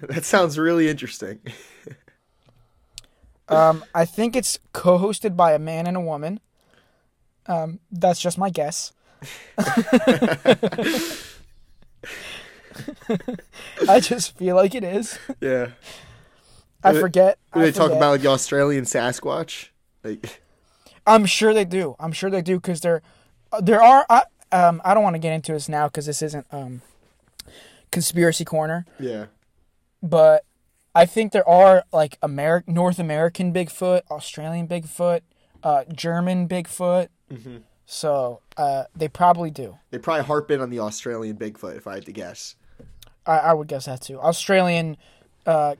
That 0.00 0.24
sounds 0.24 0.58
really 0.58 0.88
interesting. 0.88 1.40
Um, 3.46 3.84
I 3.94 4.06
think 4.06 4.34
it's 4.36 4.58
co-hosted 4.72 5.36
by 5.36 5.52
a 5.52 5.58
man 5.58 5.86
and 5.86 5.98
a 5.98 6.00
woman. 6.00 6.40
Um, 7.46 7.78
that's 7.92 8.18
just 8.18 8.38
my 8.38 8.48
guess. 8.48 8.92
I 13.88 14.00
just 14.00 14.36
feel 14.38 14.56
like 14.56 14.74
it 14.74 14.82
is. 14.84 15.18
yeah. 15.40 15.72
I 16.84 16.90
Do 16.90 16.94
they- 16.94 17.00
forget. 17.00 17.38
Do 17.54 17.60
I 17.60 17.64
they 17.64 17.72
talk 17.72 17.90
about 17.92 18.10
like 18.12 18.20
the 18.22 18.28
Australian 18.28 18.84
Sasquatch? 18.84 19.68
Like, 20.02 20.40
I'm 21.06 21.26
sure 21.26 21.52
they 21.54 21.64
do. 21.64 21.96
I'm 21.98 22.12
sure 22.12 22.30
they 22.30 22.42
do 22.42 22.56
because 22.56 22.80
there, 22.82 23.02
there 23.60 23.82
are. 23.82 24.06
I, 24.08 24.22
um, 24.52 24.80
I 24.84 24.94
don't 24.94 25.02
want 25.02 25.14
to 25.14 25.18
get 25.20 25.32
into 25.32 25.52
this 25.52 25.68
now 25.68 25.88
because 25.88 26.06
this 26.06 26.22
isn't 26.22 26.46
um, 26.52 26.82
conspiracy 27.90 28.44
corner, 28.44 28.86
Yeah. 29.00 29.26
but 30.02 30.44
I 30.94 31.06
think 31.06 31.32
there 31.32 31.48
are 31.48 31.84
like 31.92 32.20
Ameri- 32.20 32.66
North 32.68 32.98
American 32.98 33.52
Bigfoot, 33.52 34.02
Australian 34.10 34.68
Bigfoot, 34.68 35.20
uh, 35.62 35.84
German 35.92 36.46
Bigfoot. 36.48 37.08
Mm-hmm. 37.32 37.56
So 37.86 38.40
uh, 38.56 38.84
they 38.94 39.08
probably 39.08 39.50
do. 39.50 39.78
They 39.90 39.98
probably 39.98 40.24
harp 40.24 40.50
in 40.50 40.60
on 40.60 40.70
the 40.70 40.80
Australian 40.80 41.36
Bigfoot, 41.36 41.76
if 41.76 41.86
I 41.86 41.94
had 41.94 42.06
to 42.06 42.12
guess. 42.12 42.54
I, 43.26 43.38
I 43.38 43.52
would 43.52 43.68
guess 43.68 43.86
that 43.86 44.02
too. 44.02 44.18
Australian 44.20 44.96
uh, 45.46 45.74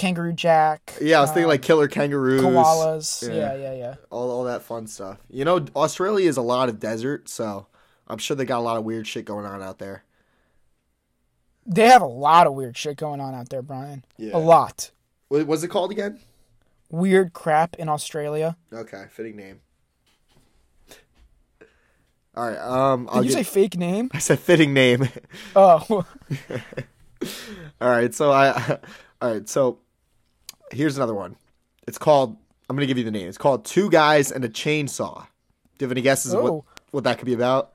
kangaroo 0.00 0.32
jack. 0.32 0.94
Yeah, 1.00 1.18
I 1.18 1.20
was 1.20 1.30
thinking 1.30 1.44
um, 1.44 1.50
like 1.50 1.62
killer 1.62 1.86
kangaroos, 1.88 2.40
koalas. 2.40 3.28
Yeah. 3.28 3.34
Yeah, 3.34 3.54
yeah, 3.56 3.74
yeah. 3.74 3.94
all 4.10 4.30
all 4.30 4.44
that 4.44 4.62
fun 4.62 4.86
stuff. 4.86 5.18
You 5.28 5.44
know, 5.44 5.64
Australia 5.76 6.28
is 6.28 6.36
a 6.36 6.42
lot 6.42 6.68
of 6.68 6.80
desert, 6.80 7.28
so 7.28 7.66
I'm 8.08 8.18
sure 8.18 8.36
they 8.36 8.44
got 8.44 8.58
a 8.58 8.62
lot 8.62 8.76
of 8.76 8.84
weird 8.84 9.06
shit 9.06 9.24
going 9.24 9.44
on 9.44 9.62
out 9.62 9.78
there. 9.78 10.04
They 11.66 11.86
have 11.88 12.02
a 12.02 12.06
lot 12.06 12.46
of 12.46 12.54
weird 12.54 12.76
shit 12.76 12.96
going 12.96 13.20
on 13.20 13.34
out 13.34 13.50
there, 13.50 13.62
Brian. 13.62 14.04
Yeah. 14.16 14.36
A 14.36 14.38
lot. 14.38 14.90
What 15.28 15.46
was 15.46 15.62
it 15.62 15.68
called 15.68 15.90
again? 15.92 16.18
Weird 16.90 17.32
crap 17.34 17.76
in 17.76 17.88
Australia. 17.88 18.56
Okay, 18.72 19.04
fitting 19.10 19.36
name. 19.36 19.60
All 22.34 22.48
right. 22.48 22.58
Um, 22.58 23.04
Did 23.04 23.12
I'll 23.12 23.22
you 23.24 23.28
get- 23.30 23.34
say 23.34 23.42
fake 23.42 23.76
name? 23.76 24.10
I 24.14 24.18
said 24.18 24.38
fitting 24.38 24.72
name. 24.72 25.08
Oh, 25.54 25.84
all 27.80 27.88
right. 27.88 28.14
So 28.14 28.32
I. 28.32 28.78
All 29.22 29.30
right. 29.34 29.46
So 29.46 29.80
here's 30.70 30.96
another 30.96 31.14
one. 31.14 31.36
It's 31.86 31.98
called. 31.98 32.36
I'm 32.68 32.76
gonna 32.76 32.86
give 32.86 32.98
you 32.98 33.04
the 33.04 33.10
name. 33.10 33.28
It's 33.28 33.38
called 33.38 33.64
Two 33.64 33.90
Guys 33.90 34.30
and 34.30 34.44
a 34.44 34.48
Chainsaw. 34.48 35.22
Do 35.78 35.84
you 35.84 35.86
have 35.86 35.92
any 35.92 36.02
guesses 36.02 36.32
of 36.34 36.42
what 36.42 36.52
Oh. 36.52 36.64
what 36.92 37.04
that 37.04 37.18
could 37.18 37.26
be 37.26 37.32
about? 37.34 37.72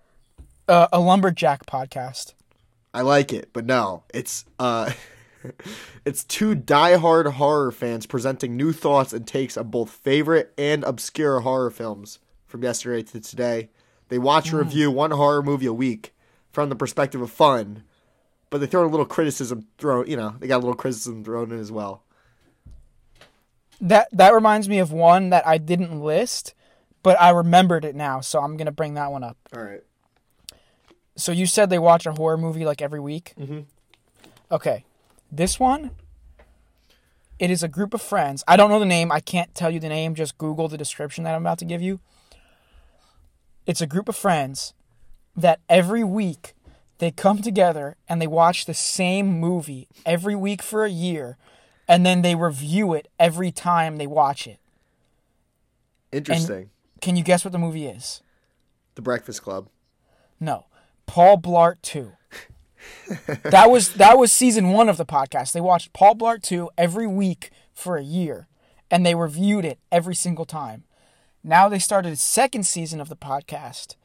uh, 0.67 0.87
a 0.91 0.99
lumberjack 0.99 1.65
podcast. 1.65 2.33
I 2.93 3.01
like 3.01 3.31
it, 3.33 3.49
but 3.53 3.65
no, 3.65 4.03
it's 4.13 4.45
uh, 4.57 4.91
it's 6.05 6.23
two 6.23 6.55
diehard 6.55 7.31
horror 7.33 7.71
fans 7.71 8.05
presenting 8.05 8.55
new 8.55 8.71
thoughts 8.71 9.13
and 9.13 9.27
takes 9.27 9.57
on 9.57 9.69
both 9.69 9.89
favorite 9.89 10.53
and 10.57 10.83
obscure 10.83 11.41
horror 11.41 11.69
films 11.71 12.19
from 12.47 12.63
yesterday 12.63 13.03
to 13.03 13.19
today. 13.19 13.69
They 14.09 14.17
watch 14.17 14.49
and 14.51 14.59
review 14.59 14.91
one 14.91 15.11
horror 15.11 15.43
movie 15.43 15.65
a 15.65 15.73
week 15.73 16.13
from 16.51 16.69
the 16.69 16.75
perspective 16.75 17.21
of 17.21 17.31
fun, 17.31 17.83
but 18.49 18.59
they 18.59 18.67
throw 18.67 18.81
in 18.83 18.87
a 18.87 18.91
little 18.91 19.05
criticism 19.05 19.67
thrown. 19.77 20.07
You 20.07 20.15
know, 20.15 20.35
they 20.39 20.47
got 20.47 20.57
a 20.57 20.63
little 20.65 20.73
criticism 20.75 21.23
thrown 21.23 21.51
in 21.51 21.59
as 21.59 21.71
well. 21.71 22.03
That 23.81 24.07
that 24.11 24.33
reminds 24.33 24.69
me 24.69 24.79
of 24.79 24.91
one 24.91 25.29
that 25.29 25.45
I 25.45 25.57
didn't 25.57 25.99
list, 26.01 26.53
but 27.03 27.19
I 27.19 27.29
remembered 27.29 27.85
it 27.85 27.95
now, 27.95 28.21
so 28.21 28.39
I'm 28.41 28.57
gonna 28.57 28.71
bring 28.71 28.93
that 28.95 29.11
one 29.11 29.23
up. 29.23 29.37
All 29.55 29.63
right. 29.63 29.81
So 31.17 31.31
you 31.31 31.45
said 31.45 31.69
they 31.69 31.79
watch 31.79 32.05
a 32.05 32.13
horror 32.13 32.37
movie 32.37 32.65
like 32.65 32.81
every 32.81 32.99
week. 32.99 33.33
Mhm. 33.39 33.65
Okay, 34.51 34.85
this 35.31 35.59
one. 35.59 35.91
It 37.37 37.51
is 37.51 37.63
a 37.63 37.67
group 37.67 37.93
of 37.93 38.01
friends. 38.01 38.43
I 38.47 38.55
don't 38.55 38.69
know 38.69 38.79
the 38.79 38.85
name. 38.85 39.11
I 39.11 39.19
can't 39.19 39.53
tell 39.53 39.69
you 39.69 39.79
the 39.79 39.89
name. 39.89 40.15
Just 40.15 40.37
Google 40.37 40.69
the 40.69 40.77
description 40.77 41.25
that 41.25 41.35
I'm 41.35 41.41
about 41.41 41.59
to 41.59 41.65
give 41.65 41.81
you. 41.81 41.99
It's 43.65 43.81
a 43.81 43.87
group 43.87 44.07
of 44.07 44.15
friends 44.15 44.73
that 45.35 45.59
every 45.67 46.03
week 46.03 46.53
they 46.99 47.11
come 47.11 47.41
together 47.41 47.97
and 48.07 48.21
they 48.21 48.27
watch 48.27 48.65
the 48.65 48.73
same 48.73 49.37
movie 49.39 49.89
every 50.05 50.35
week 50.35 50.61
for 50.61 50.85
a 50.85 50.89
year, 50.89 51.37
and 51.87 52.05
then 52.05 52.21
they 52.21 52.35
review 52.35 52.93
it 52.93 53.07
every 53.19 53.51
time 53.51 53.97
they 53.97 54.07
watch 54.07 54.47
it. 54.47 54.59
Interesting. 56.11 56.69
Can 57.01 57.15
you 57.15 57.23
guess 57.23 57.43
what 57.43 57.51
the 57.51 57.59
movie 57.59 57.85
is? 57.85 58.21
the 58.95 59.01
Breakfast 59.01 59.43
Club. 59.43 59.67
No. 60.39 60.65
Paul 61.05 61.37
Blart 61.37 61.81
2. 61.81 62.11
that 63.43 63.69
was 63.69 63.93
that 63.93 64.17
was 64.17 64.31
season 64.31 64.69
1 64.69 64.89
of 64.89 64.97
the 64.97 65.05
podcast. 65.05 65.51
They 65.51 65.61
watched 65.61 65.93
Paul 65.93 66.15
Blart 66.15 66.41
2 66.41 66.69
every 66.77 67.07
week 67.07 67.51
for 67.73 67.97
a 67.97 68.03
year 68.03 68.47
and 68.89 69.05
they 69.05 69.15
reviewed 69.15 69.65
it 69.65 69.79
every 69.91 70.15
single 70.15 70.45
time. 70.45 70.83
Now 71.43 71.69
they 71.69 71.79
started 71.79 72.13
a 72.13 72.17
second 72.17 72.65
season 72.65 72.99
of 72.99 73.09
the 73.09 73.15
podcast 73.15 73.95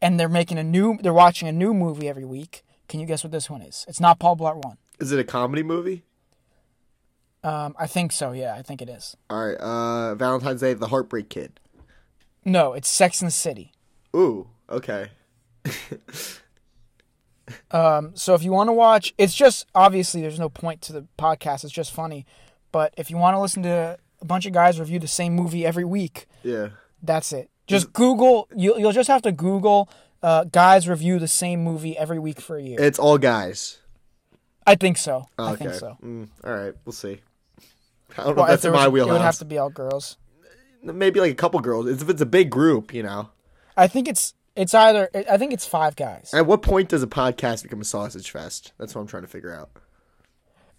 and 0.00 0.18
they're 0.18 0.28
making 0.28 0.58
a 0.58 0.64
new 0.64 0.98
they're 1.00 1.12
watching 1.12 1.48
a 1.48 1.52
new 1.52 1.74
movie 1.74 2.08
every 2.08 2.24
week. 2.24 2.62
Can 2.88 3.00
you 3.00 3.06
guess 3.06 3.22
what 3.22 3.32
this 3.32 3.50
one 3.50 3.62
is? 3.62 3.84
It's 3.88 4.00
not 4.00 4.18
Paul 4.18 4.36
Blart 4.36 4.64
1. 4.64 4.76
Is 5.00 5.12
it 5.12 5.18
a 5.18 5.24
comedy 5.24 5.62
movie? 5.62 6.04
Um 7.44 7.74
I 7.78 7.86
think 7.86 8.12
so. 8.12 8.32
Yeah, 8.32 8.54
I 8.54 8.62
think 8.62 8.82
it 8.82 8.88
is. 8.88 9.16
All 9.30 9.46
right. 9.46 9.56
Uh, 9.56 10.14
Valentine's 10.14 10.60
Day, 10.60 10.74
The 10.74 10.88
Heartbreak 10.88 11.28
Kid. 11.28 11.60
No, 12.44 12.72
it's 12.72 12.88
Sex 12.88 13.20
and 13.20 13.28
the 13.28 13.32
City. 13.32 13.72
Ooh. 14.16 14.48
Okay. 14.70 15.10
Um, 17.70 18.12
so 18.14 18.34
if 18.34 18.42
you 18.42 18.52
want 18.52 18.68
to 18.68 18.72
watch, 18.74 19.14
it's 19.16 19.34
just 19.34 19.66
obviously 19.74 20.20
there's 20.20 20.38
no 20.38 20.50
point 20.50 20.82
to 20.82 20.92
the 20.92 21.06
podcast. 21.18 21.64
It's 21.64 21.72
just 21.72 21.92
funny, 21.94 22.26
but 22.72 22.92
if 22.98 23.10
you 23.10 23.16
want 23.16 23.36
to 23.36 23.40
listen 23.40 23.62
to 23.62 23.96
a 24.20 24.24
bunch 24.24 24.44
of 24.44 24.52
guys 24.52 24.78
review 24.78 24.98
the 24.98 25.08
same 25.08 25.34
movie 25.34 25.64
every 25.64 25.84
week, 25.84 26.26
Yeah. 26.42 26.68
that's 27.02 27.32
it. 27.32 27.48
Just 27.66 27.92
Google. 27.94 28.48
You'll 28.54 28.78
you'll 28.78 28.92
just 28.92 29.08
have 29.08 29.22
to 29.22 29.32
Google 29.32 29.88
uh, 30.22 30.44
guys 30.44 30.88
review 30.88 31.18
the 31.18 31.28
same 31.28 31.62
movie 31.64 31.96
every 31.96 32.18
week 32.18 32.38
for 32.40 32.56
a 32.58 32.62
year. 32.62 32.78
It's 32.80 32.98
all 32.98 33.16
guys. 33.18 33.78
I 34.66 34.74
think 34.74 34.98
so. 34.98 35.26
Okay. 35.38 35.52
I 35.52 35.56
think 35.56 35.72
so. 35.74 35.96
Mm, 36.04 36.28
all 36.44 36.54
right, 36.54 36.74
we'll 36.84 36.92
see. 36.92 37.20
I 38.16 38.24
don't 38.24 38.36
know 38.36 38.42
Well, 38.42 38.44
if 38.44 38.50
that's 38.50 38.64
in 38.64 38.72
my 38.72 38.88
was- 38.88 39.02
It 39.02 39.08
would 39.08 39.20
have 39.20 39.38
to 39.38 39.44
be 39.44 39.58
all 39.58 39.70
girls. 39.70 40.16
Maybe 40.82 41.20
like 41.20 41.32
a 41.32 41.36
couple 41.36 41.60
girls. 41.60 41.86
It's- 41.86 42.02
If 42.02 42.08
it's 42.08 42.22
a 42.22 42.26
big 42.26 42.50
group, 42.50 42.94
you 42.94 43.02
know. 43.02 43.30
I 43.76 43.86
think 43.88 44.08
it's 44.08 44.34
it's 44.56 44.74
either. 44.74 45.08
I 45.30 45.36
think 45.38 45.52
it's 45.52 45.64
five 45.66 45.94
guys. 45.94 46.30
At 46.34 46.46
what 46.46 46.62
point 46.62 46.88
does 46.88 47.02
a 47.02 47.06
podcast 47.06 47.62
become 47.62 47.80
a 47.80 47.84
sausage 47.84 48.30
fest? 48.30 48.72
That's 48.78 48.94
what 48.94 49.02
I'm 49.02 49.06
trying 49.06 49.22
to 49.22 49.28
figure 49.28 49.54
out. 49.54 49.70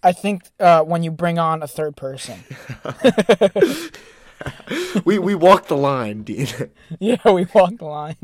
I 0.02 0.12
think 0.12 0.42
uh, 0.58 0.82
when 0.82 1.02
you 1.02 1.10
bring 1.10 1.38
on 1.38 1.62
a 1.62 1.66
third 1.66 1.96
person. 1.96 2.42
we 5.04 5.18
we 5.18 5.34
walk 5.34 5.66
the 5.68 5.76
line, 5.76 6.22
Dean. 6.22 6.46
yeah, 6.98 7.16
we 7.30 7.46
walk 7.54 7.76
the 7.78 7.84
line. 7.84 8.16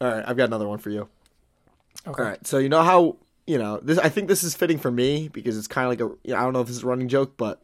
all 0.00 0.08
right, 0.08 0.24
I've 0.26 0.36
got 0.36 0.44
another 0.44 0.68
one 0.68 0.78
for 0.78 0.90
you. 0.90 1.08
Okay. 2.06 2.22
All 2.22 2.28
right, 2.28 2.46
so 2.46 2.58
you 2.58 2.68
know 2.68 2.82
how 2.82 3.16
you 3.46 3.58
know 3.58 3.78
this. 3.82 3.98
I 3.98 4.08
think 4.08 4.28
this 4.28 4.42
is 4.42 4.54
fitting 4.54 4.78
for 4.78 4.90
me 4.90 5.28
because 5.28 5.56
it's 5.56 5.68
kind 5.68 5.86
of 5.86 5.90
like 5.90 6.00
a. 6.00 6.28
You 6.28 6.34
know, 6.34 6.36
I 6.36 6.42
don't 6.42 6.52
know 6.52 6.60
if 6.60 6.66
this 6.66 6.76
is 6.76 6.82
a 6.82 6.86
running 6.86 7.08
joke, 7.08 7.36
but 7.36 7.62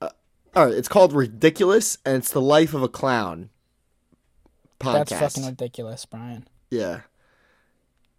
uh, 0.00 0.10
all 0.54 0.66
right, 0.66 0.74
it's 0.74 0.88
called 0.88 1.12
ridiculous, 1.12 1.98
and 2.04 2.16
it's 2.16 2.32
the 2.32 2.40
life 2.40 2.74
of 2.74 2.82
a 2.82 2.88
clown. 2.88 3.50
Podcast. 4.78 5.08
That's 5.08 5.34
fucking 5.34 5.46
ridiculous, 5.46 6.04
Brian. 6.04 6.46
Yeah. 6.70 7.00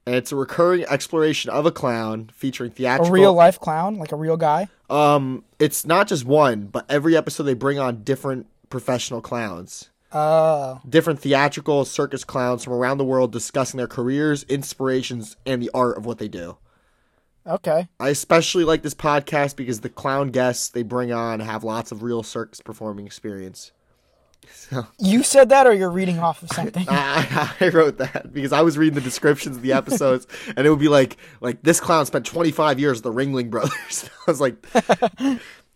And 0.06 0.16
it's 0.16 0.32
a 0.32 0.38
recurring 0.38 0.86
exploration 0.88 1.52
of 1.52 1.66
a 1.66 1.72
clown 1.72 2.32
featuring 2.34 2.72
theatrical. 2.72 3.10
A 3.10 3.12
real 3.12 3.34
life 3.34 3.60
clown, 3.60 3.96
like 3.96 4.14
a 4.14 4.16
real 4.16 4.38
guy. 4.38 4.70
Um, 4.90 5.44
it's 5.60 5.86
not 5.86 6.08
just 6.08 6.24
one, 6.24 6.68
but 6.68 6.86
every 6.90 7.18
episode 7.18 7.44
they 7.44 7.54
bring 7.54 7.78
on 7.78 8.04
different 8.04 8.48
professional 8.70 9.20
clowns, 9.20 9.90
Oh, 10.14 10.80
different 10.88 11.20
theatrical 11.20 11.84
circus 11.86 12.24
clowns 12.24 12.64
from 12.64 12.74
around 12.74 12.98
the 12.98 13.04
world 13.06 13.32
discussing 13.32 13.78
their 13.78 13.88
careers, 13.88 14.44
inspirations, 14.44 15.36
and 15.46 15.62
the 15.62 15.70
art 15.74 15.98
of 15.98 16.06
what 16.06 16.18
they 16.18 16.28
do. 16.30 16.58
okay. 17.46 17.88
I 18.00 18.10
especially 18.10 18.64
like 18.64 18.84
this 18.84 18.94
podcast 18.96 19.56
because 19.58 19.82
the 19.82 19.90
clown 19.90 20.30
guests 20.32 20.70
they 20.70 20.84
bring 20.84 21.12
on 21.12 21.40
have 21.42 21.64
lots 21.64 21.92
of 21.92 22.04
real 22.04 22.24
circus 22.24 22.62
performing 22.62 23.06
experience. 23.06 23.72
So, 24.50 24.88
You 24.98 25.24
said 25.24 25.50
that, 25.50 25.68
or 25.68 25.74
you're 25.74 25.90
reading 25.92 26.20
off 26.20 26.42
of 26.42 26.50
something? 26.50 26.86
I, 26.90 27.54
I 27.60 27.68
wrote 27.68 27.98
that 27.98 28.32
because 28.32 28.54
I 28.54 28.62
was 28.62 28.78
reading 28.78 28.96
the 28.96 29.02
descriptions 29.02 29.58
of 29.58 29.62
the 29.62 29.74
episodes, 29.74 30.26
and 30.56 30.66
it 30.66 30.70
would 30.70 30.80
be 30.80 30.88
like, 30.88 31.18
like 31.42 31.62
this 31.64 31.82
clown 31.82 32.06
spent 32.06 32.26
25 32.26 32.80
years 32.80 32.98
with 33.02 33.04
the 33.04 33.22
Ringling 33.22 33.50
Brothers. 33.50 34.10
I 34.28 34.32
was 34.32 34.40
like, 34.40 34.56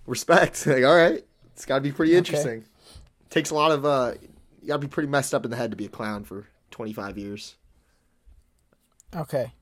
respect. 0.06 0.66
Like, 0.66 0.86
all 0.86 0.96
right, 0.96 1.22
it's 1.54 1.66
got 1.66 1.76
to 1.76 1.82
be 1.82 1.92
pretty 1.92 2.16
interesting. 2.16 2.64
Takes 3.32 3.50
a 3.50 3.56
lot 3.56 3.72
of, 3.72 3.86
uh, 3.86 4.14
you 4.62 4.68
got 4.68 4.76
to 4.76 4.80
be 4.80 4.88
pretty 4.88 5.10
messed 5.10 5.34
up 5.34 5.44
in 5.44 5.50
the 5.50 5.58
head 5.58 5.72
to 5.72 5.78
be 5.78 5.86
a 5.86 5.90
clown 5.90 6.24
for 6.24 6.48
25 6.70 7.18
years. 7.18 7.56
okay. 9.16 9.54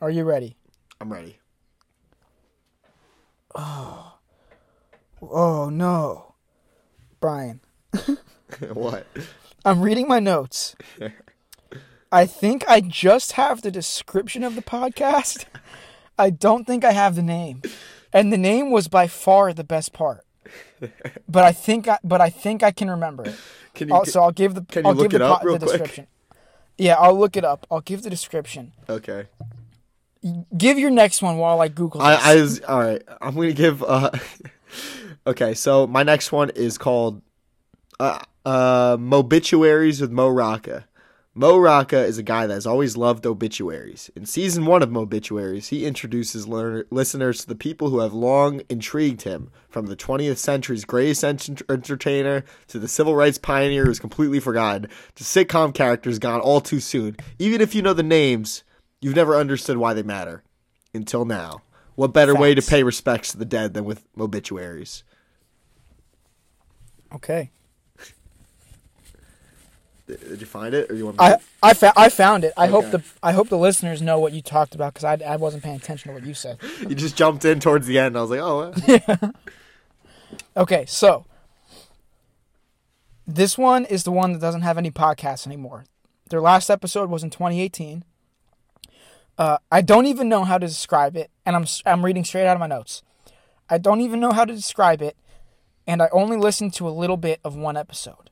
Are 0.00 0.10
you 0.10 0.24
ready? 0.24 0.56
I'm 1.00 1.12
ready. 1.12 1.38
Oh 5.20 5.68
no, 5.70 6.34
Brian. 7.20 7.60
what? 8.72 9.06
I'm 9.64 9.80
reading 9.80 10.06
my 10.06 10.20
notes. 10.20 10.76
I 12.12 12.26
think 12.26 12.64
I 12.68 12.80
just 12.80 13.32
have 13.32 13.62
the 13.62 13.70
description 13.70 14.44
of 14.44 14.54
the 14.54 14.62
podcast. 14.62 15.46
I 16.18 16.30
don't 16.30 16.66
think 16.66 16.84
I 16.84 16.92
have 16.92 17.16
the 17.16 17.22
name, 17.22 17.62
and 18.12 18.32
the 18.32 18.38
name 18.38 18.70
was 18.70 18.86
by 18.88 19.08
far 19.08 19.52
the 19.52 19.64
best 19.64 19.92
part. 19.92 20.24
But 21.28 21.44
I 21.44 21.52
think 21.52 21.88
I, 21.88 21.98
but 22.04 22.20
I 22.20 22.30
think 22.30 22.62
I 22.62 22.70
can 22.70 22.90
remember 22.90 23.24
it. 23.24 23.34
Can 23.74 23.88
you? 23.88 23.94
I'll, 23.94 24.04
so 24.04 24.22
I'll 24.22 24.32
give 24.32 24.54
the 24.54 24.62
can 24.62 24.84
you 24.84 24.90
I'll 24.90 24.96
look 24.96 25.10
give 25.10 25.20
it 25.20 25.24
the, 25.24 25.30
up 25.30 25.44
real 25.44 25.56
the 25.58 25.66
quick? 25.66 25.78
description. 25.78 26.06
Yeah, 26.78 26.94
I'll 26.94 27.16
look 27.16 27.36
it 27.36 27.44
up. 27.44 27.64
I'll 27.70 27.80
give 27.80 28.02
the 28.02 28.10
description. 28.10 28.72
okay. 28.88 29.26
Give 30.56 30.80
your 30.80 30.90
next 30.90 31.22
one 31.22 31.36
while 31.36 31.60
I 31.60 31.68
Google. 31.68 32.00
This. 32.00 32.08
I, 32.08 32.32
I 32.32 32.34
was 32.40 32.60
all 32.62 32.80
right. 32.80 33.02
I'm 33.20 33.36
gonna 33.36 33.52
give. 33.52 33.84
Uh, 33.84 34.10
okay, 35.28 35.54
so 35.54 35.86
my 35.86 36.02
next 36.02 36.32
one 36.32 36.50
is 36.50 36.76
called 36.76 37.22
uh, 38.00 38.18
uh, 38.44 38.96
"Mobituaries 38.96 40.00
with 40.00 40.10
Mo 40.10 40.28
Rocca." 40.28 40.87
Mo 41.38 41.56
Rocca 41.56 42.04
is 42.04 42.18
a 42.18 42.24
guy 42.24 42.48
that 42.48 42.54
has 42.54 42.66
always 42.66 42.96
loved 42.96 43.24
obituaries. 43.24 44.10
In 44.16 44.26
season 44.26 44.66
one 44.66 44.82
of 44.82 44.88
Mobituaries, 44.88 45.68
he 45.68 45.86
introduces 45.86 46.48
learner, 46.48 46.84
listeners 46.90 47.38
to 47.38 47.46
the 47.46 47.54
people 47.54 47.90
who 47.90 48.00
have 48.00 48.12
long 48.12 48.60
intrigued 48.68 49.22
him, 49.22 49.52
from 49.68 49.86
the 49.86 49.94
20th 49.94 50.38
century's 50.38 50.84
greatest 50.84 51.22
ent- 51.22 51.62
entertainer 51.68 52.44
to 52.66 52.80
the 52.80 52.88
civil 52.88 53.14
rights 53.14 53.38
pioneer 53.38 53.84
who's 53.84 54.00
completely 54.00 54.40
forgotten 54.40 54.88
to 55.14 55.22
sitcom 55.22 55.72
characters 55.72 56.18
gone 56.18 56.40
all 56.40 56.60
too 56.60 56.80
soon. 56.80 57.16
Even 57.38 57.60
if 57.60 57.72
you 57.72 57.82
know 57.82 57.94
the 57.94 58.02
names, 58.02 58.64
you've 59.00 59.14
never 59.14 59.36
understood 59.36 59.76
why 59.76 59.94
they 59.94 60.02
matter. 60.02 60.42
Until 60.92 61.24
now. 61.24 61.62
What 61.94 62.12
better 62.12 62.34
way 62.34 62.56
to 62.56 62.62
pay 62.62 62.82
respects 62.82 63.30
to 63.30 63.38
the 63.38 63.44
dead 63.44 63.74
than 63.74 63.84
with 63.84 64.04
obituaries? 64.18 65.04
Okay. 67.14 67.52
Did 70.08 70.40
you 70.40 70.46
find 70.46 70.74
it, 70.74 70.90
or 70.90 70.94
you 70.94 71.04
want 71.04 71.18
me? 71.18 71.24
I 71.26 71.30
to- 71.36 71.40
I, 71.62 71.74
fa- 71.74 71.92
I 71.96 72.08
found 72.08 72.42
it. 72.44 72.52
I 72.56 72.66
hope 72.68 72.90
the 72.90 73.02
I 73.22 73.32
hope 73.32 73.48
the 73.50 73.58
listeners 73.58 74.00
know 74.00 74.18
what 74.18 74.32
you 74.32 74.40
talked 74.40 74.74
about 74.74 74.94
because 74.94 75.04
I, 75.04 75.22
I 75.24 75.36
wasn't 75.36 75.62
paying 75.62 75.76
attention 75.76 76.08
to 76.10 76.14
what 76.18 76.26
you 76.26 76.32
said. 76.34 76.58
you 76.80 76.94
just 76.94 77.14
jumped 77.16 77.44
in 77.44 77.60
towards 77.60 77.86
the 77.86 77.98
end. 77.98 78.16
I 78.16 78.22
was 78.22 78.30
like, 78.30 78.40
oh, 78.40 78.72
well. 79.20 79.34
Okay, 80.56 80.84
so 80.86 81.24
this 83.26 83.56
one 83.58 83.84
is 83.84 84.04
the 84.04 84.10
one 84.10 84.32
that 84.32 84.40
doesn't 84.40 84.62
have 84.62 84.78
any 84.78 84.90
podcasts 84.90 85.46
anymore. 85.46 85.84
Their 86.30 86.40
last 86.40 86.68
episode 86.70 87.10
was 87.10 87.22
in 87.22 87.30
2018. 87.30 88.04
Uh, 89.36 89.58
I 89.70 89.80
don't 89.82 90.06
even 90.06 90.28
know 90.28 90.44
how 90.44 90.58
to 90.58 90.66
describe 90.66 91.16
it, 91.16 91.30
and 91.46 91.54
I'm 91.54 91.66
I'm 91.86 92.04
reading 92.04 92.24
straight 92.24 92.46
out 92.46 92.56
of 92.56 92.60
my 92.60 92.66
notes. 92.66 93.02
I 93.70 93.78
don't 93.78 94.00
even 94.00 94.20
know 94.20 94.32
how 94.32 94.44
to 94.44 94.54
describe 94.54 95.00
it, 95.00 95.16
and 95.86 96.02
I 96.02 96.08
only 96.12 96.36
listened 96.36 96.72
to 96.74 96.88
a 96.88 96.90
little 96.90 97.16
bit 97.16 97.40
of 97.44 97.54
one 97.54 97.76
episode. 97.76 98.30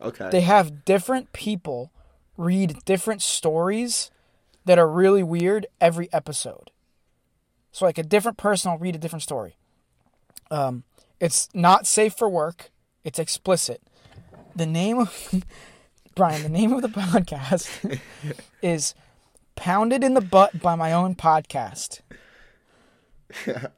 Okay. 0.00 0.30
They 0.30 0.40
have 0.42 0.84
different 0.84 1.32
people 1.32 1.90
read 2.36 2.84
different 2.84 3.22
stories 3.22 4.10
that 4.64 4.78
are 4.78 4.88
really 4.88 5.22
weird 5.22 5.66
every 5.80 6.12
episode. 6.12 6.70
So 7.72 7.84
like 7.84 7.98
a 7.98 8.02
different 8.02 8.38
person 8.38 8.70
will 8.70 8.78
read 8.78 8.94
a 8.94 8.98
different 8.98 9.22
story. 9.22 9.56
Um, 10.50 10.84
it's 11.20 11.48
not 11.54 11.86
safe 11.86 12.14
for 12.14 12.28
work. 12.28 12.70
It's 13.04 13.18
explicit. 13.18 13.82
The 14.56 14.66
name 14.66 14.98
of 14.98 15.44
Brian, 16.14 16.42
the 16.42 16.48
name 16.48 16.72
of 16.72 16.82
the 16.82 16.88
podcast 17.00 18.00
is 18.62 18.94
"Pounded 19.54 20.02
in 20.02 20.14
the 20.14 20.20
Butt" 20.20 20.60
by 20.60 20.74
my 20.74 20.92
own 20.92 21.14
podcast. 21.14 22.00
Yeah. 23.46 23.68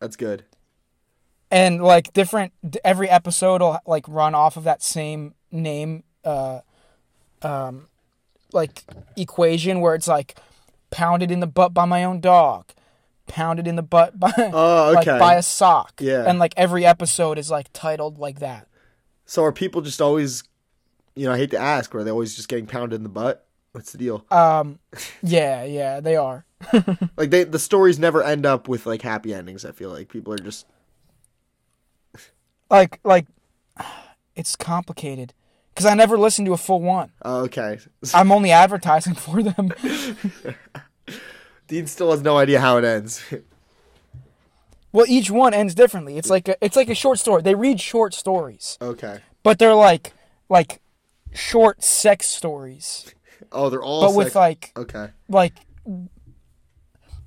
That's 0.00 0.16
good. 0.16 0.44
And 1.52 1.80
like 1.82 2.12
different 2.12 2.52
every 2.82 3.08
episode 3.08 3.60
will 3.60 3.78
like 3.86 4.04
run 4.08 4.34
off 4.34 4.56
of 4.56 4.64
that 4.64 4.82
same 4.82 5.34
name 5.52 6.02
uh 6.24 6.60
um 7.42 7.86
like 8.52 8.82
equation 9.16 9.80
where 9.80 9.94
it's 9.94 10.08
like 10.08 10.36
pounded 10.90 11.30
in 11.30 11.40
the 11.40 11.46
butt 11.46 11.72
by 11.72 11.84
my 11.84 12.02
own 12.04 12.20
dog 12.20 12.66
pounded 13.26 13.66
in 13.68 13.76
the 13.76 13.82
butt 13.82 14.18
by 14.18 14.32
Oh, 14.36 14.92
like 14.96 15.06
by 15.06 15.34
a 15.36 15.42
sock 15.42 15.94
Yeah. 16.00 16.24
and 16.28 16.38
like 16.38 16.54
every 16.56 16.84
episode 16.84 17.38
is 17.38 17.50
like 17.50 17.68
titled 17.72 18.18
like 18.18 18.40
that 18.40 18.66
So 19.26 19.44
are 19.44 19.52
people 19.52 19.80
just 19.80 20.02
always, 20.02 20.42
you 21.14 21.26
know, 21.26 21.32
I 21.32 21.38
hate 21.38 21.50
to 21.52 21.58
ask, 21.58 21.94
are 21.94 22.04
they 22.04 22.10
always 22.10 22.34
just 22.36 22.48
getting 22.48 22.66
pounded 22.66 22.96
in 22.96 23.02
the 23.04 23.08
butt? 23.08 23.46
What's 23.72 23.92
the 23.92 23.98
deal? 23.98 24.24
um 24.30 24.78
yeah 25.22 25.64
yeah 25.64 26.00
they 26.00 26.16
are 26.16 26.44
Like 27.16 27.30
they, 27.30 27.44
the 27.44 27.58
stories 27.58 27.98
never 27.98 28.22
end 28.22 28.44
up 28.46 28.68
with 28.68 28.84
like 28.86 29.02
happy 29.02 29.32
endings. 29.34 29.64
I 29.64 29.72
feel 29.72 29.90
like 29.90 30.08
people 30.08 30.32
are 30.34 30.38
just 30.38 30.66
like 32.72 32.98
like 33.04 33.26
it's 34.36 34.56
complicated 34.56 35.32
because 35.72 35.86
i 35.86 35.94
never 35.94 36.18
listened 36.18 36.46
to 36.46 36.52
a 36.52 36.56
full 36.56 36.80
one 36.80 37.12
oh, 37.22 37.42
okay. 37.42 37.78
i'm 38.14 38.32
only 38.32 38.50
advertising 38.50 39.14
for 39.14 39.42
them 39.42 39.72
Dean 41.68 41.86
still 41.86 42.10
has 42.10 42.20
no 42.20 42.36
idea 42.36 42.60
how 42.60 42.76
it 42.76 42.84
ends. 42.84 43.22
well 44.92 45.06
each 45.08 45.30
one 45.30 45.54
ends 45.54 45.74
differently 45.74 46.18
it's 46.18 46.28
like 46.28 46.48
a, 46.48 46.56
it's 46.60 46.74
like 46.76 46.88
a 46.88 46.94
short 46.94 47.18
story 47.18 47.42
they 47.42 47.54
read 47.54 47.80
short 47.80 48.12
stories 48.14 48.76
okay. 48.82 49.20
but 49.42 49.58
they're 49.58 49.74
like 49.74 50.12
like 50.48 50.80
short 51.32 51.84
sex 51.84 52.26
stories 52.26 53.14
Oh, 53.54 53.68
they're 53.68 53.82
all. 53.82 54.00
but 54.00 54.14
with 54.16 54.34
like 54.34 54.72
okay. 54.76 55.10
like 55.28 55.52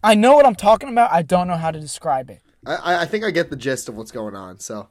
i 0.03 0.15
know 0.15 0.33
what 0.35 0.45
i'm 0.45 0.55
talking 0.55 0.89
about 0.89 1.11
i 1.11 1.21
don't 1.21 1.47
know 1.47 1.57
how 1.57 1.71
to 1.71 1.79
describe 1.79 2.29
it 2.29 2.41
I, 2.67 3.01
I 3.01 3.05
think 3.05 3.23
I 3.23 3.31
get 3.31 3.49
the 3.49 3.55
gist 3.55 3.89
of 3.89 3.95
what's 3.95 4.11
going 4.11 4.35
on. 4.35 4.59
So, 4.59 4.87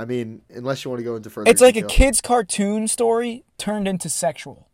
I 0.00 0.06
mean, 0.06 0.40
unless 0.48 0.82
you 0.82 0.90
want 0.90 1.00
to 1.00 1.04
go 1.04 1.14
into 1.14 1.28
further, 1.28 1.50
it's 1.50 1.60
like 1.60 1.76
a 1.76 1.82
kid's 1.82 2.22
cartoon 2.22 2.88
story 2.88 3.44
turned 3.58 3.86
into 3.86 4.08
sexual 4.08 4.66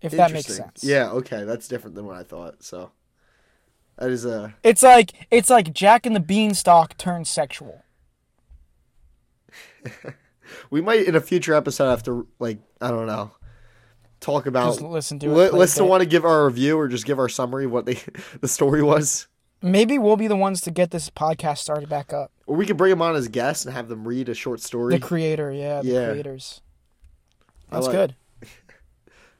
if 0.00 0.12
that 0.12 0.30
makes 0.32 0.54
sense 0.54 0.84
Yeah. 0.84 1.10
Okay, 1.10 1.42
that's 1.42 1.66
different 1.66 1.96
than 1.96 2.04
what 2.06 2.16
I 2.16 2.22
thought. 2.22 2.62
So, 2.62 2.92
that 3.98 4.10
is 4.10 4.24
a. 4.24 4.54
it's 4.62 4.84
like 4.84 5.10
it's 5.32 5.50
like 5.50 5.74
jack 5.74 6.06
and 6.06 6.14
the 6.14 6.20
beanstalk 6.20 6.96
turned 6.96 7.26
sexual 7.26 7.82
We 10.70 10.80
might 10.80 11.06
in 11.08 11.16
a 11.16 11.20
future 11.20 11.54
episode 11.54 11.90
have 11.90 12.04
to 12.04 12.28
like 12.38 12.58
I 12.80 12.92
don't 12.92 13.08
know 13.08 13.32
talk 14.20 14.46
about 14.46 14.66
Just 14.66 14.82
listen 14.82 15.18
to 15.18 15.26
it, 15.26 15.34
Li- 15.34 15.50
listen 15.50 15.84
it. 15.84 15.88
want 15.88 16.02
to 16.02 16.08
give 16.08 16.24
our 16.24 16.46
review 16.46 16.78
or 16.78 16.86
just 16.86 17.06
give 17.06 17.18
our 17.18 17.28
summary 17.28 17.64
of 17.64 17.72
what 17.72 17.86
they 17.86 17.98
the 18.40 18.46
story 18.46 18.84
was, 18.84 19.26
maybe 19.64 19.98
we'll 19.98 20.16
be 20.16 20.28
the 20.28 20.36
ones 20.36 20.60
to 20.62 20.70
get 20.70 20.90
this 20.90 21.10
podcast 21.10 21.58
started 21.58 21.88
back 21.88 22.12
up 22.12 22.30
or 22.46 22.54
we 22.56 22.66
could 22.66 22.76
bring 22.76 22.90
them 22.90 23.02
on 23.02 23.16
as 23.16 23.26
guests 23.28 23.64
and 23.64 23.74
have 23.74 23.88
them 23.88 24.06
read 24.06 24.28
a 24.28 24.34
short 24.34 24.60
story. 24.60 24.94
the 24.94 25.00
creator 25.00 25.50
yeah 25.52 25.80
the 25.80 25.88
Yeah. 25.88 26.10
creators 26.10 26.60
that's 27.70 27.86
like- 27.86 27.92
good 27.94 28.16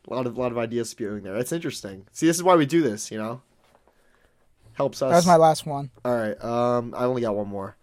A 0.06 0.12
lot 0.14 0.26
of 0.26 0.36
lot 0.36 0.52
of 0.52 0.58
ideas 0.58 0.90
spewing 0.90 1.22
there. 1.22 1.32
That's 1.32 1.50
interesting. 1.50 2.06
See, 2.12 2.26
this 2.26 2.36
is 2.36 2.42
why 2.42 2.56
we 2.56 2.66
do 2.66 2.82
this. 2.82 3.10
You 3.10 3.16
know, 3.16 3.40
helps 4.74 5.00
us. 5.00 5.10
that 5.10 5.16
was 5.16 5.26
my 5.26 5.36
last 5.36 5.64
one 5.64 5.90
All 6.04 6.14
right. 6.14 6.42
Um, 6.44 6.94
I 6.94 7.04
only 7.04 7.22
got 7.22 7.34
one 7.34 7.48
more. 7.48 7.76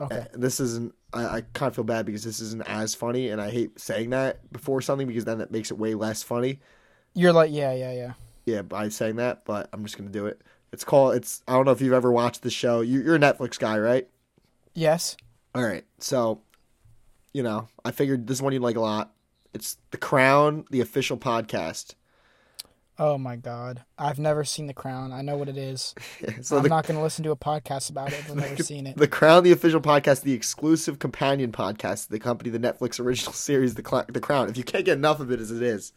okay 0.00 0.18
Uh, 0.20 0.24
This 0.34 0.58
isn't. 0.58 0.92
I, 1.12 1.24
I 1.24 1.40
kind 1.52 1.68
of 1.68 1.76
feel 1.76 1.84
bad 1.84 2.04
because 2.06 2.24
this 2.24 2.40
isn't 2.40 2.62
as 2.68 2.96
funny, 2.96 3.28
and 3.28 3.40
I 3.40 3.50
hate 3.50 3.78
saying 3.78 4.10
that 4.10 4.50
before 4.52 4.80
something 4.80 5.06
because 5.06 5.24
then 5.24 5.38
that 5.38 5.52
makes 5.52 5.70
it 5.70 5.78
way 5.78 5.94
less 5.94 6.22
funny. 6.24 6.58
you're 7.14 7.32
like 7.32 7.52
yeah 7.52 7.72
yeah 7.74 7.92
yeah 7.92 8.12
Yeah, 8.44 8.62
by 8.62 8.88
saying 8.88 9.16
that, 9.16 9.44
but 9.44 9.68
I'm 9.72 9.84
just 9.84 9.96
gonna 9.96 10.10
do 10.10 10.26
it. 10.26 10.40
It's 10.72 10.84
called. 10.84 11.14
It's. 11.16 11.42
I 11.46 11.52
don't 11.52 11.66
know 11.66 11.72
if 11.72 11.80
you've 11.80 11.92
ever 11.92 12.10
watched 12.10 12.42
the 12.42 12.50
show. 12.50 12.80
You, 12.80 13.02
you're 13.02 13.16
a 13.16 13.18
Netflix 13.18 13.58
guy, 13.58 13.78
right? 13.78 14.08
yes 14.74 15.16
All 15.54 15.62
right. 15.62 15.84
So, 15.98 16.40
you 17.34 17.42
know, 17.42 17.68
I 17.84 17.90
figured 17.90 18.26
this 18.26 18.40
one 18.40 18.54
you'd 18.54 18.62
like 18.62 18.76
a 18.76 18.80
lot. 18.80 19.12
It's 19.52 19.76
The 19.90 19.98
Crown, 19.98 20.64
the 20.70 20.80
official 20.80 21.18
podcast. 21.18 21.94
Oh 22.98 23.18
my 23.18 23.36
god. 23.36 23.84
I've 23.98 24.18
never 24.18 24.44
seen 24.44 24.66
The 24.66 24.74
Crown. 24.74 25.12
I 25.12 25.20
know 25.22 25.36
what 25.36 25.48
it 25.48 25.58
is. 25.58 25.94
so 26.40 26.56
I'm 26.56 26.62
the, 26.62 26.68
not 26.70 26.86
going 26.86 26.96
to 26.96 27.02
listen 27.02 27.22
to 27.24 27.30
a 27.32 27.36
podcast 27.36 27.90
about 27.90 28.12
it 28.12 28.24
I've 28.28 28.34
never 28.34 28.62
seen 28.62 28.86
it. 28.86 28.96
the 28.96 29.08
Crown, 29.08 29.44
the 29.44 29.52
official 29.52 29.80
podcast, 29.80 30.22
the 30.22 30.32
exclusive 30.32 30.98
companion 30.98 31.52
podcast, 31.52 32.08
the 32.08 32.18
company, 32.18 32.48
the 32.48 32.58
Netflix 32.58 32.98
original 32.98 33.32
series, 33.34 33.74
the 33.74 33.86
Cl- 33.86 34.06
the 34.08 34.20
Crown. 34.20 34.48
If 34.48 34.56
you 34.56 34.64
can't 34.64 34.86
get 34.86 34.96
enough 34.96 35.20
of 35.20 35.30
it 35.30 35.40
as 35.40 35.50
it 35.50 35.62
is, 35.62 35.92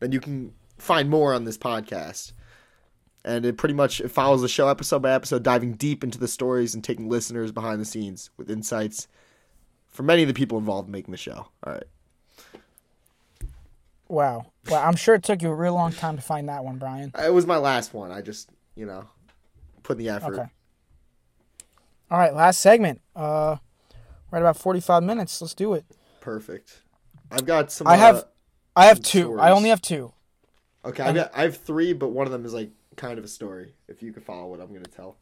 then 0.00 0.12
you 0.12 0.20
can 0.20 0.52
find 0.76 1.08
more 1.08 1.32
on 1.32 1.44
this 1.44 1.56
podcast. 1.56 2.32
And 3.24 3.46
it 3.46 3.56
pretty 3.56 3.74
much 3.74 4.00
it 4.00 4.08
follows 4.08 4.42
the 4.42 4.48
show 4.48 4.68
episode 4.68 5.00
by 5.00 5.12
episode, 5.12 5.42
diving 5.42 5.74
deep 5.74 6.02
into 6.02 6.18
the 6.18 6.26
stories 6.26 6.74
and 6.74 6.82
taking 6.82 7.08
listeners 7.08 7.52
behind 7.52 7.80
the 7.80 7.84
scenes 7.84 8.30
with 8.36 8.50
insights 8.50 9.06
from 9.88 10.06
many 10.06 10.22
of 10.22 10.28
the 10.28 10.34
people 10.34 10.58
involved 10.58 10.88
in 10.88 10.92
making 10.92 11.12
the 11.12 11.18
show. 11.18 11.48
All 11.64 11.72
right. 11.72 11.84
Wow. 14.08 14.46
Well, 14.68 14.82
I'm 14.82 14.96
sure 14.96 15.14
it 15.14 15.22
took 15.22 15.40
you 15.40 15.50
a 15.50 15.54
real 15.54 15.74
long 15.74 15.92
time 15.92 16.16
to 16.16 16.22
find 16.22 16.48
that 16.48 16.64
one, 16.64 16.78
Brian. 16.78 17.12
It 17.18 17.32
was 17.32 17.46
my 17.46 17.58
last 17.58 17.94
one. 17.94 18.10
I 18.10 18.22
just, 18.22 18.50
you 18.74 18.86
know, 18.86 19.04
put 19.82 19.98
in 19.98 20.04
the 20.04 20.10
effort. 20.10 20.34
Okay. 20.34 20.48
All 22.10 22.18
right, 22.18 22.34
last 22.34 22.60
segment. 22.60 23.00
Uh 23.14 23.56
right 24.30 24.40
about 24.40 24.56
45 24.56 25.02
minutes. 25.04 25.40
Let's 25.40 25.54
do 25.54 25.74
it. 25.74 25.84
Perfect. 26.20 26.82
I've 27.30 27.46
got 27.46 27.70
some. 27.70 27.86
I 27.86 27.96
have 27.96 28.16
uh, 28.16 28.22
I 28.74 28.86
have 28.86 28.96
some 28.96 29.34
2. 29.34 29.40
I 29.40 29.50
only 29.52 29.68
have 29.68 29.80
2. 29.80 30.12
Okay, 30.84 31.02
I've 31.02 31.14
got, 31.14 31.30
I 31.32 31.42
have 31.42 31.58
three, 31.58 31.92
but 31.92 32.08
one 32.08 32.26
of 32.26 32.32
them 32.32 32.44
is 32.44 32.52
like 32.52 32.70
kind 32.96 33.18
of 33.18 33.24
a 33.24 33.28
story. 33.28 33.74
If 33.88 34.02
you 34.02 34.12
could 34.12 34.24
follow 34.24 34.48
what 34.48 34.60
I'm 34.60 34.68
going 34.68 34.84
to 34.84 34.90
tell. 34.90 35.16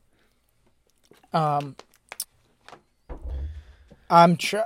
Um 1.33 1.77
I'm 4.09 4.37
tr- 4.37 4.59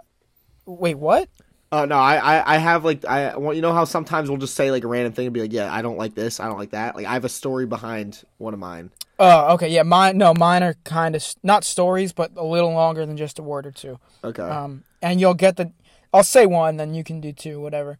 Wait, 0.66 0.94
what? 0.94 1.28
Uh, 1.70 1.86
no, 1.86 1.96
I, 1.96 2.16
I, 2.16 2.54
I 2.54 2.58
have 2.58 2.84
like 2.84 3.04
I 3.04 3.36
want 3.36 3.56
you 3.56 3.62
know 3.62 3.72
how 3.72 3.84
sometimes 3.84 4.28
we'll 4.28 4.38
just 4.38 4.54
say 4.54 4.70
like 4.70 4.84
a 4.84 4.86
random 4.86 5.12
thing 5.12 5.26
and 5.26 5.34
be 5.34 5.40
like, 5.40 5.52
yeah, 5.52 5.74
I 5.74 5.82
don't 5.82 5.98
like 5.98 6.14
this, 6.14 6.38
I 6.38 6.46
don't 6.46 6.56
like 6.58 6.70
that. 6.70 6.94
Like 6.94 7.04
I 7.04 7.14
have 7.14 7.24
a 7.24 7.28
story 7.28 7.66
behind 7.66 8.22
one 8.38 8.54
of 8.54 8.60
mine. 8.60 8.90
Oh, 9.18 9.54
okay. 9.54 9.68
Yeah, 9.68 9.82
mine 9.82 10.16
no, 10.16 10.34
mine 10.34 10.62
are 10.62 10.74
kind 10.84 11.16
of 11.16 11.24
not 11.42 11.64
stories, 11.64 12.12
but 12.12 12.30
a 12.36 12.44
little 12.44 12.72
longer 12.72 13.04
than 13.04 13.16
just 13.16 13.40
a 13.40 13.42
word 13.42 13.66
or 13.66 13.72
two. 13.72 13.98
Okay. 14.22 14.42
Um, 14.42 14.84
and 15.02 15.20
you'll 15.20 15.34
get 15.34 15.56
the. 15.56 15.72
I'll 16.12 16.22
say 16.22 16.46
one, 16.46 16.76
then 16.76 16.94
you 16.94 17.02
can 17.02 17.20
do 17.20 17.32
two, 17.32 17.60
whatever. 17.60 17.98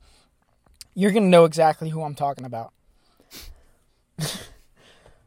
You're 0.95 1.11
gonna 1.11 1.27
know 1.27 1.45
exactly 1.45 1.91
who 1.91 2.03
I'm 2.03 2.15
talking 2.15 2.45
about. 2.45 2.73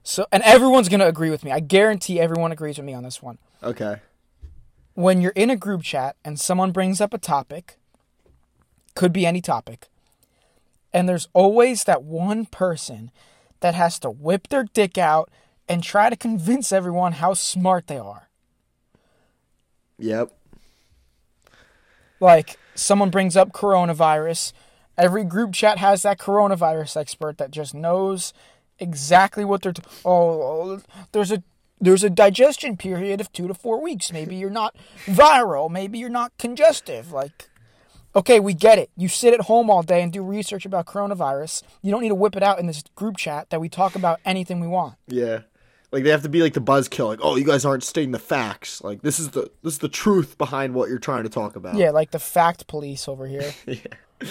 so, 0.08 0.26
and 0.32 0.42
everyone's 0.44 0.88
gonna 0.88 1.06
agree 1.06 1.30
with 1.30 1.44
me. 1.44 1.52
I 1.52 1.60
guarantee 1.60 2.18
everyone 2.18 2.54
agrees 2.54 2.78
with 2.78 2.86
me 2.86 2.94
on 2.94 3.04
this 3.04 3.22
one. 3.22 3.40
okay. 3.62 3.98
When 4.94 5.20
you're 5.22 5.34
in 5.36 5.50
a 5.50 5.58
group 5.58 5.84
chat 5.84 6.16
and 6.24 6.40
someone 6.40 6.72
brings 6.72 7.02
up 7.02 7.14
a 7.14 7.18
topic, 7.18 7.78
could 8.96 9.12
be 9.12 9.26
any 9.26 9.42
topic. 9.42 9.90
And 10.94 11.10
there's 11.10 11.28
always 11.34 11.84
that 11.84 12.04
one 12.04 12.46
person 12.46 13.12
that 13.60 13.76
has 13.76 14.00
to 14.00 14.10
whip 14.10 14.48
their 14.48 14.64
dick 14.64 14.98
out 14.98 15.30
and 15.68 15.84
try 15.84 16.10
to 16.10 16.16
convince 16.16 16.72
everyone 16.72 17.12
how 17.12 17.34
smart 17.34 17.88
they 17.88 17.98
are. 17.98 18.30
Yep. 20.00 20.32
Like 22.22 22.58
someone 22.76 23.10
brings 23.10 23.36
up 23.36 23.52
coronavirus, 23.52 24.54
every 24.98 25.26
group 25.26 25.54
chat 25.54 25.80
has 25.80 26.04
that 26.04 26.18
coronavirus 26.18 26.96
expert 26.96 27.38
that 27.40 27.52
just 27.52 27.74
knows 27.74 28.34
exactly 28.80 29.46
what 29.46 29.62
they're. 29.62 29.74
T- 29.74 29.84
oh, 30.06 30.82
there's 31.12 31.32
a 31.32 31.44
there's 31.80 32.04
a 32.04 32.10
digestion 32.10 32.78
period 32.78 33.22
of 33.22 33.32
two 33.32 33.48
to 33.48 33.54
four 33.54 33.82
weeks. 33.82 34.12
Maybe 34.12 34.36
you're 34.36 34.50
not 34.50 34.76
viral. 35.06 35.70
Maybe 35.70 36.00
you're 36.00 36.10
not 36.10 36.32
congestive. 36.38 37.12
Like, 37.12 37.50
okay, 38.16 38.40
we 38.40 38.54
get 38.54 38.80
it. 38.80 38.90
You 38.96 39.08
sit 39.08 39.34
at 39.34 39.42
home 39.42 39.70
all 39.70 39.84
day 39.84 40.02
and 40.02 40.12
do 40.12 40.24
research 40.24 40.66
about 40.66 40.86
coronavirus. 40.86 41.64
You 41.82 41.92
don't 41.92 42.02
need 42.02 42.10
to 42.10 42.16
whip 42.16 42.36
it 42.36 42.44
out 42.44 42.60
in 42.60 42.68
this 42.68 42.84
group 42.96 43.18
chat 43.18 43.50
that 43.50 43.62
we 43.62 43.70
talk 43.70 43.96
about 43.96 44.20
anything 44.26 44.60
we 44.60 44.68
want. 44.68 44.96
Yeah. 45.08 45.42
Like 45.92 46.04
they 46.04 46.10
have 46.10 46.24
to 46.24 46.30
be 46.30 46.42
like 46.42 46.54
the 46.54 46.62
buzzkill, 46.62 47.08
like, 47.08 47.20
oh, 47.22 47.38
you 47.38 47.46
guys 47.46 47.64
aren't 47.64 47.84
stating 47.84 48.12
the 48.12 48.20
facts. 48.20 48.84
Like 48.84 49.04
this 49.04 49.20
is 49.20 49.30
the 49.30 49.50
this 49.64 49.74
is 49.74 49.80
the 49.80 49.88
truth 49.88 50.38
behind 50.38 50.74
what 50.74 50.90
you're 50.90 51.00
trying 51.00 51.24
to 51.24 51.30
talk 51.30 51.56
about. 51.56 51.76
Yeah, 51.76 51.92
like 51.92 52.12
the 52.12 52.20
fact 52.20 52.68
police 52.68 53.08
over 53.08 53.26
here. 53.26 53.54
yeah. 53.66 54.28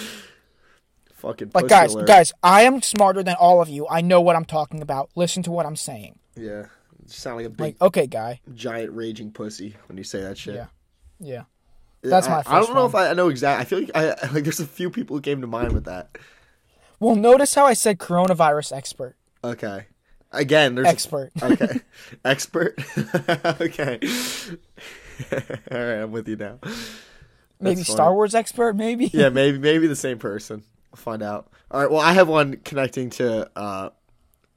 Fucking 1.26 1.50
Like 1.54 1.68
guys, 1.68 1.94
alert. 1.94 2.06
guys, 2.06 2.32
I 2.42 2.62
am 2.62 2.82
smarter 2.82 3.22
than 3.22 3.34
all 3.34 3.60
of 3.60 3.68
you. 3.68 3.86
I 3.88 4.00
know 4.00 4.20
what 4.20 4.36
I'm 4.36 4.44
talking 4.44 4.80
about. 4.80 5.10
Listen 5.16 5.42
to 5.44 5.50
what 5.50 5.66
I'm 5.66 5.74
saying. 5.76 6.18
Yeah. 6.36 6.66
You 7.02 7.08
sound 7.08 7.36
like 7.38 7.46
a 7.46 7.50
big 7.50 7.60
Like, 7.60 7.80
okay, 7.82 8.06
guy. 8.06 8.40
giant 8.54 8.92
raging 8.92 9.32
pussy 9.32 9.74
when 9.88 9.98
you 9.98 10.04
say 10.04 10.20
that 10.22 10.38
shit. 10.38 10.54
Yeah. 10.54 10.66
Yeah. 11.18 11.42
That's 12.02 12.28
my 12.28 12.42
I, 12.46 12.56
I 12.58 12.60
don't 12.60 12.74
know 12.74 12.82
one. 12.82 12.90
if 12.90 12.94
I, 12.94 13.10
I 13.10 13.12
know 13.14 13.28
exactly. 13.28 13.60
I 13.62 13.64
feel 13.64 13.80
like 13.80 14.20
I 14.22 14.26
like 14.32 14.44
there's 14.44 14.60
a 14.60 14.66
few 14.66 14.90
people 14.90 15.16
who 15.16 15.20
came 15.22 15.40
to 15.40 15.46
mind 15.48 15.72
with 15.72 15.84
that. 15.86 16.16
Well, 17.00 17.16
notice 17.16 17.54
how 17.54 17.66
I 17.66 17.74
said 17.74 17.98
coronavirus 17.98 18.72
expert. 18.76 19.16
Okay. 19.42 19.86
Again, 20.32 20.74
there's 20.74 20.86
Expert. 20.88 21.30
okay. 21.42 21.80
Expert. 22.24 22.78
okay. 23.60 23.98
All 25.70 25.78
right, 25.78 26.02
I'm 26.02 26.12
with 26.12 26.28
you 26.28 26.36
now. 26.36 26.58
Maybe 27.60 27.76
That's 27.76 27.90
Star. 27.92 28.12
Wars 28.12 28.34
expert, 28.34 28.76
maybe? 28.76 29.06
Yeah, 29.12 29.30
maybe 29.30 29.58
maybe 29.58 29.86
the 29.86 29.96
same 29.96 30.18
person. 30.18 30.62
Find 30.96 31.22
out. 31.22 31.50
All 31.70 31.80
right. 31.80 31.90
Well, 31.90 32.00
I 32.00 32.12
have 32.12 32.28
one 32.28 32.56
connecting 32.64 33.10
to. 33.10 33.50
uh 33.56 33.90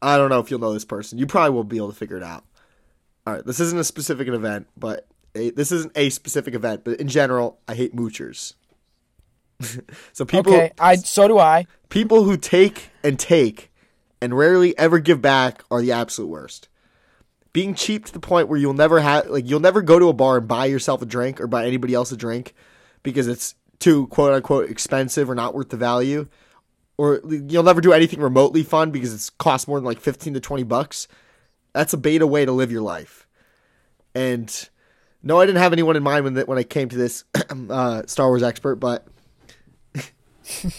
I 0.01 0.17
don't 0.17 0.29
know 0.29 0.39
if 0.39 0.49
you'll 0.49 0.61
know 0.61 0.73
this 0.73 0.85
person. 0.85 1.19
You 1.19 1.27
probably 1.27 1.53
will 1.53 1.65
be 1.65 1.77
able 1.77 1.89
to 1.89 1.95
figure 1.95 2.15
it 2.17 2.23
out. 2.23 2.45
All 3.27 3.33
right. 3.33 3.45
This 3.45 3.59
isn't 3.59 3.77
a 3.77 3.83
specific 3.83 4.27
event, 4.29 4.67
but 4.77 5.07
a, 5.35 5.49
this 5.51 5.71
isn't 5.71 5.91
a 5.95 6.09
specific 6.09 6.53
event. 6.53 6.83
But 6.83 6.99
in 6.99 7.07
general, 7.07 7.59
I 7.67 7.75
hate 7.75 7.95
moochers. 7.95 8.53
so 10.13 10.25
people 10.25 10.53
okay, 10.53 10.71
I 10.79 10.95
so 10.95 11.27
do 11.27 11.37
I. 11.37 11.67
people 11.89 12.23
who 12.23 12.37
take 12.37 12.91
and 13.03 13.19
take 13.19 13.71
and 14.21 14.37
rarely 14.37 14.77
ever 14.77 14.99
give 14.99 15.21
back 15.21 15.63
are 15.69 15.81
the 15.81 15.91
absolute 15.91 16.27
worst. 16.27 16.69
Being 17.51 17.73
cheap 17.73 18.05
to 18.05 18.13
the 18.13 18.19
point 18.19 18.47
where 18.47 18.59
you'll 18.59 18.73
never 18.73 18.99
have 19.01 19.27
like 19.27 19.49
you'll 19.49 19.59
never 19.59 19.81
go 19.81 19.99
to 19.99 20.07
a 20.07 20.13
bar 20.13 20.37
and 20.37 20.47
buy 20.47 20.65
yourself 20.67 21.01
a 21.01 21.05
drink 21.05 21.41
or 21.41 21.47
buy 21.47 21.65
anybody 21.65 21.93
else 21.93 22.11
a 22.11 22.17
drink 22.17 22.53
because 23.03 23.27
it's 23.27 23.55
too 23.79 24.07
quote 24.07 24.33
unquote 24.33 24.69
expensive 24.69 25.29
or 25.29 25.35
not 25.35 25.53
worth 25.53 25.69
the 25.69 25.77
value. 25.77 26.27
Or 26.97 27.21
you'll 27.25 27.63
never 27.63 27.79
do 27.79 27.93
anything 27.93 28.19
remotely 28.19 28.63
fun 28.63 28.91
because 28.91 29.13
it's 29.13 29.29
cost 29.29 29.67
more 29.69 29.77
than 29.77 29.85
like 29.85 30.01
15 30.01 30.33
to 30.33 30.39
20 30.41 30.63
bucks. 30.63 31.07
That's 31.73 31.93
a 31.93 31.97
beta 31.97 32.27
way 32.27 32.45
to 32.45 32.51
live 32.51 32.71
your 32.71 32.81
life. 32.81 33.25
And 34.13 34.69
no, 35.23 35.39
I 35.39 35.45
didn't 35.45 35.61
have 35.61 35.71
anyone 35.71 35.95
in 35.95 36.03
mind 36.03 36.25
when 36.25 36.35
when 36.35 36.57
I 36.57 36.63
came 36.63 36.89
to 36.89 36.97
this 36.97 37.23
uh, 37.69 38.03
Star 38.05 38.27
Wars 38.27 38.43
expert, 38.43 38.75
but 38.75 39.07
it's 39.93 40.75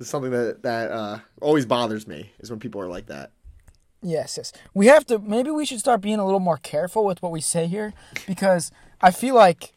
something 0.00 0.30
that 0.30 0.62
that 0.62 0.90
uh, 0.90 1.18
always 1.40 1.66
bothers 1.66 2.06
me 2.06 2.32
is 2.40 2.50
when 2.50 2.60
people 2.60 2.80
are 2.80 2.88
like 2.88 3.06
that. 3.06 3.32
Yes, 4.02 4.36
yes. 4.36 4.52
We 4.74 4.86
have 4.86 5.06
to 5.06 5.18
maybe 5.18 5.50
we 5.50 5.64
should 5.64 5.78
start 5.78 6.00
being 6.00 6.18
a 6.18 6.24
little 6.24 6.40
more 6.40 6.56
careful 6.56 7.04
with 7.04 7.22
what 7.22 7.30
we 7.30 7.40
say 7.40 7.66
here 7.66 7.94
because 8.26 8.70
I 9.00 9.10
feel 9.10 9.34
like 9.34 9.72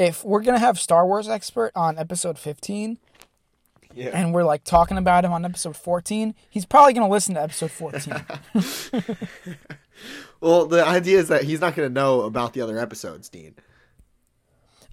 if 0.00 0.24
we're 0.24 0.40
going 0.40 0.58
to 0.58 0.64
have 0.64 0.78
Star 0.80 1.06
Wars 1.06 1.28
expert 1.28 1.72
on 1.74 1.98
episode 1.98 2.38
15 2.38 2.98
Yeah. 3.94 4.08
and 4.14 4.32
we're 4.32 4.44
like 4.44 4.64
talking 4.64 4.96
about 4.96 5.24
him 5.24 5.32
on 5.32 5.44
episode 5.44 5.76
14, 5.76 6.34
he's 6.48 6.64
probably 6.64 6.94
going 6.94 7.06
to 7.06 7.12
listen 7.12 7.34
to 7.34 7.42
episode 7.42 7.70
14. 7.70 8.14
Well, 10.40 10.64
the 10.64 10.82
idea 10.82 11.18
is 11.18 11.28
that 11.28 11.44
he's 11.44 11.60
not 11.60 11.74
going 11.74 11.86
to 11.86 11.92
know 11.92 12.22
about 12.22 12.54
the 12.54 12.62
other 12.62 12.78
episodes, 12.78 13.28
Dean. 13.28 13.54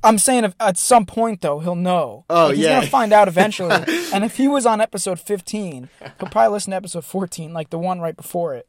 I'm 0.03 0.17
saying 0.17 0.43
if, 0.43 0.53
at 0.59 0.77
some 0.77 1.05
point 1.05 1.39
though 1.41 1.59
he'll 1.59 1.75
know. 1.75 2.25
Oh, 2.29 2.47
Like, 2.47 2.55
he's 2.57 2.65
yeah. 2.65 2.79
gonna 2.79 2.87
find 2.87 3.13
out 3.13 3.29
eventually. 3.29 3.71
and 4.13 4.25
if 4.25 4.35
he 4.35 4.49
was 4.49 4.65
on 4.65 4.81
episode 4.81 5.21
15, 5.21 5.87
he'll 6.19 6.29
probably 6.29 6.51
listen 6.51 6.71
to 6.71 6.75
episode 6.77 7.05
14, 7.05 7.53
like 7.53 7.69
the 7.69 7.79
one 7.79 8.01
right 8.01 8.15
before 8.17 8.53
it. 8.55 8.67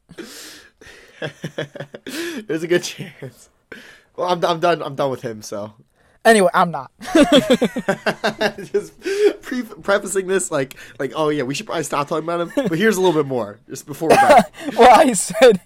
There's 2.47 2.63
a 2.63 2.67
good 2.67 2.83
chance. 2.83 3.49
Well, 4.15 4.29
I'm 4.29 4.43
I'm 4.45 4.59
done. 4.61 4.81
I'm 4.81 4.95
done 4.95 5.11
with 5.11 5.21
him. 5.21 5.41
So 5.41 5.73
Anyway, 6.29 6.49
I'm 6.53 6.69
not. 6.69 6.91
just 8.71 8.93
pre- 9.41 9.63
prefacing 9.63 10.27
this 10.27 10.51
like 10.51 10.75
like 10.99 11.11
oh 11.15 11.29
yeah, 11.29 11.41
we 11.41 11.55
should 11.55 11.65
probably 11.65 11.83
stop 11.83 12.07
talking 12.07 12.23
about 12.23 12.41
him. 12.41 12.51
But 12.55 12.77
here's 12.77 12.97
a 12.97 13.01
little 13.01 13.19
bit 13.19 13.27
more 13.27 13.59
just 13.67 13.87
before 13.87 14.09
we're 14.09 14.15
done. 14.15 14.43
well, 14.77 14.99
I 14.99 15.13
said 15.13 15.59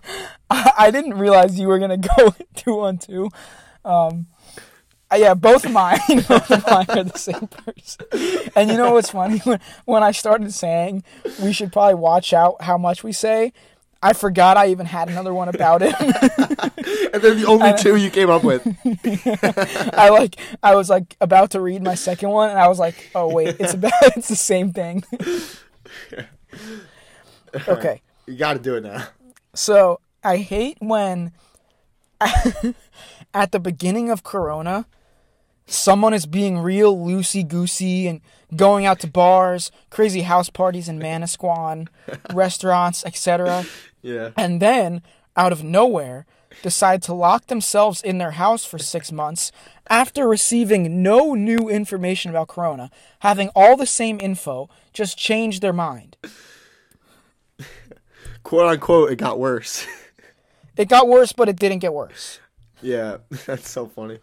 I, 0.49 0.71
I 0.77 0.91
didn't 0.91 1.15
realize 1.15 1.59
you 1.59 1.67
were 1.67 1.79
gonna 1.79 1.97
go 1.97 2.33
two 2.55 2.79
on 2.79 2.97
two. 2.97 3.29
Um, 3.83 4.27
uh, 5.11 5.17
yeah, 5.17 5.33
both 5.33 5.65
of 5.65 5.73
mine, 5.73 5.99
both 6.07 6.49
of 6.49 6.65
mine 6.65 6.85
are 6.87 7.03
the 7.03 7.17
same 7.17 7.47
person. 7.47 8.05
And 8.55 8.71
you 8.71 8.77
know 8.77 8.93
what's 8.93 9.09
funny? 9.09 9.39
When, 9.39 9.59
when 9.83 10.01
I 10.01 10.11
started 10.11 10.53
saying 10.53 11.03
we 11.43 11.51
should 11.51 11.73
probably 11.73 11.95
watch 11.95 12.31
out 12.31 12.61
how 12.61 12.77
much 12.77 13.03
we 13.03 13.11
say, 13.11 13.51
I 14.03 14.11
forgot 14.11 14.57
I 14.57 14.67
even 14.67 14.85
had 14.85 15.09
another 15.09 15.33
one 15.33 15.47
about 15.47 15.81
it. 15.81 15.95
and 16.01 17.21
then 17.23 17.39
the 17.39 17.45
only 17.47 17.73
two 17.77 17.95
you 17.95 18.09
came 18.09 18.29
up 18.29 18.43
with. 18.43 18.61
I 19.97 20.09
like 20.09 20.35
I 20.61 20.75
was 20.75 20.89
like 20.89 21.15
about 21.21 21.51
to 21.51 21.61
read 21.61 21.81
my 21.81 21.95
second 21.95 22.29
one, 22.29 22.49
and 22.49 22.59
I 22.59 22.67
was 22.67 22.79
like, 22.79 23.11
oh 23.15 23.33
wait, 23.33 23.55
it's 23.59 23.73
about 23.73 23.93
it's 24.17 24.27
the 24.27 24.35
same 24.35 24.73
thing. 24.73 25.05
okay. 27.67 28.01
You 28.27 28.35
got 28.35 28.53
to 28.53 28.59
do 28.59 28.75
it 28.75 28.83
now. 28.83 29.07
So 29.55 30.01
I 30.21 30.37
hate 30.37 30.77
when 30.79 31.31
at 33.33 33.53
the 33.53 33.59
beginning 33.59 34.09
of 34.09 34.23
Corona, 34.23 34.85
someone 35.65 36.13
is 36.13 36.25
being 36.25 36.59
real 36.59 36.95
loosey 36.95 37.47
goosey 37.47 38.07
and 38.07 38.19
going 38.53 38.85
out 38.85 38.99
to 38.99 39.07
bars, 39.07 39.71
crazy 39.89 40.21
house 40.21 40.49
parties 40.49 40.89
in 40.89 40.99
Manasquan, 40.99 41.87
restaurants, 42.33 43.05
etc. 43.05 43.65
Yeah. 44.03 44.29
And 44.37 44.61
then, 44.61 45.01
out 45.35 45.51
of 45.51 45.63
nowhere, 45.63 46.27
decide 46.61 47.01
to 47.03 47.13
lock 47.13 47.47
themselves 47.47 48.01
in 48.03 48.19
their 48.19 48.31
house 48.31 48.63
for 48.63 48.77
six 48.77 49.11
months 49.11 49.51
after 49.89 50.27
receiving 50.27 51.01
no 51.01 51.33
new 51.33 51.67
information 51.69 52.29
about 52.29 52.47
Corona, 52.49 52.91
having 53.19 53.49
all 53.55 53.75
the 53.75 53.87
same 53.87 54.19
info, 54.21 54.69
just 54.93 55.17
change 55.17 55.61
their 55.61 55.73
mind. 55.73 56.15
Quote 58.43 58.69
unquote, 58.73 59.11
it 59.11 59.15
got 59.15 59.39
worse. 59.39 59.87
It 60.75 60.89
got 60.89 61.07
worse, 61.07 61.31
but 61.33 61.47
it 61.49 61.57
didn't 61.57 61.79
get 61.79 61.93
worse. 61.93 62.39
yeah, 62.81 63.17
that's 63.45 63.69
so 63.69 63.85
funny. 63.85 64.17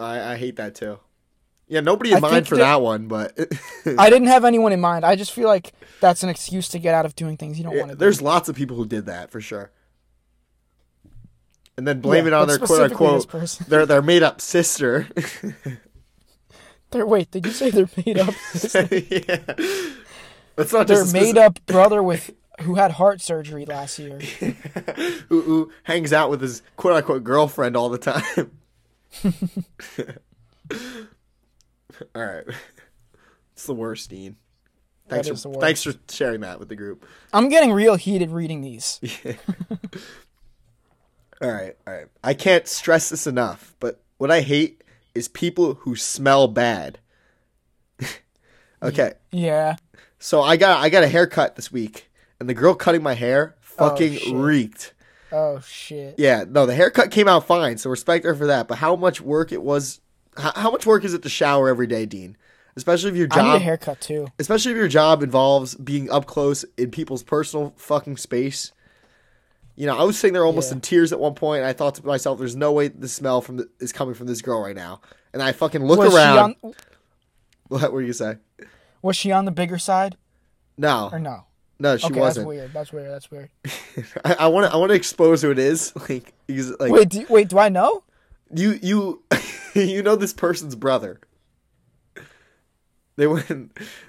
I 0.00 0.32
I 0.32 0.36
hate 0.38 0.56
that 0.56 0.74
too. 0.74 0.98
Yeah, 1.68 1.80
nobody 1.80 2.12
in 2.12 2.16
I 2.16 2.20
mind 2.20 2.48
for 2.48 2.56
that- 2.56 2.62
that 2.62 2.80
one, 2.80 3.08
but 3.08 3.38
I 3.98 4.08
didn't 4.10 4.28
have 4.28 4.44
anyone 4.44 4.72
in 4.72 4.80
mind. 4.80 5.04
I 5.04 5.16
just 5.16 5.32
feel 5.32 5.48
like 5.48 5.72
that's 6.00 6.22
an 6.22 6.28
excuse 6.30 6.68
to 6.70 6.78
get 6.78 6.94
out 6.94 7.04
of 7.06 7.14
doing 7.14 7.36
things 7.36 7.58
you 7.58 7.64
don't 7.64 7.74
Yeah, 7.74 7.80
want 7.80 7.90
to 7.90 7.94
do. 7.96 7.98
there's 8.00 8.22
lots 8.22 8.48
of 8.48 8.56
people 8.56 8.76
who 8.76 8.86
did 8.86 9.06
that 9.06 9.30
for 9.30 9.40
sure. 9.40 9.70
And 11.76 11.86
then 11.86 12.00
blame 12.00 12.24
Yeah, 12.24 12.28
it 12.28 12.34
on 12.34 12.48
their 12.48 12.58
quote 12.58 12.90
unquote 12.90 13.30
their 13.68 13.86
their 13.86 14.02
made 14.02 14.22
up 14.22 14.40
sister. 14.40 15.06
They're, 16.90 17.06
wait, 17.06 17.30
did 17.30 17.44
you 17.44 17.52
say 17.52 17.70
they're 17.70 17.88
made 18.04 18.18
up? 18.18 18.34
yeah. 18.90 19.54
That's 20.56 20.72
not 20.72 20.88
just 20.88 21.12
made 21.12 21.36
up 21.38 21.64
brother 21.66 22.02
with 22.02 22.30
who 22.62 22.74
had 22.76 22.92
heart 22.92 23.20
surgery 23.20 23.64
last 23.66 23.98
year. 23.98 24.18
who, 25.28 25.42
who 25.42 25.72
hangs 25.84 26.12
out 26.12 26.30
with 26.30 26.40
his 26.40 26.62
quote 26.76 26.94
unquote 26.96 27.22
girlfriend 27.24 27.76
all 27.76 27.90
the 27.90 27.98
time. 27.98 28.50
All 32.14 32.24
right. 32.24 32.44
It's 33.52 33.66
the 33.66 33.74
worst, 33.74 34.08
Dean. 34.10 34.36
Thanks 35.08 35.26
for 35.26 35.48
worst. 35.48 35.60
thanks 35.60 35.82
for 35.82 35.92
sharing 36.08 36.42
that 36.42 36.60
with 36.60 36.68
the 36.68 36.76
group. 36.76 37.04
I'm 37.32 37.48
getting 37.48 37.72
real 37.72 37.96
heated 37.96 38.30
reading 38.30 38.60
these. 38.60 39.00
Yeah. 39.24 39.32
All 41.40 41.50
right, 41.50 41.76
all 41.86 41.94
right. 41.94 42.06
I 42.24 42.34
can't 42.34 42.66
stress 42.66 43.08
this 43.10 43.26
enough, 43.26 43.74
but 43.78 44.00
what 44.16 44.30
I 44.30 44.40
hate 44.40 44.82
is 45.14 45.28
people 45.28 45.74
who 45.74 45.94
smell 45.96 46.48
bad. 46.48 46.98
okay, 48.82 49.14
Yeah. 49.30 49.76
so 50.18 50.42
I 50.42 50.56
got 50.56 50.82
I 50.82 50.88
got 50.88 51.04
a 51.04 51.08
haircut 51.08 51.54
this 51.56 51.70
week, 51.70 52.10
and 52.40 52.48
the 52.48 52.54
girl 52.54 52.74
cutting 52.74 53.02
my 53.04 53.14
hair 53.14 53.54
oh, 53.56 53.62
fucking 53.88 54.14
shit. 54.14 54.34
reeked. 54.34 54.94
Oh 55.30 55.60
shit. 55.60 56.14
Yeah, 56.18 56.44
no, 56.48 56.66
the 56.66 56.74
haircut 56.74 57.10
came 57.12 57.28
out 57.28 57.46
fine, 57.46 57.78
so 57.78 57.88
respect 57.90 58.24
her 58.24 58.34
for 58.34 58.46
that. 58.46 58.66
But 58.66 58.78
how 58.78 58.96
much 58.96 59.20
work 59.20 59.52
it 59.52 59.62
was, 59.62 60.00
how, 60.38 60.52
how 60.54 60.70
much 60.70 60.86
work 60.86 61.04
is 61.04 61.12
it 61.14 61.22
to 61.24 61.28
shower 61.28 61.68
every 61.68 61.86
day, 61.86 62.06
Dean? 62.06 62.36
Especially 62.76 63.10
if 63.10 63.16
your 63.16 63.26
job 63.26 63.38
I 63.38 63.42
need 63.52 63.56
a 63.56 63.58
haircut 63.58 64.00
too. 64.00 64.28
especially 64.38 64.70
if 64.72 64.76
your 64.76 64.86
job 64.88 65.22
involves 65.22 65.74
being 65.74 66.08
up 66.10 66.26
close 66.26 66.64
in 66.76 66.90
people's 66.92 67.22
personal 67.24 67.74
fucking 67.76 68.16
space. 68.18 68.72
You 69.74 69.86
know, 69.86 69.96
I 69.98 70.02
was 70.04 70.18
sitting 70.18 70.32
there 70.32 70.44
almost 70.44 70.70
Yeah. 70.70 70.76
in 70.76 70.80
tears 70.80 71.12
at 71.12 71.20
one 71.20 71.34
point. 71.34 71.58
And 71.60 71.66
I 71.66 71.72
thought 71.72 71.96
to 71.96 72.06
myself, 72.06 72.38
"There's 72.38 72.56
no 72.56 72.72
way 72.72 72.88
the 72.88 73.08
smell 73.08 73.40
from 73.40 73.58
the, 73.58 73.68
is 73.80 73.92
coming 73.92 74.14
from 74.14 74.26
this 74.28 74.42
girl 74.42 74.60
right 74.62 74.74
now." 74.76 75.00
And 75.32 75.42
I 75.42 75.52
fucking 75.52 75.84
look 75.84 75.98
was 75.98 76.14
around. 76.14 76.56
she 76.60 76.66
on? 76.68 76.74
What 77.68 77.92
were 77.92 78.02
you 78.02 78.12
say? 78.12 78.36
Was 79.02 79.16
she 79.16 79.30
on 79.32 79.44
the 79.44 79.50
bigger 79.52 79.78
side 79.78 80.16
No, 80.76 81.10
or 81.12 81.18
no? 81.18 81.44
no, 81.78 81.96
she 81.96 82.06
okay, 82.06 82.18
wasn't. 82.20 82.46
That's 82.48 82.48
weird. 82.48 82.72
That's 82.72 82.92
weird. 82.92 83.10
That's 83.10 83.30
weird. 83.30 83.50
I 84.38 84.46
want 84.48 84.66
to. 84.66 84.72
I 84.72 84.76
want 84.76 84.90
to 84.90 84.96
expose 84.96 85.42
who 85.42 85.50
it 85.50 85.58
is. 85.58 85.92
Like, 86.08 86.32
like 86.80 86.92
Wait, 86.92 87.08
do, 87.08 87.26
wait. 87.28 87.48
Do 87.48 87.58
I 87.58 87.68
know? 87.68 88.02
You, 88.54 88.78
you, 88.82 89.22
you 89.74 90.02
know 90.02 90.16
this 90.16 90.32
person's 90.32 90.74
brother. 90.74 91.20
They 93.16 93.26
went. 93.26 93.48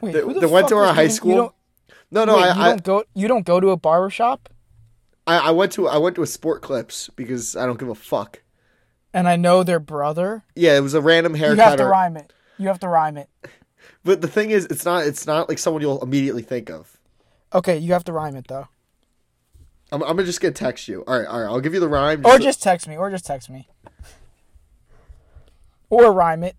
Wait, 0.01 0.13
they 0.13 0.21
the 0.21 0.39
they 0.41 0.45
went 0.45 0.67
to 0.69 0.75
our 0.75 0.93
high 0.93 1.03
you- 1.03 1.09
school. 1.09 1.55
no, 2.11 2.25
no, 2.25 2.35
wait, 2.37 2.43
I, 2.43 2.55
you 2.55 2.61
I, 2.61 2.69
don't 2.69 2.83
go. 2.83 3.03
You 3.15 3.27
don't 3.27 3.45
go 3.45 3.59
to 3.59 3.69
a 3.69 3.77
barber 3.77 4.09
shop, 4.09 4.49
I, 5.25 5.37
I 5.37 5.51
went 5.51 5.71
to. 5.73 5.87
I 5.87 5.97
went 5.97 6.15
to 6.17 6.21
a 6.21 6.27
Sport 6.27 6.61
Clips 6.61 7.09
because 7.15 7.55
I 7.55 7.65
don't 7.65 7.79
give 7.79 7.89
a 7.89 7.95
fuck. 7.95 8.41
and 9.13 9.27
I 9.27 9.35
know 9.35 9.63
their 9.63 9.79
brother. 9.79 10.43
Yeah, 10.55 10.77
it 10.77 10.81
was 10.81 10.93
a 10.93 11.01
random 11.01 11.33
haircut. 11.33 11.57
You 11.57 11.63
have 11.63 11.77
to 11.77 11.85
rhyme 11.85 12.17
it. 12.17 12.33
You 12.59 12.67
have 12.67 12.79
to 12.79 12.87
rhyme 12.87 13.17
it. 13.17 13.29
But 14.03 14.21
the 14.21 14.27
thing 14.29 14.51
is, 14.51 14.65
it's 14.65 14.85
not. 14.85 15.05
It's 15.05 15.27
not 15.27 15.49
like 15.49 15.57
someone 15.57 15.81
you'll 15.81 16.01
immediately 16.01 16.41
think 16.41 16.69
of. 16.69 16.97
Okay, 17.53 17.77
you 17.77 17.91
have 17.93 18.05
to 18.05 18.13
rhyme 18.13 18.35
it 18.37 18.47
though, 18.47 18.67
I'm, 19.91 20.01
I'm 20.03 20.09
gonna 20.15 20.23
just 20.23 20.39
gonna 20.39 20.53
text 20.53 20.87
you. 20.87 21.03
All 21.05 21.17
right, 21.19 21.27
all 21.27 21.41
right. 21.41 21.47
I'll 21.47 21.59
give 21.59 21.73
you 21.73 21.79
the 21.79 21.89
rhyme. 21.89 22.25
or 22.25 22.39
just 22.39 22.63
text 22.63 22.87
me, 22.87 22.95
or 22.95 23.09
just 23.09 23.25
text 23.25 23.49
me, 23.49 23.67
or 25.89 26.11
rhyme 26.13 26.43
it. 26.43 26.55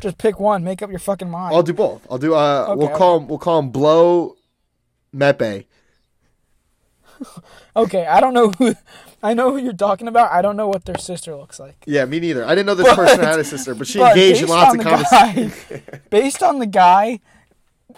Just 0.00 0.18
pick 0.18 0.38
one. 0.40 0.62
Make 0.64 0.82
up 0.82 0.90
your 0.90 0.98
fucking 0.98 1.28
mind. 1.30 1.54
I'll 1.54 1.62
do 1.62 1.72
both. 1.72 2.06
I'll 2.10 2.18
do. 2.18 2.34
Uh, 2.34 2.66
Okay, 2.68 2.78
we'll 2.78 2.96
call 2.96 3.18
him. 3.18 3.28
We'll 3.28 3.38
call 3.38 3.58
him 3.58 3.70
Blow 3.70 4.36
Mepe. 5.14 5.66
Okay, 7.76 8.06
I 8.06 8.20
don't 8.20 8.34
know 8.34 8.50
who. 8.50 8.74
I 9.22 9.34
know 9.34 9.50
who 9.50 9.58
you're 9.58 9.74
talking 9.74 10.08
about. 10.08 10.32
I 10.32 10.40
don't 10.40 10.56
know 10.56 10.66
what 10.68 10.86
their 10.86 10.96
sister 10.96 11.36
looks 11.36 11.60
like. 11.60 11.76
Yeah, 11.84 12.06
me 12.06 12.20
neither. 12.20 12.42
I 12.46 12.54
didn't 12.54 12.64
know 12.64 12.74
this 12.74 12.86
But- 12.88 12.96
person 12.96 13.20
had 13.22 13.38
a 13.38 13.44
sister, 13.44 13.74
but 13.74 13.86
she 13.86 13.98
But 13.98 14.16
engaged 14.16 14.42
in 14.42 14.48
lots 14.48 14.74
of 14.74 14.80
conversations. 14.82 15.82
based 16.10 16.42
on 16.42 16.58
the 16.58 16.66
guy, 16.66 17.20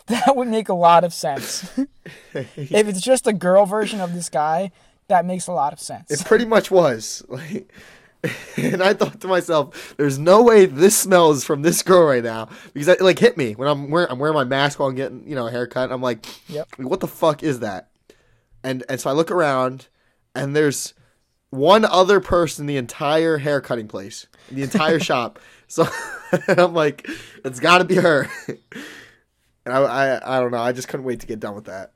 that 0.07 0.35
would 0.35 0.49
make 0.49 0.69
a 0.69 0.75
lot 0.75 1.05
of 1.05 1.15
sense. 1.15 1.71
if 2.35 2.59
it's 2.89 3.01
just 3.01 3.29
a 3.29 3.33
girl 3.33 3.67
version 3.67 4.01
of 4.01 4.15
this 4.15 4.29
guy, 4.29 4.73
that 5.07 5.25
makes 5.25 5.47
a 5.47 5.53
lot 5.53 5.73
of 5.73 5.79
sense. 5.79 6.11
It 6.11 6.25
pretty 6.27 6.45
much 6.45 6.73
was. 6.73 7.23
Like, 7.29 7.73
and 8.57 8.83
I 8.83 8.95
thought 8.95 9.21
to 9.21 9.29
myself, 9.29 9.95
"There's 9.97 10.19
no 10.19 10.43
way 10.43 10.67
this 10.67 10.97
smells 10.97 11.45
from 11.45 11.63
this 11.63 11.83
girl 11.83 12.05
right 12.07 12.23
now." 12.23 12.49
Because 12.73 12.89
it 12.89 13.01
like 13.01 13.19
hit 13.19 13.37
me 13.37 13.55
when 13.55 13.69
I'm 13.69 13.91
wearing 13.91 14.11
I'm 14.11 14.19
wearing 14.19 14.35
my 14.35 14.45
mask 14.45 14.79
while 14.79 14.89
I'm 14.89 14.95
getting 14.95 15.29
you 15.29 15.35
know 15.35 15.49
a 15.49 15.51
haircut. 15.51 15.91
I'm 15.91 16.03
like, 16.03 16.25
Yep. 16.49 16.69
"What 16.77 17.01
the 17.01 17.09
fuck 17.09 17.43
is 17.43 17.61
that?" 17.61 17.91
And 18.63 18.85
and 18.89 19.01
so 19.01 19.11
I 19.11 19.13
look 19.13 19.31
around, 19.31 19.89
and 20.35 20.55
there's 20.55 20.95
one 21.51 21.85
other 21.85 22.21
person 22.21 22.63
in 22.65 22.67
the 22.67 22.77
entire 22.77 23.39
hair 23.39 23.61
cutting 23.61 23.89
place, 23.89 24.27
in 24.51 24.57
the 24.57 24.63
entire 24.63 25.01
shop. 25.01 25.41
So 25.69 25.87
I'm 26.49 26.75
like, 26.75 27.09
"It's 27.45 27.61
got 27.61 27.79
to 27.79 27.85
be 27.85 27.97
her." 27.97 28.29
And 29.65 29.75
I, 29.75 29.79
I 29.81 30.37
I 30.37 30.41
don't 30.41 30.51
know. 30.51 30.59
I 30.61 30.73
just 30.73 30.89
couldn't 30.89 31.05
wait 31.07 31.21
to 31.21 31.27
get 31.27 31.41
done 31.41 31.55
with 31.55 31.67
that. 31.67 31.93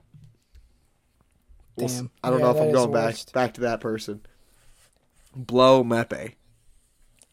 Damn. 1.78 2.10
I 2.22 2.30
don't 2.30 2.38
Yeah, 2.38 2.44
know 2.46 2.50
if 2.50 2.60
I'm 2.60 2.70
going 2.72 2.90
back 2.90 3.16
back 3.32 3.54
to 3.54 3.62
that 3.62 3.80
person. 3.80 4.22
Blow 5.36 5.84
Mepe. 5.84 6.34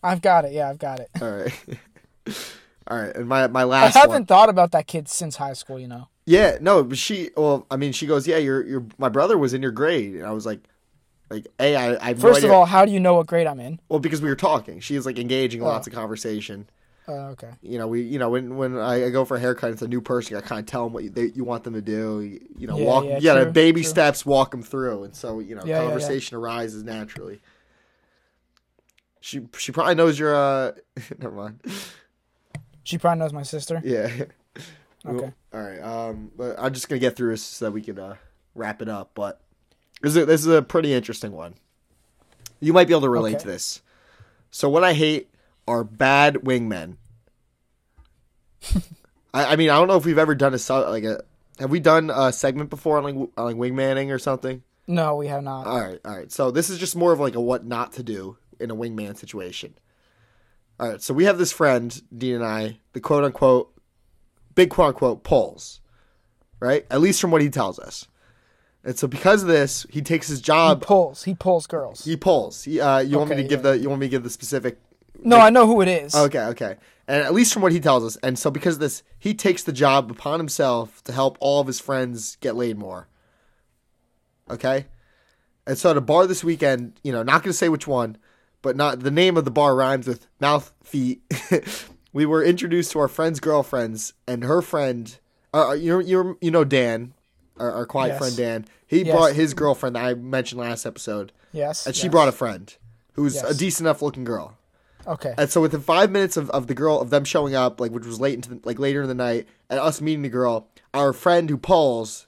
I've 0.04 0.22
got 0.22 0.46
it. 0.46 0.52
Yeah, 0.52 0.70
I've 0.70 0.80
got 0.80 1.00
it. 1.00 1.10
All 1.22 1.30
right. 1.32 1.54
All 2.88 2.98
right. 3.02 3.16
And 3.16 3.28
my 3.28 3.48
my 3.48 3.64
last. 3.64 3.96
I 3.96 4.00
haven't 4.00 4.14
one. 4.14 4.26
thought 4.26 4.50
about 4.50 4.72
that 4.72 4.88
kid 4.88 5.08
since 5.08 5.38
high 5.38 5.54
school. 5.54 5.80
You 5.80 5.88
know. 5.88 6.08
Yeah, 6.26 6.58
no, 6.62 6.84
but 6.84 6.98
she 6.98 7.32
well, 7.36 7.66
I 7.72 7.78
mean, 7.78 7.92
she 7.94 8.06
goes, 8.08 8.28
"Yeah, 8.28 8.38
your 8.38 8.66
your 8.66 8.86
my 8.98 9.10
brother 9.10 9.38
was 9.38 9.54
in 9.54 9.62
your 9.62 9.72
grade." 9.72 10.16
And 10.16 10.26
I 10.26 10.32
was 10.32 10.46
like 10.46 10.60
like, 11.30 11.48
"Hey, 11.58 11.76
I 11.76 11.96
I 12.10 12.14
no 12.14 12.20
First 12.20 12.38
idea." 12.40 12.50
of 12.50 12.56
all, 12.56 12.66
how 12.66 12.86
do 12.86 12.92
you 12.92 13.00
know 13.00 13.16
what 13.16 13.28
grade 13.28 13.48
I'm 13.48 13.60
in? 13.60 13.80
well, 13.90 14.00
because 14.00 14.22
we 14.22 14.30
were 14.30 14.36
talking. 14.36 14.80
She 14.80 14.96
was 14.96 15.06
like 15.06 15.20
engaging 15.20 15.62
Oh. 15.62 15.66
lots 15.66 15.88
of 15.88 15.94
conversation. 15.94 16.68
Uh, 17.06 17.32
okay. 17.32 17.50
You 17.62 17.78
know, 17.78 17.88
we 17.88 18.02
you 18.02 18.20
know, 18.20 18.30
when 18.30 18.56
when 18.56 18.78
I, 18.78 19.10
go 19.10 19.26
for 19.26 19.36
a 19.36 19.40
haircut, 19.40 19.72
it's 19.72 19.82
a 19.82 19.88
new 19.90 20.00
person. 20.00 20.38
I 20.38 20.42
kind 20.42 20.60
of 20.62 20.66
tell 20.66 20.86
them 20.86 20.94
what 20.94 21.04
you, 21.04 21.10
they, 21.10 21.26
you 21.36 21.44
want 21.44 21.66
them 21.66 21.74
to 21.74 21.82
do. 21.82 22.22
You, 22.22 22.40
you 22.58 22.68
know, 22.68 22.78
Yeah, 22.78 22.86
walk. 22.86 23.04
yeah, 23.06 23.20
gotta 23.20 23.44
true, 23.44 23.52
baby 23.52 23.82
true. 23.82 23.90
steps, 23.90 24.26
walk 24.26 24.52
them 24.52 24.64
through, 24.64 25.04
and 25.04 25.14
so 25.14 25.40
you 25.40 25.56
know, 25.56 25.64
Yeah, 25.66 25.76
yeah, 25.76 25.82
yeah. 25.84 25.90
conversation 25.90 26.38
arises 26.38 26.84
naturally. 26.84 27.42
She 29.24 29.40
she 29.58 29.72
probably 29.72 29.96
knows 29.96 30.20
your 30.20 30.36
uh. 30.36 30.74
never 31.18 31.34
mind. 31.34 31.62
She 32.84 32.98
probably 32.98 33.20
knows 33.20 33.32
my 33.32 33.44
sister. 33.44 33.82
Yeah. 33.84 34.12
Okay. 35.06 35.34
All 35.54 35.62
right. 35.62 35.82
Um, 35.82 36.32
but 36.38 36.56
I'm 36.58 36.74
just 36.74 36.88
gonna 36.88 36.98
get 37.00 37.18
through 37.18 37.32
this 37.32 37.44
so 37.44 37.66
that 37.66 37.72
we 37.72 37.82
can 37.82 38.00
uh, 38.00 38.16
wrap 38.56 38.82
it 38.82 38.88
up. 38.88 39.12
But 39.14 39.42
this 40.02 40.12
is 40.12 40.24
a, 40.24 40.26
this 40.26 40.40
is 40.40 40.48
a 40.48 40.62
pretty 40.62 40.94
interesting 40.94 41.34
one. 41.34 41.56
You 42.62 42.72
might 42.72 42.88
be 42.88 42.94
able 42.94 43.02
to 43.02 43.10
relate 43.10 43.34
Okay. 43.36 43.42
to 43.42 43.48
this. 43.50 43.82
So 44.50 44.70
what 44.70 44.86
I 44.86 44.94
hate 44.94 45.30
are 45.68 45.84
bad 45.84 46.36
wingmen. 46.36 46.96
I, 49.34 49.46
I 49.48 49.56
mean, 49.58 49.70
I 49.70 49.78
don't 49.78 49.90
know 49.90 49.98
if 49.98 50.06
we've 50.06 50.18
ever 50.18 50.36
done 50.36 50.54
a 50.54 50.74
like 50.90 51.04
a. 51.04 51.22
Have 51.60 51.70
we 51.70 51.82
done 51.82 52.10
a 52.10 52.32
segment 52.32 52.70
before 52.70 52.98
on 52.98 53.04
like, 53.04 53.16
on 53.36 53.46
like 53.46 53.58
wingmanning 53.58 54.10
or 54.10 54.20
something? 54.20 54.64
No, 54.88 55.18
we 55.18 55.28
have 55.28 55.44
not. 55.44 55.68
All 55.68 55.82
right, 55.82 56.00
all 56.06 56.16
right. 56.16 56.32
So 56.32 56.50
this 56.50 56.70
is 56.70 56.80
just 56.80 56.96
more 56.96 57.12
of 57.12 57.20
like 57.20 57.36
a 57.36 57.42
what 57.42 57.66
not 57.66 57.92
to 57.94 58.04
do 58.04 58.38
in 58.64 58.72
a 58.72 58.76
wingman 58.76 59.18
situation. 59.18 59.76
All 60.80 60.90
right, 60.90 61.02
so 61.02 61.14
we 61.14 61.26
have 61.26 61.38
this 61.38 61.52
friend, 61.52 62.02
Dean 62.16 62.36
and 62.36 62.44
I, 62.46 62.80
the 62.94 63.00
quote 63.00 63.24
unquote 63.24 63.72
big 64.56 64.70
quote 64.70 64.90
unquote 64.90 65.24
polls, 65.24 65.82
right? 66.60 66.86
At 66.90 67.02
least 67.02 67.22
from 67.22 67.32
what 67.32 67.42
he 67.42 67.50
tells 67.50 67.78
us. 67.80 68.08
And 68.84 68.98
so 68.98 69.08
because 69.08 69.44
of 69.44 69.48
this, 69.48 69.86
he 69.90 70.02
takes 70.02 70.28
his 70.28 70.40
He 70.40 70.44
job. 70.44 70.82
pulls. 70.82 71.24
He 71.24 71.36
pulls 71.36 71.68
girls. 71.68 72.04
He 72.04 72.18
pulls. 72.18 72.64
He, 72.64 72.82
uh, 72.82 73.00
you 73.00 73.18
want 73.18 73.30
me 73.30 73.36
to 73.38 73.42
Okay, 73.44 73.48
give 73.50 73.64
yeah. 73.64 73.72
the 73.72 73.78
you 73.80 73.90
want 73.90 74.02
me 74.02 74.08
to 74.08 74.12
give 74.12 74.24
the 74.24 74.30
specific 74.30 74.80
no, 75.24 75.38
I 75.40 75.52
know 75.52 75.66
who 75.68 75.80
it 75.82 75.88
is. 75.88 76.14
Okay, 76.16 76.44
okay. 76.48 76.76
And 77.08 77.22
at 77.24 77.34
least 77.34 77.54
from 77.54 77.62
what 77.62 77.72
he 77.72 77.80
tells 77.80 78.04
us, 78.04 78.18
and 78.24 78.38
so 78.38 78.50
because 78.52 78.76
of 78.76 78.80
this, 78.82 79.04
he 79.20 79.34
takes 79.34 79.64
the 79.64 79.72
job 79.72 80.10
upon 80.12 80.40
himself 80.40 81.02
to 81.06 81.14
help 81.14 81.38
all 81.40 81.62
of 81.62 81.68
his 81.68 81.80
friends 81.80 82.38
get 82.42 82.56
laid 82.56 82.78
more. 82.78 83.08
Okay? 84.50 84.88
And 85.66 85.78
so 85.78 85.92
at 85.92 85.98
a 85.98 86.02
bar 86.02 86.28
this 86.28 86.44
weekend, 86.44 87.00
you 87.04 87.12
know, 87.14 87.24
not 87.24 87.42
going 87.44 87.52
to 87.52 87.58
say 87.58 87.70
which 87.70 87.88
one, 87.88 88.18
but 88.64 88.76
not 88.76 89.02
the 89.02 89.12
name 89.12 89.38
of 89.38 89.46
the 89.46 89.52
bar 89.52 89.76
rhymes 89.76 90.08
with 90.08 90.26
mouth 90.40 90.74
feet. 90.84 91.22
we 92.14 92.26
were 92.26 92.44
introduced 92.44 92.92
to 92.94 93.00
our 93.00 93.08
friend's 93.08 93.40
girlfriends, 93.40 94.14
and 94.28 94.44
her 94.44 94.64
friend, 94.64 95.20
uh, 95.54 95.74
you 95.74 96.00
you 96.00 96.36
you 96.42 96.50
know 96.50 96.64
Dan, 96.64 97.14
our, 97.60 97.72
our 97.72 97.86
quiet 97.86 98.10
Yes. 98.14 98.18
friend 98.18 98.36
Dan. 98.38 98.66
He 98.88 99.04
Yes. 99.04 99.16
brought 99.16 99.34
his 99.34 99.54
girlfriend 99.54 99.96
that 99.96 100.04
I 100.06 100.14
mentioned 100.16 100.60
last 100.60 100.86
episode, 100.88 101.32
Yes. 101.52 101.86
and 101.86 101.96
she 101.96 102.04
yes. 102.06 102.12
brought 102.12 102.28
a 102.28 102.32
friend 102.34 102.76
who's 103.14 103.36
a 103.44 103.54
decent 103.54 103.86
enough 103.86 104.02
looking 104.02 104.24
girl. 104.24 104.58
Okay. 105.06 105.34
And 105.38 105.50
so 105.50 105.60
within 105.62 105.82
five 105.82 106.10
minutes 106.12 106.38
of, 106.38 106.50
of 106.52 106.68
the 106.68 106.74
girl 106.74 107.00
of 107.02 107.10
them 107.10 107.26
showing 107.26 107.54
up, 107.54 107.80
like 107.82 107.92
which 107.92 108.06
was 108.06 108.20
late 108.22 108.36
into 108.36 108.50
the, 108.50 108.60
like 108.64 108.80
later 108.80 109.02
in 109.04 109.08
the 109.10 109.14
night, 109.14 109.48
and 109.70 109.80
us 109.80 110.00
meeting 110.02 110.22
the 110.24 110.30
girl, 110.30 110.68
our 110.94 111.12
friend 111.12 111.50
who 111.50 111.58
pulls, 111.58 112.26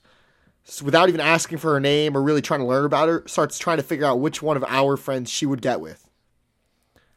without 0.84 1.08
even 1.08 1.22
asking 1.22 1.60
for 1.60 1.74
her 1.74 1.80
name 1.80 2.18
or 2.18 2.22
really 2.22 2.42
trying 2.42 2.60
to 2.60 2.66
learn 2.66 2.84
about 2.86 3.08
her, 3.08 3.24
starts 3.28 3.58
trying 3.58 3.78
to 3.78 3.84
figure 3.84 4.06
out 4.06 4.20
which 4.20 4.42
one 4.42 4.58
of 4.58 4.64
our 4.68 4.98
friends 4.98 5.30
she 5.30 5.46
would 5.46 5.62
get 5.62 5.80
with. 5.80 6.05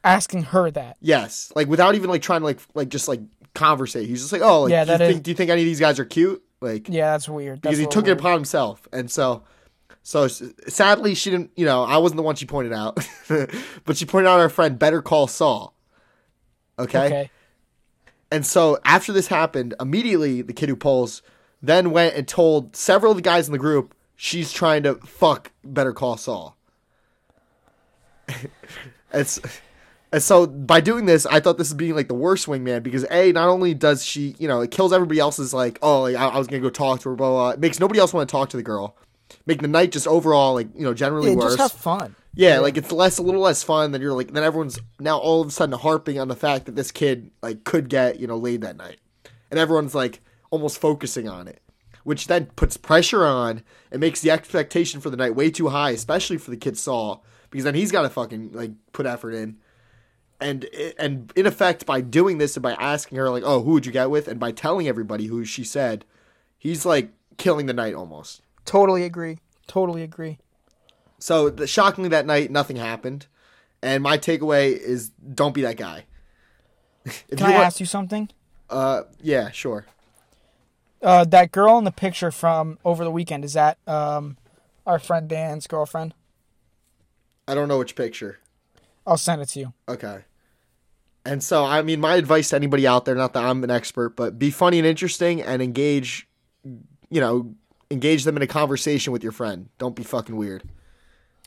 Asking 0.03 0.43
her 0.43 0.71
that. 0.71 0.97
Yes, 1.01 1.51
like 1.55 1.67
without 1.67 1.95
even 1.95 2.09
like 2.09 2.21
trying 2.21 2.41
to 2.41 2.45
like 2.45 2.59
like 2.73 2.89
just 2.89 3.07
like 3.07 3.19
conversate. 3.53 4.07
He's 4.07 4.21
just 4.21 4.31
like, 4.31 4.41
oh, 4.41 4.61
like, 4.63 4.71
Yeah, 4.71 4.85
do 4.85 4.91
you 4.91 4.95
is- 4.95 5.11
think 5.13 5.23
do 5.23 5.31
you 5.31 5.35
think 5.35 5.49
any 5.49 5.61
of 5.61 5.65
these 5.65 5.79
guys 5.79 5.99
are 5.99 6.05
cute? 6.05 6.41
Like 6.61 6.87
Yeah, 6.89 7.11
that's 7.11 7.27
weird. 7.29 7.61
because 7.61 7.77
he 7.77 7.85
took 7.85 8.03
little 8.05 8.11
it 8.11 8.19
upon 8.19 8.33
himself, 8.33 8.87
and 8.91 9.09
so. 9.11 9.43
So 10.01 10.27
sadly, 10.27 11.13
she 11.13 11.29
didn't. 11.29 11.51
You 11.55 11.65
know, 11.65 11.83
I 11.83 11.97
wasn't 11.97 12.17
the 12.17 12.23
one 12.23 12.35
she 12.35 12.45
pointed 12.45 12.71
out, 12.73 12.97
but 13.85 13.95
she 13.97 14.05
pointed 14.05 14.27
out 14.29 14.39
our 14.39 14.49
friend. 14.49 14.79
Better 14.79 15.01
call 15.01 15.27
Saul. 15.27 15.75
weird. 16.79 16.89
Okay. 16.95 17.29
And 18.31 18.45
so 18.45 18.79
after 18.85 19.11
this 19.11 19.27
happened, 19.27 19.75
immediately 19.79 20.41
the 20.41 20.53
kid 20.53 20.69
who 20.69 20.75
pulls 20.77 21.21
then 21.61 21.91
went 21.91 22.15
and 22.15 22.27
told 22.27 22.75
several 22.75 23.11
of 23.11 23.17
the 23.17 23.21
guys 23.21 23.47
in 23.47 23.51
the 23.51 23.59
group 23.59 23.93
she's 24.15 24.51
trying 24.53 24.83
to 24.83 24.95
fuck 24.95 25.51
Better 25.63 25.93
Call 25.93 26.15
Saul. 26.17 26.55
it's 29.13 29.39
and 30.11 30.23
so 30.23 30.47
by 30.47 30.81
doing 30.81 31.05
this, 31.05 31.25
I 31.25 31.39
thought 31.39 31.57
this 31.57 31.67
is 31.67 31.73
being 31.73 31.95
like 31.95 32.07
the 32.07 32.13
worst 32.15 32.47
wingman 32.47 32.81
because 32.83 33.05
a 33.11 33.31
not 33.31 33.47
only 33.49 33.73
does 33.73 34.03
she 34.05 34.35
you 34.39 34.47
know 34.47 34.61
it 34.61 34.71
kills 34.71 34.91
everybody 34.93 35.19
else's 35.19 35.53
like 35.53 35.77
oh 35.81 36.01
like, 36.01 36.15
I, 36.15 36.27
I 36.29 36.37
was 36.37 36.47
gonna 36.47 36.61
go 36.61 36.69
talk 36.69 37.01
to 37.01 37.09
her 37.09 37.15
blah, 37.15 37.29
blah 37.29 37.37
blah 37.37 37.49
it 37.51 37.59
makes 37.59 37.79
nobody 37.79 37.99
else 37.99 38.13
want 38.13 38.27
to 38.27 38.31
talk 38.31 38.49
to 38.49 38.57
the 38.57 38.63
girl, 38.63 38.95
make 39.45 39.61
the 39.61 39.67
night 39.67 39.91
just 39.91 40.07
overall 40.07 40.53
like 40.55 40.67
you 40.75 40.83
know 40.83 40.93
generally 40.93 41.31
Yeah, 41.31 41.35
worse. 41.37 41.55
just 41.55 41.73
have 41.73 41.79
fun. 41.81 42.15
Yeah, 42.35 42.59
like 42.59 42.77
it's 42.77 42.91
less 42.91 43.17
a 43.17 43.23
little 43.23 43.41
less 43.41 43.63
fun 43.63 43.91
than 43.91 44.01
you're 44.01 44.13
like 44.13 44.31
then 44.31 44.43
everyone's 44.43 44.79
now 44.99 45.17
all 45.17 45.41
of 45.41 45.47
a 45.47 45.51
sudden 45.51 45.77
harping 45.77 46.19
on 46.19 46.27
the 46.27 46.35
fact 46.35 46.65
that 46.65 46.75
this 46.75 46.91
kid 46.91 47.31
like 47.41 47.63
could 47.63 47.89
get, 47.89 48.19
you 48.19 48.27
know, 48.27 48.37
laid 48.37 48.61
that 48.61 48.77
night. 48.77 48.99
And 49.51 49.59
everyone's 49.59 49.95
like 49.95 50.21
almost 50.51 50.79
focusing 50.79 51.27
on 51.27 51.47
it. 51.47 51.59
Which 52.03 52.27
then 52.27 52.45
puts 52.55 52.77
pressure 52.77 53.25
on 53.25 53.63
and 53.91 53.99
makes 53.99 54.21
the 54.21 54.31
expectation 54.31 55.01
for 55.01 55.09
the 55.09 55.17
night 55.17 55.35
way 55.35 55.49
too 55.51 55.67
high, 55.69 55.89
especially 55.91 56.37
for 56.37 56.49
the 56.49 56.57
kid 56.57 56.77
Saul, 56.77 57.25
because 57.49 57.65
then 57.65 57.75
he's 57.75 57.91
gotta 57.91 58.09
fucking 58.09 58.53
like 58.53 58.71
put 58.93 59.05
effort 59.05 59.33
in. 59.33 59.57
And 60.41 60.65
and 60.97 61.31
in 61.35 61.45
effect 61.45 61.85
by 61.85 62.01
doing 62.01 62.37
this 62.37 62.55
and 62.55 62.63
by 62.63 62.73
asking 62.73 63.17
her 63.17 63.29
like 63.29 63.43
oh 63.45 63.61
who 63.61 63.71
would 63.71 63.85
you 63.85 63.91
get 63.91 64.09
with 64.09 64.27
and 64.27 64.39
by 64.39 64.51
telling 64.51 64.87
everybody 64.87 65.25
who 65.25 65.43
she 65.45 65.63
said 65.63 66.05
he's 66.57 66.85
like 66.85 67.11
killing 67.37 67.65
the 67.65 67.73
night 67.73 67.93
almost 67.93 68.41
Totally 68.65 69.03
agree. 69.03 69.39
Totally 69.67 70.03
agree. 70.03 70.37
so 71.17 71.49
the, 71.49 71.65
shockingly 71.67 72.09
that 72.09 72.25
night 72.25 72.51
nothing 72.51 72.75
happened 72.77 73.27
and 73.81 74.03
my 74.03 74.17
takeaway 74.17 74.77
is 74.77 75.09
don't 75.09 75.53
be 75.53 75.61
that 75.63 75.77
guy 75.77 76.05
if 77.05 77.27
Can 77.37 77.43
I 77.47 77.51
want- 77.51 77.65
ask 77.65 77.79
you 77.79 77.85
something? 77.85 78.29
uh 78.69 79.03
yeah 79.21 79.51
sure 79.51 79.85
Uh, 81.01 81.23
that 81.25 81.51
girl 81.51 81.77
in 81.77 81.83
the 81.85 81.91
picture 81.91 82.29
from 82.31 82.77
over 82.85 83.03
the 83.03 83.11
weekend 83.11 83.43
is 83.45 83.53
that 83.53 83.77
um, 83.87 84.37
our 84.85 84.99
friend 84.99 85.27
Dan's 85.29 85.65
girlfriend? 85.67 86.13
i 87.47 87.55
don't 87.55 87.67
know 87.67 87.79
which 87.79 87.95
picture 87.95 88.39
I'll 89.07 89.17
send 89.17 89.41
it 89.41 89.47
to 89.49 89.59
you. 89.59 89.73
Okay. 89.87 90.19
And 91.29 91.43
so, 91.43 91.63
I 91.63 91.83
mean, 91.83 91.99
my 91.99 92.15
advice 92.15 92.49
to 92.49 92.55
anybody 92.55 92.87
out 92.87 93.05
there, 93.05 93.13
not 93.13 93.33
that 93.33 93.43
I'm 93.43 93.63
an 93.63 93.69
expert, 93.69 94.15
but 94.15 94.39
be 94.39 94.49
funny 94.49 94.79
and 94.79 94.87
interesting 94.87 95.43
and 95.43 95.61
engage, 95.61 96.27
you 96.63 97.21
know, 97.21 97.53
engage 97.91 98.23
them 98.23 98.35
in 98.35 98.41
a 98.41 98.47
conversation 98.47 99.13
with 99.13 99.21
your 99.21 99.31
friend. 99.31 99.69
Don't 99.77 99.95
be 99.95 100.03
fucking 100.03 100.35
weird. 100.35 100.63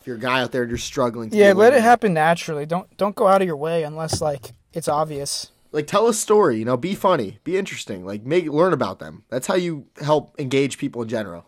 If 0.01 0.07
you're 0.07 0.17
a 0.17 0.21
guy 0.21 0.41
out 0.41 0.53
there 0.53 0.63
and 0.63 0.71
you're 0.71 0.79
struggling, 0.79 1.31
to 1.31 1.37
Yeah, 1.37 1.53
let 1.53 1.73
it 1.73 1.83
happen 1.83 2.15
naturally. 2.15 2.65
Don't 2.65 2.97
don't 2.97 3.17
go 3.17 3.27
out 3.27 3.43
of 3.43 3.47
your 3.47 3.57
way 3.57 3.83
unless 3.83 4.21
like 4.21 4.53
it's 4.73 4.87
obvious. 4.87 5.51
Like, 5.73 5.89
tell 5.89 6.07
a 6.07 6.15
story. 6.15 6.59
You 6.59 6.65
know, 6.65 6.77
be 6.77 6.95
funny, 6.95 7.39
be 7.43 7.57
interesting. 7.57 8.05
Like, 8.05 8.25
make 8.25 8.47
learn 8.47 8.73
about 8.73 9.01
them. 9.01 9.25
That's 9.31 9.49
how 9.49 9.55
you 9.55 9.87
help 10.01 10.39
engage 10.39 10.79
people 10.79 11.03
in 11.03 11.09
general. 11.09 11.45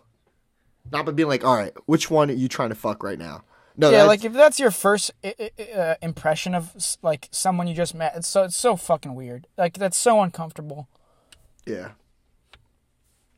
Not 0.90 1.06
by 1.06 1.12
being 1.12 1.28
like, 1.28 1.44
all 1.44 1.56
right, 1.56 1.72
which 1.86 2.10
one 2.10 2.30
are 2.30 2.34
you 2.34 2.48
trying 2.48 2.70
to 2.70 2.74
fuck 2.74 3.02
right 3.02 3.18
now? 3.18 3.42
No, 3.76 3.90
yeah, 3.90 4.04
like 4.04 4.24
if 4.24 4.32
that's 4.32 4.60
your 4.60 4.70
first 4.70 5.10
uh, 5.24 5.94
impression 6.00 6.54
of 6.54 6.72
like 7.02 7.28
someone 7.32 7.66
you 7.66 7.74
just 7.74 7.94
met, 7.94 8.12
it's 8.14 8.28
so 8.28 8.44
it's 8.44 8.56
so 8.56 8.76
fucking 8.76 9.14
weird. 9.14 9.48
Like 9.58 9.74
that's 9.74 9.96
so 9.96 10.20
uncomfortable. 10.20 10.88
yeah. 11.66 11.90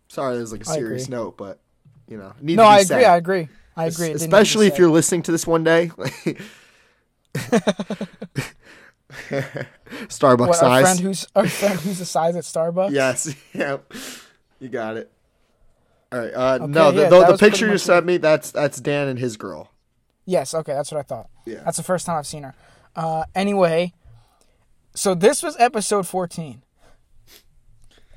Sorry, 0.09 0.37
there's 0.37 0.53
like 0.53 0.62
a 0.62 0.66
serious 0.66 1.09
note, 1.09 1.37
but 1.37 1.59
you 2.09 2.16
know, 2.16 2.32
need 2.41 2.57
No, 2.57 2.62
to 2.62 2.68
be 2.68 2.72
I 2.74 2.78
agree. 2.80 3.05
I 3.05 3.16
agree. 3.16 3.49
I 3.76 3.87
agree. 3.87 4.07
It 4.07 4.12
didn't 4.12 4.12
need 4.12 4.12
to 4.12 4.18
be 4.18 4.24
especially 4.26 4.66
if 4.66 4.78
you're 4.78 4.91
listening 4.91 5.22
to 5.22 5.32
this 5.32 5.47
one 5.47 5.64
day. 5.64 5.91
Starbucks 10.09 10.49
what, 10.49 10.62
our 10.62 10.80
friend 10.82 11.01
who's 11.01 11.26
our 11.34 11.47
friend 11.49 11.80
who's 11.80 11.99
the 11.99 12.05
size 12.05 12.37
at 12.37 12.45
Starbucks. 12.45 12.91
yes, 12.93 13.34
yep, 13.53 13.93
you 14.61 14.68
got 14.68 14.97
it. 14.97 15.11
All 16.12 16.18
right. 16.20 16.32
Uh, 16.32 16.66
no, 16.66 16.93
the, 16.93 17.03
yeah, 17.03 17.09
the, 17.09 17.24
the 17.32 17.39
picture 17.39 17.68
you 17.68 17.78
sent 17.78 18.07
me 18.07 18.16
that's 18.18 18.51
that's 18.51 18.80
Dan 18.80 19.09
and 19.09 19.18
his 19.18 19.37
girl. 19.37 19.70
Yes. 20.27 20.53
Okay, 20.55 20.72
that's 20.74 20.91
what 20.93 20.99
I 20.99 21.03
thought. 21.03 21.31
Yeah. 21.47 21.62
That's 21.64 21.77
the 21.77 21.83
first 21.83 22.05
time 22.07 22.18
I've 22.18 22.27
seen 22.27 22.43
her. 22.43 22.55
Uh, 22.95 23.24
anyway, 23.35 23.93
so 24.95 25.14
this 25.14 25.43
was 25.43 25.57
episode 25.59 26.07
14. 26.07 26.62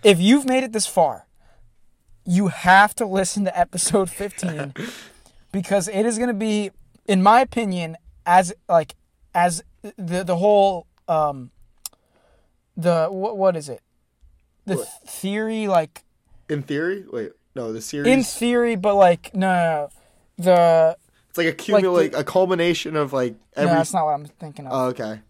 If 0.03 0.19
you've 0.19 0.45
made 0.45 0.63
it 0.63 0.71
this 0.71 0.87
far, 0.87 1.25
you 2.25 2.47
have 2.47 2.95
to 2.95 3.05
listen 3.05 3.43
to 3.45 3.57
episode 3.59 4.09
15 4.09 4.73
because 5.51 5.87
it 5.87 6.05
is 6.05 6.17
going 6.17 6.29
to 6.29 6.33
be, 6.33 6.71
in 7.05 7.21
my 7.21 7.41
opinion, 7.41 7.97
as 8.25 8.53
like 8.67 8.95
as 9.35 9.63
the 9.97 10.23
the 10.23 10.35
whole 10.37 10.85
um 11.07 11.51
the 12.77 13.07
what 13.09 13.37
what 13.37 13.55
is 13.55 13.69
it 13.69 13.81
the 14.65 14.75
What? 14.77 14.87
theory 15.07 15.67
like 15.67 16.03
In 16.49 16.63
theory, 16.63 17.05
wait, 17.11 17.31
no, 17.55 17.71
the 17.73 17.81
series. 17.81 18.07
in 18.11 18.23
theory 18.23 18.75
but 18.75 18.95
like 18.95 19.33
no, 19.35 19.47
no, 19.47 19.89
no. 20.37 20.43
the 20.43 20.97
like 21.39 21.53
a 21.53 21.53
cumulate, 21.53 22.11
the- 22.11 22.19
a 22.19 22.23
culmination 22.23 22.95
of 22.95 23.13
like 23.13 23.35
every. 23.55 23.71
no 23.71 23.77
that's 23.77 23.93
not 23.93 24.05
what 24.05 24.13
i'm 24.13 24.25
thinking 24.25 24.67
of 24.67 24.73
oh, 24.73 24.85
okay, 24.87 25.21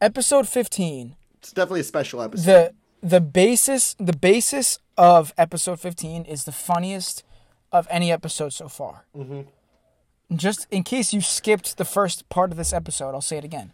episode 0.00 0.48
15 0.48 1.16
it's 1.38 1.52
definitely 1.52 1.80
a 1.80 1.84
special 1.84 2.22
episode. 2.22 2.44
the 2.44 2.74
the 3.02 3.20
basis 3.20 3.94
the 3.98 4.16
basis 4.16 4.78
of 4.96 5.32
episode 5.36 5.78
15 5.78 6.24
is 6.24 6.44
the 6.44 6.52
funniest 6.52 7.22
of 7.72 7.86
any 7.90 8.10
episode 8.10 8.52
so 8.52 8.68
far 8.68 9.04
mm-hmm. 9.16 9.42
just 10.34 10.66
in 10.70 10.82
case 10.82 11.12
you 11.12 11.20
skipped 11.20 11.76
the 11.76 11.84
first 11.84 12.28
part 12.28 12.50
of 12.50 12.56
this 12.56 12.72
episode 12.72 13.14
i'll 13.14 13.20
say 13.20 13.36
it 13.36 13.44
again 13.44 13.72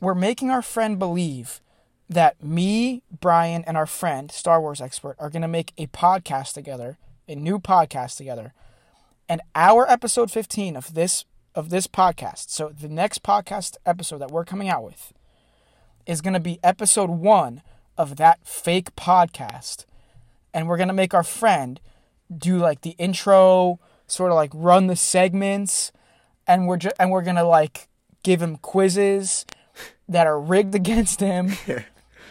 we're 0.00 0.14
making 0.14 0.50
our 0.50 0.62
friend 0.62 0.98
believe 0.98 1.60
that 2.08 2.42
me 2.42 3.02
brian 3.20 3.64
and 3.66 3.76
our 3.76 3.86
friend 3.86 4.30
star 4.30 4.60
wars 4.60 4.80
expert 4.80 5.16
are 5.18 5.30
going 5.30 5.42
to 5.42 5.48
make 5.48 5.72
a 5.76 5.86
podcast 5.88 6.54
together 6.54 6.98
a 7.28 7.34
new 7.34 7.58
podcast 7.58 8.16
together 8.16 8.52
and 9.32 9.40
our 9.54 9.90
episode 9.90 10.30
15 10.30 10.76
of 10.76 10.92
this 10.92 11.24
of 11.54 11.70
this 11.70 11.86
podcast 11.86 12.50
so 12.50 12.68
the 12.68 12.88
next 12.88 13.22
podcast 13.22 13.76
episode 13.86 14.18
that 14.18 14.30
we're 14.30 14.44
coming 14.44 14.68
out 14.68 14.84
with 14.84 15.14
is 16.06 16.20
going 16.20 16.34
to 16.34 16.40
be 16.40 16.58
episode 16.62 17.10
one 17.10 17.62
of 17.96 18.16
that 18.16 18.46
fake 18.46 18.94
podcast. 18.96 19.84
And 20.54 20.68
we're 20.68 20.76
going 20.76 20.88
to 20.88 20.94
make 20.94 21.14
our 21.14 21.22
friend 21.22 21.80
do 22.36 22.58
like 22.58 22.82
the 22.82 22.94
intro, 22.98 23.78
sort 24.06 24.32
of 24.32 24.36
like 24.36 24.50
run 24.54 24.86
the 24.86 24.96
segments. 24.96 25.92
And 26.46 26.66
we're, 26.66 26.76
ju- 26.76 26.90
and 26.98 27.10
we're 27.10 27.22
going 27.22 27.36
to 27.36 27.44
like 27.44 27.88
give 28.22 28.42
him 28.42 28.56
quizzes 28.56 29.46
that 30.08 30.26
are 30.26 30.40
rigged 30.40 30.74
against 30.82 31.20
him. 31.20 31.52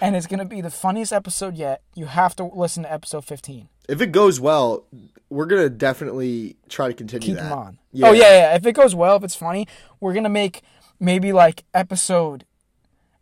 And 0.01 0.15
it's 0.15 0.27
going 0.27 0.39
to 0.39 0.45
be 0.45 0.59
the 0.61 0.69
funniest 0.71 1.13
episode 1.13 1.55
yet. 1.55 1.81
You 1.95 2.05
have 2.05 2.35
to 2.37 2.45
listen 2.45 2.83
to 2.83 2.91
episode 2.91 3.23
15. 3.25 3.69
if 3.87 4.01
it 4.01 4.11
goes 4.11 4.39
well, 4.39 4.85
we're 5.29 5.45
gonna 5.45 5.69
definitely 5.69 6.57
try 6.69 6.87
to 6.87 6.93
continue 6.93 7.25
Keep 7.27 7.35
that. 7.37 7.45
him 7.45 7.57
on. 7.57 7.77
Yeah. 7.93 8.07
Oh, 8.09 8.11
yeah, 8.11 8.21
yeah. 8.51 8.55
If 8.55 8.65
it 8.65 8.73
goes 8.73 8.93
well, 8.95 9.15
if 9.17 9.23
it's 9.23 9.35
funny, 9.35 9.67
we're 9.99 10.13
going 10.13 10.23
to 10.23 10.29
make 10.29 10.61
maybe 10.99 11.31
like 11.33 11.63
episode. 11.73 12.45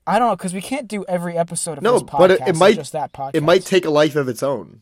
I 0.07 0.17
don't 0.17 0.29
know, 0.29 0.35
because 0.35 0.53
we 0.55 0.61
can't 0.61 0.87
do 0.87 1.05
every 1.07 1.37
episode 1.37 1.77
of 1.77 1.83
No, 1.83 1.93
this 1.93 2.03
podcast. 2.03 2.17
but 2.17 2.31
it, 2.31 2.41
it 2.47 2.55
might 2.55 2.75
just 2.75 2.93
that 2.93 3.13
podcast. 3.13 3.31
it 3.35 3.43
might 3.43 3.63
take 3.63 3.85
a 3.85 3.89
life 3.91 4.15
of 4.15 4.27
its 4.27 4.41
own. 4.41 4.81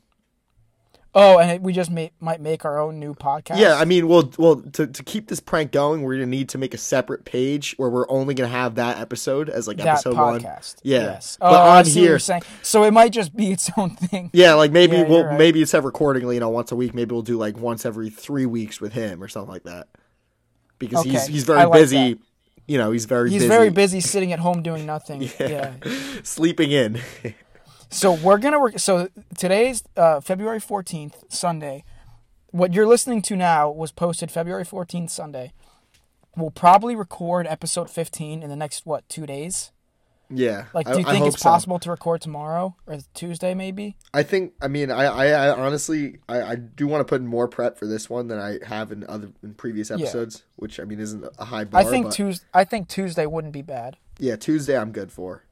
Oh, 1.20 1.40
and 1.40 1.64
we 1.64 1.74
just 1.74 1.90
may, 1.90 2.12
might 2.20 2.40
make 2.40 2.64
our 2.64 2.78
own 2.80 3.00
new 3.00 3.16
podcast. 3.16 3.58
Yeah, 3.58 3.74
I 3.76 3.86
mean, 3.86 4.08
well, 4.08 4.32
well, 4.38 4.58
to, 4.74 4.86
to 4.86 5.04
keep 5.04 5.28
this 5.30 5.40
prank 5.40 5.72
going, 5.72 6.04
we're 6.04 6.14
gonna 6.14 6.28
need 6.28 6.50
to 6.50 6.60
make 6.60 6.76
a 6.76 6.78
separate 6.78 7.26
page 7.26 7.74
where 7.78 7.90
we're 7.90 8.08
only 8.10 8.36
gonna 8.36 8.50
have 8.50 8.76
that 8.76 9.00
episode 9.00 9.50
as 9.50 9.68
like 9.68 9.78
that 9.78 9.88
episode 9.88 10.16
one. 10.16 10.40
podcast. 10.40 10.76
Yeah. 10.84 11.00
Yes. 11.06 11.38
But 11.42 11.52
oh, 11.52 11.56
I 11.56 11.80
on 11.80 11.86
see 11.86 11.92
what 11.92 11.96
here- 12.02 12.10
you're 12.12 12.20
saying. 12.20 12.44
So 12.62 12.84
it 12.84 12.92
might 12.92 13.12
just 13.12 13.36
be 13.36 13.52
its 13.52 13.70
own 13.78 13.90
thing. 13.96 14.30
Yeah, 14.32 14.54
like 14.54 14.72
maybe 14.72 14.98
Yeah, 14.98 15.08
we'll 15.08 15.26
right. 15.26 15.38
maybe 15.40 15.62
instead 15.62 15.80
of 15.80 15.86
recording, 15.86 16.30
you 16.32 16.40
know, 16.40 16.50
once 16.50 16.72
a 16.72 16.76
week, 16.76 16.94
maybe 16.94 17.14
we'll 17.14 17.24
do 17.24 17.38
like 17.38 17.58
once 17.58 17.84
every 17.86 18.12
three 18.12 18.46
weeks 18.46 18.80
with 18.80 18.94
him 18.94 19.24
or 19.24 19.28
something 19.28 19.52
like 19.52 19.64
that. 19.64 19.88
Because 20.78 21.04
he's 21.04 21.16
Okay, 21.24 21.32
he's 21.32 21.50
I 21.50 21.54
very 21.56 21.66
like 21.66 21.74
busy. 21.82 22.14
that. 22.14 22.20
You 22.68 22.78
know, 22.78 22.92
he's 22.92 23.06
very 23.06 23.30
He's 23.32 23.44
busy, 23.44 23.48
very 23.48 23.70
busy 23.70 24.02
sitting 24.02 24.34
at 24.34 24.40
home 24.40 24.62
doing 24.62 24.86
nothing. 24.86 25.22
yeah. 25.40 25.72
sleeping 26.22 26.70
in. 26.72 27.00
So 27.90 28.14
we're 28.14 28.38
gonna 28.38 28.60
work. 28.60 28.80
So 28.80 29.10
today's 29.38 29.84
uh, 29.96 30.20
February 30.20 30.60
fourteenth, 30.60 31.24
Sunday. 31.30 31.84
What 32.52 32.74
you're 32.74 32.88
listening 32.88 33.22
to 33.24 33.36
now 33.36 33.70
was 33.70 33.92
posted 33.92 34.32
February 34.32 34.66
fourteenth, 34.66 35.10
Sunday. 35.10 35.54
We'll 36.36 36.52
probably 36.52 36.96
record 36.96 37.48
episode 37.48 37.90
fifteen 37.90 38.44
in 38.44 38.50
the 38.50 38.56
next 38.56 38.86
what 38.86 39.08
two 39.10 39.26
days. 39.26 39.72
yeah, 40.30 40.66
Like, 40.74 40.86
do 40.86 41.00
you 41.00 41.06
I 41.08 41.12
think 41.12 41.24
hope 41.24 41.34
it's 41.34 41.42
so. 41.42 41.50
possible 41.50 41.80
to 41.80 41.90
record 41.90 42.22
tomorrow 42.22 42.76
or 42.86 42.98
Tuesday, 43.14 43.54
maybe? 43.54 43.96
I 44.14 44.24
think. 44.24 44.54
I 44.62 44.68
mean, 44.68 44.92
I, 44.92 45.06
I, 45.06 45.26
I 45.48 45.50
honestly, 45.58 46.18
I, 46.28 46.42
I 46.42 46.56
do 46.56 46.86
want 46.88 47.00
to 47.00 47.06
put 47.06 47.22
in 47.22 47.28
more 47.28 47.48
prep 47.48 47.78
for 47.78 47.88
this 47.88 48.10
one 48.10 48.28
than 48.28 48.38
I 48.38 48.60
have 48.66 48.92
in 48.92 49.06
other 49.08 49.32
in 49.42 49.54
previous 49.54 49.90
episodes, 49.90 50.44
which 50.58 50.80
I 50.80 50.84
mean 50.84 51.00
isn't 51.00 51.26
a 51.40 51.46
high 51.46 51.64
bar. 51.64 51.82
I 51.82 51.86
think 51.86 52.12
Tuesday. 52.12 52.46
I 52.54 52.66
think 52.66 52.90
Tuesday 52.90 53.26
wouldn't 53.26 53.54
be 53.54 53.62
bad. 53.62 53.96
Yeah, 54.20 54.36
Tuesday 54.36 54.78
I'm 54.78 54.92
good 54.92 55.12
for. 55.12 55.44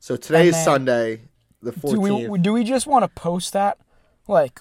So 0.00 0.16
today 0.16 0.48
is 0.48 0.54
then- 0.54 0.64
Sunday, 0.64 1.20
the 1.64 1.72
Do 1.72 2.00
we 2.30 2.38
do 2.38 2.52
we 2.52 2.64
just 2.64 2.86
want 2.86 3.02
to 3.04 3.08
post 3.08 3.52
that 3.52 3.78
like 4.28 4.60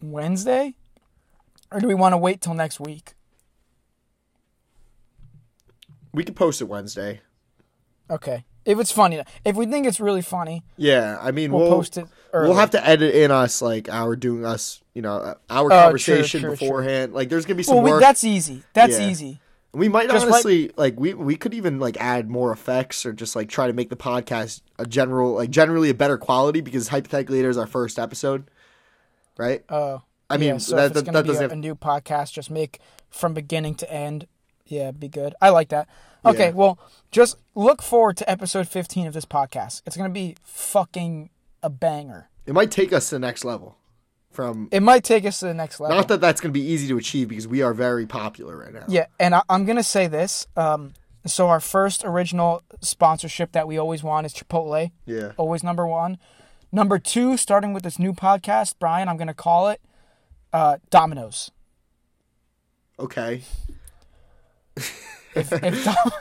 Wednesday, 0.00 0.74
or 1.72 1.80
do 1.80 1.86
we 1.88 1.94
want 1.94 2.12
to 2.12 2.16
wait 2.18 2.40
till 2.40 2.54
next 2.54 2.78
week? 2.80 3.14
We 6.12 6.24
could 6.24 6.36
post 6.36 6.60
it 6.60 6.64
Wednesday. 6.64 7.20
Okay, 8.10 8.44
if 8.64 8.78
it's 8.80 8.90
funny, 8.90 9.22
if 9.44 9.56
we 9.56 9.66
think 9.66 9.86
it's 9.86 10.00
really 10.00 10.22
funny, 10.22 10.62
Yeah, 10.76 11.18
I 11.20 11.30
mean 11.30 11.52
we'll, 11.52 11.62
we'll 11.62 11.70
post 11.72 11.98
it. 11.98 12.06
Early. 12.32 12.48
We'll 12.48 12.58
have 12.58 12.70
to 12.70 12.86
edit 12.86 13.14
in 13.14 13.30
us 13.30 13.60
like 13.62 13.88
our 13.88 14.16
doing 14.16 14.44
us, 14.44 14.82
you 14.94 15.02
know, 15.02 15.16
uh, 15.16 15.34
our 15.50 15.68
true, 15.68 15.78
conversation 15.78 16.42
beforehand. 16.42 17.12
Like, 17.14 17.28
there's 17.28 17.44
gonna 17.46 17.56
be 17.56 17.62
some 17.62 17.76
Well, 17.76 17.84
we, 17.84 17.90
work. 17.92 18.00
that's 18.00 18.24
easy. 18.24 18.62
That's 18.74 18.98
Yeah. 18.98 19.08
easy. 19.08 19.40
We 19.72 19.88
might 19.88 20.08
just 20.08 20.26
honestly 20.26 20.70
like 20.76 20.98
we 20.98 21.14
we 21.14 21.36
could 21.36 21.52
even 21.54 21.78
like 21.78 21.96
add 21.98 22.28
more 22.30 22.52
effects 22.52 23.04
or 23.04 23.12
just 23.12 23.36
like 23.36 23.48
try 23.48 23.66
to 23.66 23.72
make 23.72 23.90
the 23.90 23.96
podcast 23.96 24.62
a 24.78 24.86
general 24.86 25.34
like 25.34 25.50
generally 25.50 25.90
a 25.90 25.94
better 25.94 26.16
quality 26.18 26.60
because 26.60 26.88
hypothetically 26.88 27.38
it 27.40 27.44
is 27.44 27.58
our 27.58 27.66
first 27.66 27.98
episode, 27.98 28.44
right? 29.36 29.62
Uh, 29.68 29.98
I 30.30 30.36
mean, 30.36 30.48
yeah, 30.54 30.58
so 30.58 30.76
that- 30.76 30.94
that- 30.94 31.04
gonna 31.04 31.18
that 31.18 31.24
be 31.24 31.30
a, 31.30 31.32
doesn't- 31.34 31.52
a 31.52 31.56
new 31.56 31.74
podcast, 31.74 32.32
just 32.32 32.50
make 32.50 32.80
from 33.10 33.34
beginning 33.34 33.74
to 33.76 33.92
end. 33.92 34.26
Yeah, 34.66 34.90
be 34.90 35.08
good. 35.08 35.34
I 35.40 35.48
like 35.50 35.70
that. 35.70 35.88
Okay, 36.26 36.48
Yeah. 36.48 36.50
well, 36.54 36.78
just 37.10 37.36
look 37.54 37.80
forward 37.80 38.16
to 38.18 38.30
episode 38.30 38.68
fifteen 38.68 39.06
of 39.06 39.14
this 39.14 39.24
podcast. 39.24 39.82
It's 39.86 39.96
gonna 39.96 40.08
be 40.10 40.36
fucking 40.42 41.30
a 41.62 41.70
banger. 41.70 42.28
It 42.46 42.52
might 42.54 42.70
take 42.70 42.92
us 42.92 43.08
to 43.10 43.14
the 43.16 43.18
next 43.20 43.44
level. 43.44 43.76
From 44.30 44.68
It 44.70 44.80
might 44.82 45.02
take 45.04 45.24
us 45.24 45.40
to 45.40 45.46
the 45.46 45.54
next 45.54 45.80
level. 45.80 45.96
not 45.96 46.08
that 46.08 46.20
that's 46.20 46.40
gonna 46.40 46.52
be 46.52 46.60
easy 46.62 46.86
to 46.88 46.96
achieve 46.98 47.28
because 47.28 47.48
we 47.48 47.62
are 47.62 47.74
very 47.74 48.06
popular 48.06 48.56
right 48.56 48.72
now. 48.72 48.84
Yeah, 48.88 49.06
and 49.18 49.34
I, 49.34 49.42
I'm 49.48 49.64
gonna 49.64 49.82
say 49.82 50.06
this. 50.06 50.46
Um, 50.56 50.94
So 51.26 51.48
our 51.48 51.60
first 51.60 52.04
original 52.04 52.62
sponsorship 52.80 53.52
that 53.52 53.66
we 53.66 53.76
always 53.78 54.02
want 54.02 54.24
is 54.26 54.32
Chipotle. 54.32 54.90
Yeah. 55.06 55.32
Always 55.36 55.62
number 55.64 55.86
one. 55.86 56.18
Number 56.70 56.98
two, 56.98 57.36
starting 57.36 57.72
with 57.72 57.82
this 57.82 57.98
new 57.98 58.12
podcast, 58.12 58.74
Brian, 58.78 59.08
I'm 59.08 59.16
gonna 59.16 59.34
call 59.34 59.68
it 59.68 59.80
uh, 60.52 60.76
Domino's. 60.90 61.50
Okay. 63.00 63.42
If 64.76 65.52
if, 65.52 65.84
Dom- 65.84 66.12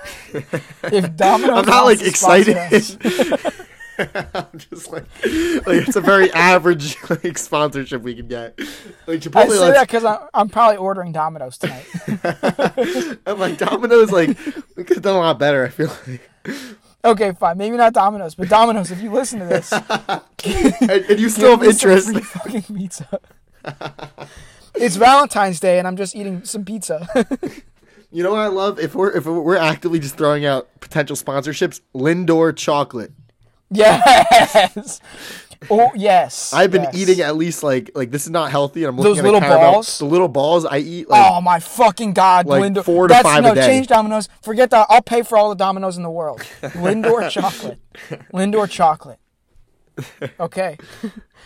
if 0.94 1.16
Domino's, 1.16 1.58
I'm 1.60 1.66
not 1.66 1.86
like 1.86 2.00
to 2.00 2.06
excited. 2.08 2.58
just 4.58 4.92
like, 4.92 5.06
like 5.24 5.88
it's 5.88 5.96
a 5.96 6.02
very 6.02 6.32
average 6.34 6.98
like 7.10 7.38
sponsorship 7.38 8.02
we 8.02 8.16
can 8.16 8.28
get. 8.28 8.60
Like 8.60 8.68
I 9.08 9.18
Chipotle, 9.18 9.50
say 9.50 9.60
like, 9.60 9.74
that 9.74 9.88
because 9.88 10.06
I'm, 10.06 10.20
I'm 10.34 10.50
probably 10.50 10.78
ordering 10.78 11.12
Domino's 11.12 11.58
tonight. 11.58 11.86
I'm 13.26 13.40
like 13.40 13.58
Domino's, 13.58 14.12
like 14.12 14.38
we 14.76 14.84
could 14.84 14.98
have 14.98 15.04
done 15.04 15.16
a 15.16 15.20
lot 15.20 15.40
better. 15.40 15.66
I 15.66 15.70
feel 15.70 15.92
like, 16.08 16.58
okay, 17.04 17.32
fine, 17.32 17.58
maybe 17.58 17.76
not 17.78 17.94
Domino's, 17.94 18.36
but 18.36 18.50
Domino's. 18.50 18.92
If 18.92 19.02
you 19.02 19.12
listen 19.12 19.40
to 19.40 19.46
this, 19.46 19.72
and, 19.72 20.92
and 20.92 21.20
you 21.20 21.30
still 21.30 21.58
have 21.58 21.64
interest. 21.64 22.16
fucking 22.20 22.64
pizza. 22.64 23.20
it's 24.76 24.96
Valentine's 24.96 25.60
Day, 25.60 25.80
and 25.80 25.88
I'm 25.88 25.98
just 25.98 26.16
eating 26.16 26.44
some 26.44 26.66
pizza. 26.66 27.08
You 28.12 28.24
know 28.24 28.32
what 28.32 28.40
I 28.40 28.48
love? 28.48 28.80
If 28.80 28.96
we're 28.96 29.12
if 29.12 29.26
we're 29.26 29.58
actively 29.58 30.00
just 30.00 30.16
throwing 30.16 30.46
out 30.46 30.68
potential 30.80 31.16
sponsorships, 31.16 31.82
Lindor 31.94 32.56
chocolate. 32.56 33.12
Yes. 33.70 35.02
Oh 35.70 35.92
yes. 35.96 36.54
I've 36.54 36.72
been 36.72 36.84
yes. 36.84 36.96
eating 36.98 37.22
at 37.22 37.36
least 37.36 37.64
like 37.64 37.92
like 37.96 38.12
this 38.12 38.26
is 38.26 38.32
not 38.32 38.52
healthy, 38.52 38.84
and 38.84 38.90
I'm 38.90 38.98
looking 38.98 39.10
Those 39.10 39.20
at 39.20 39.26
little 39.26 39.42
balls? 39.42 39.98
The 39.98 40.06
little 40.06 40.28
balls 40.28 40.66
I 40.66 40.78
eat. 40.78 41.10
Like, 41.10 41.32
Oh 41.32 41.42
my 41.42 41.60
fucking 41.60 42.14
god, 42.14 42.46
like 42.46 42.62
Lindor. 42.62 42.84
four 42.84 43.08
to 43.08 43.14
That's, 43.14 43.28
five 43.28 43.44
a 43.44 43.56
day. 43.56 43.66
change 43.66 43.88
Domino's. 43.88 44.30
Forget 44.42 44.70
that. 44.72 44.88
I'll 44.90 45.02
pay 45.02 45.24
for 45.24 45.38
all 45.38 45.50
the 45.50 45.56
Domino's 45.56 45.98
in 45.98 46.04
the 46.04 46.12
world. 46.12 46.42
Lindor 46.62 47.30
chocolate. 47.30 47.80
Lindor 48.34 48.70
chocolate. 48.70 49.20
Okay. 50.40 50.78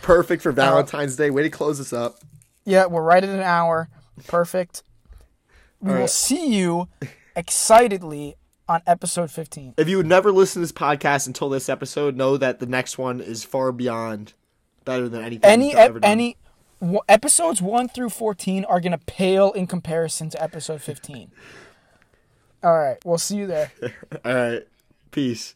perfect 0.02 0.42
for 0.42 0.50
uh, 0.50 0.54
Valentine's 0.54 1.16
Day. 1.16 1.30
Way 1.30 1.44
to 1.44 1.50
close 1.50 1.78
this 1.78 1.92
up. 1.92 2.18
Yeah, 2.64 2.86
we're 2.86 3.02
right 3.02 3.22
at 3.24 3.30
an 3.30 3.40
hour. 3.40 3.88
Perfect. 4.26 4.82
We 5.80 5.94
will 5.94 6.06
see 6.06 6.54
you 6.54 6.88
excitedly 7.34 8.36
on 8.72 8.82
episode 8.86 9.30
15. 9.30 9.74
If 9.76 9.88
you 9.88 9.98
would 9.98 10.06
never 10.06 10.32
listen 10.32 10.60
to 10.60 10.64
this 10.64 10.72
podcast 10.72 11.26
until 11.26 11.48
this 11.50 11.68
episode, 11.68 12.16
know 12.16 12.36
that 12.38 12.58
the 12.58 12.66
next 12.66 12.96
one 12.98 13.20
is 13.20 13.44
far 13.44 13.70
beyond 13.70 14.32
better 14.84 15.08
than 15.08 15.22
anything. 15.22 15.48
Any 15.50 15.68
we've 15.68 15.76
ever 15.76 16.00
done. 16.00 16.10
any 16.10 16.36
w- 16.80 17.00
episodes 17.08 17.60
1 17.60 17.88
through 17.90 18.08
14 18.08 18.64
are 18.64 18.80
going 18.80 18.92
to 18.92 18.98
pale 18.98 19.52
in 19.52 19.66
comparison 19.66 20.30
to 20.30 20.42
episode 20.42 20.80
15. 20.80 21.30
All 22.64 22.78
right, 22.78 22.96
we'll 23.04 23.18
see 23.18 23.36
you 23.36 23.46
there. 23.46 23.72
All 24.24 24.34
right. 24.34 24.62
Peace. 25.10 25.54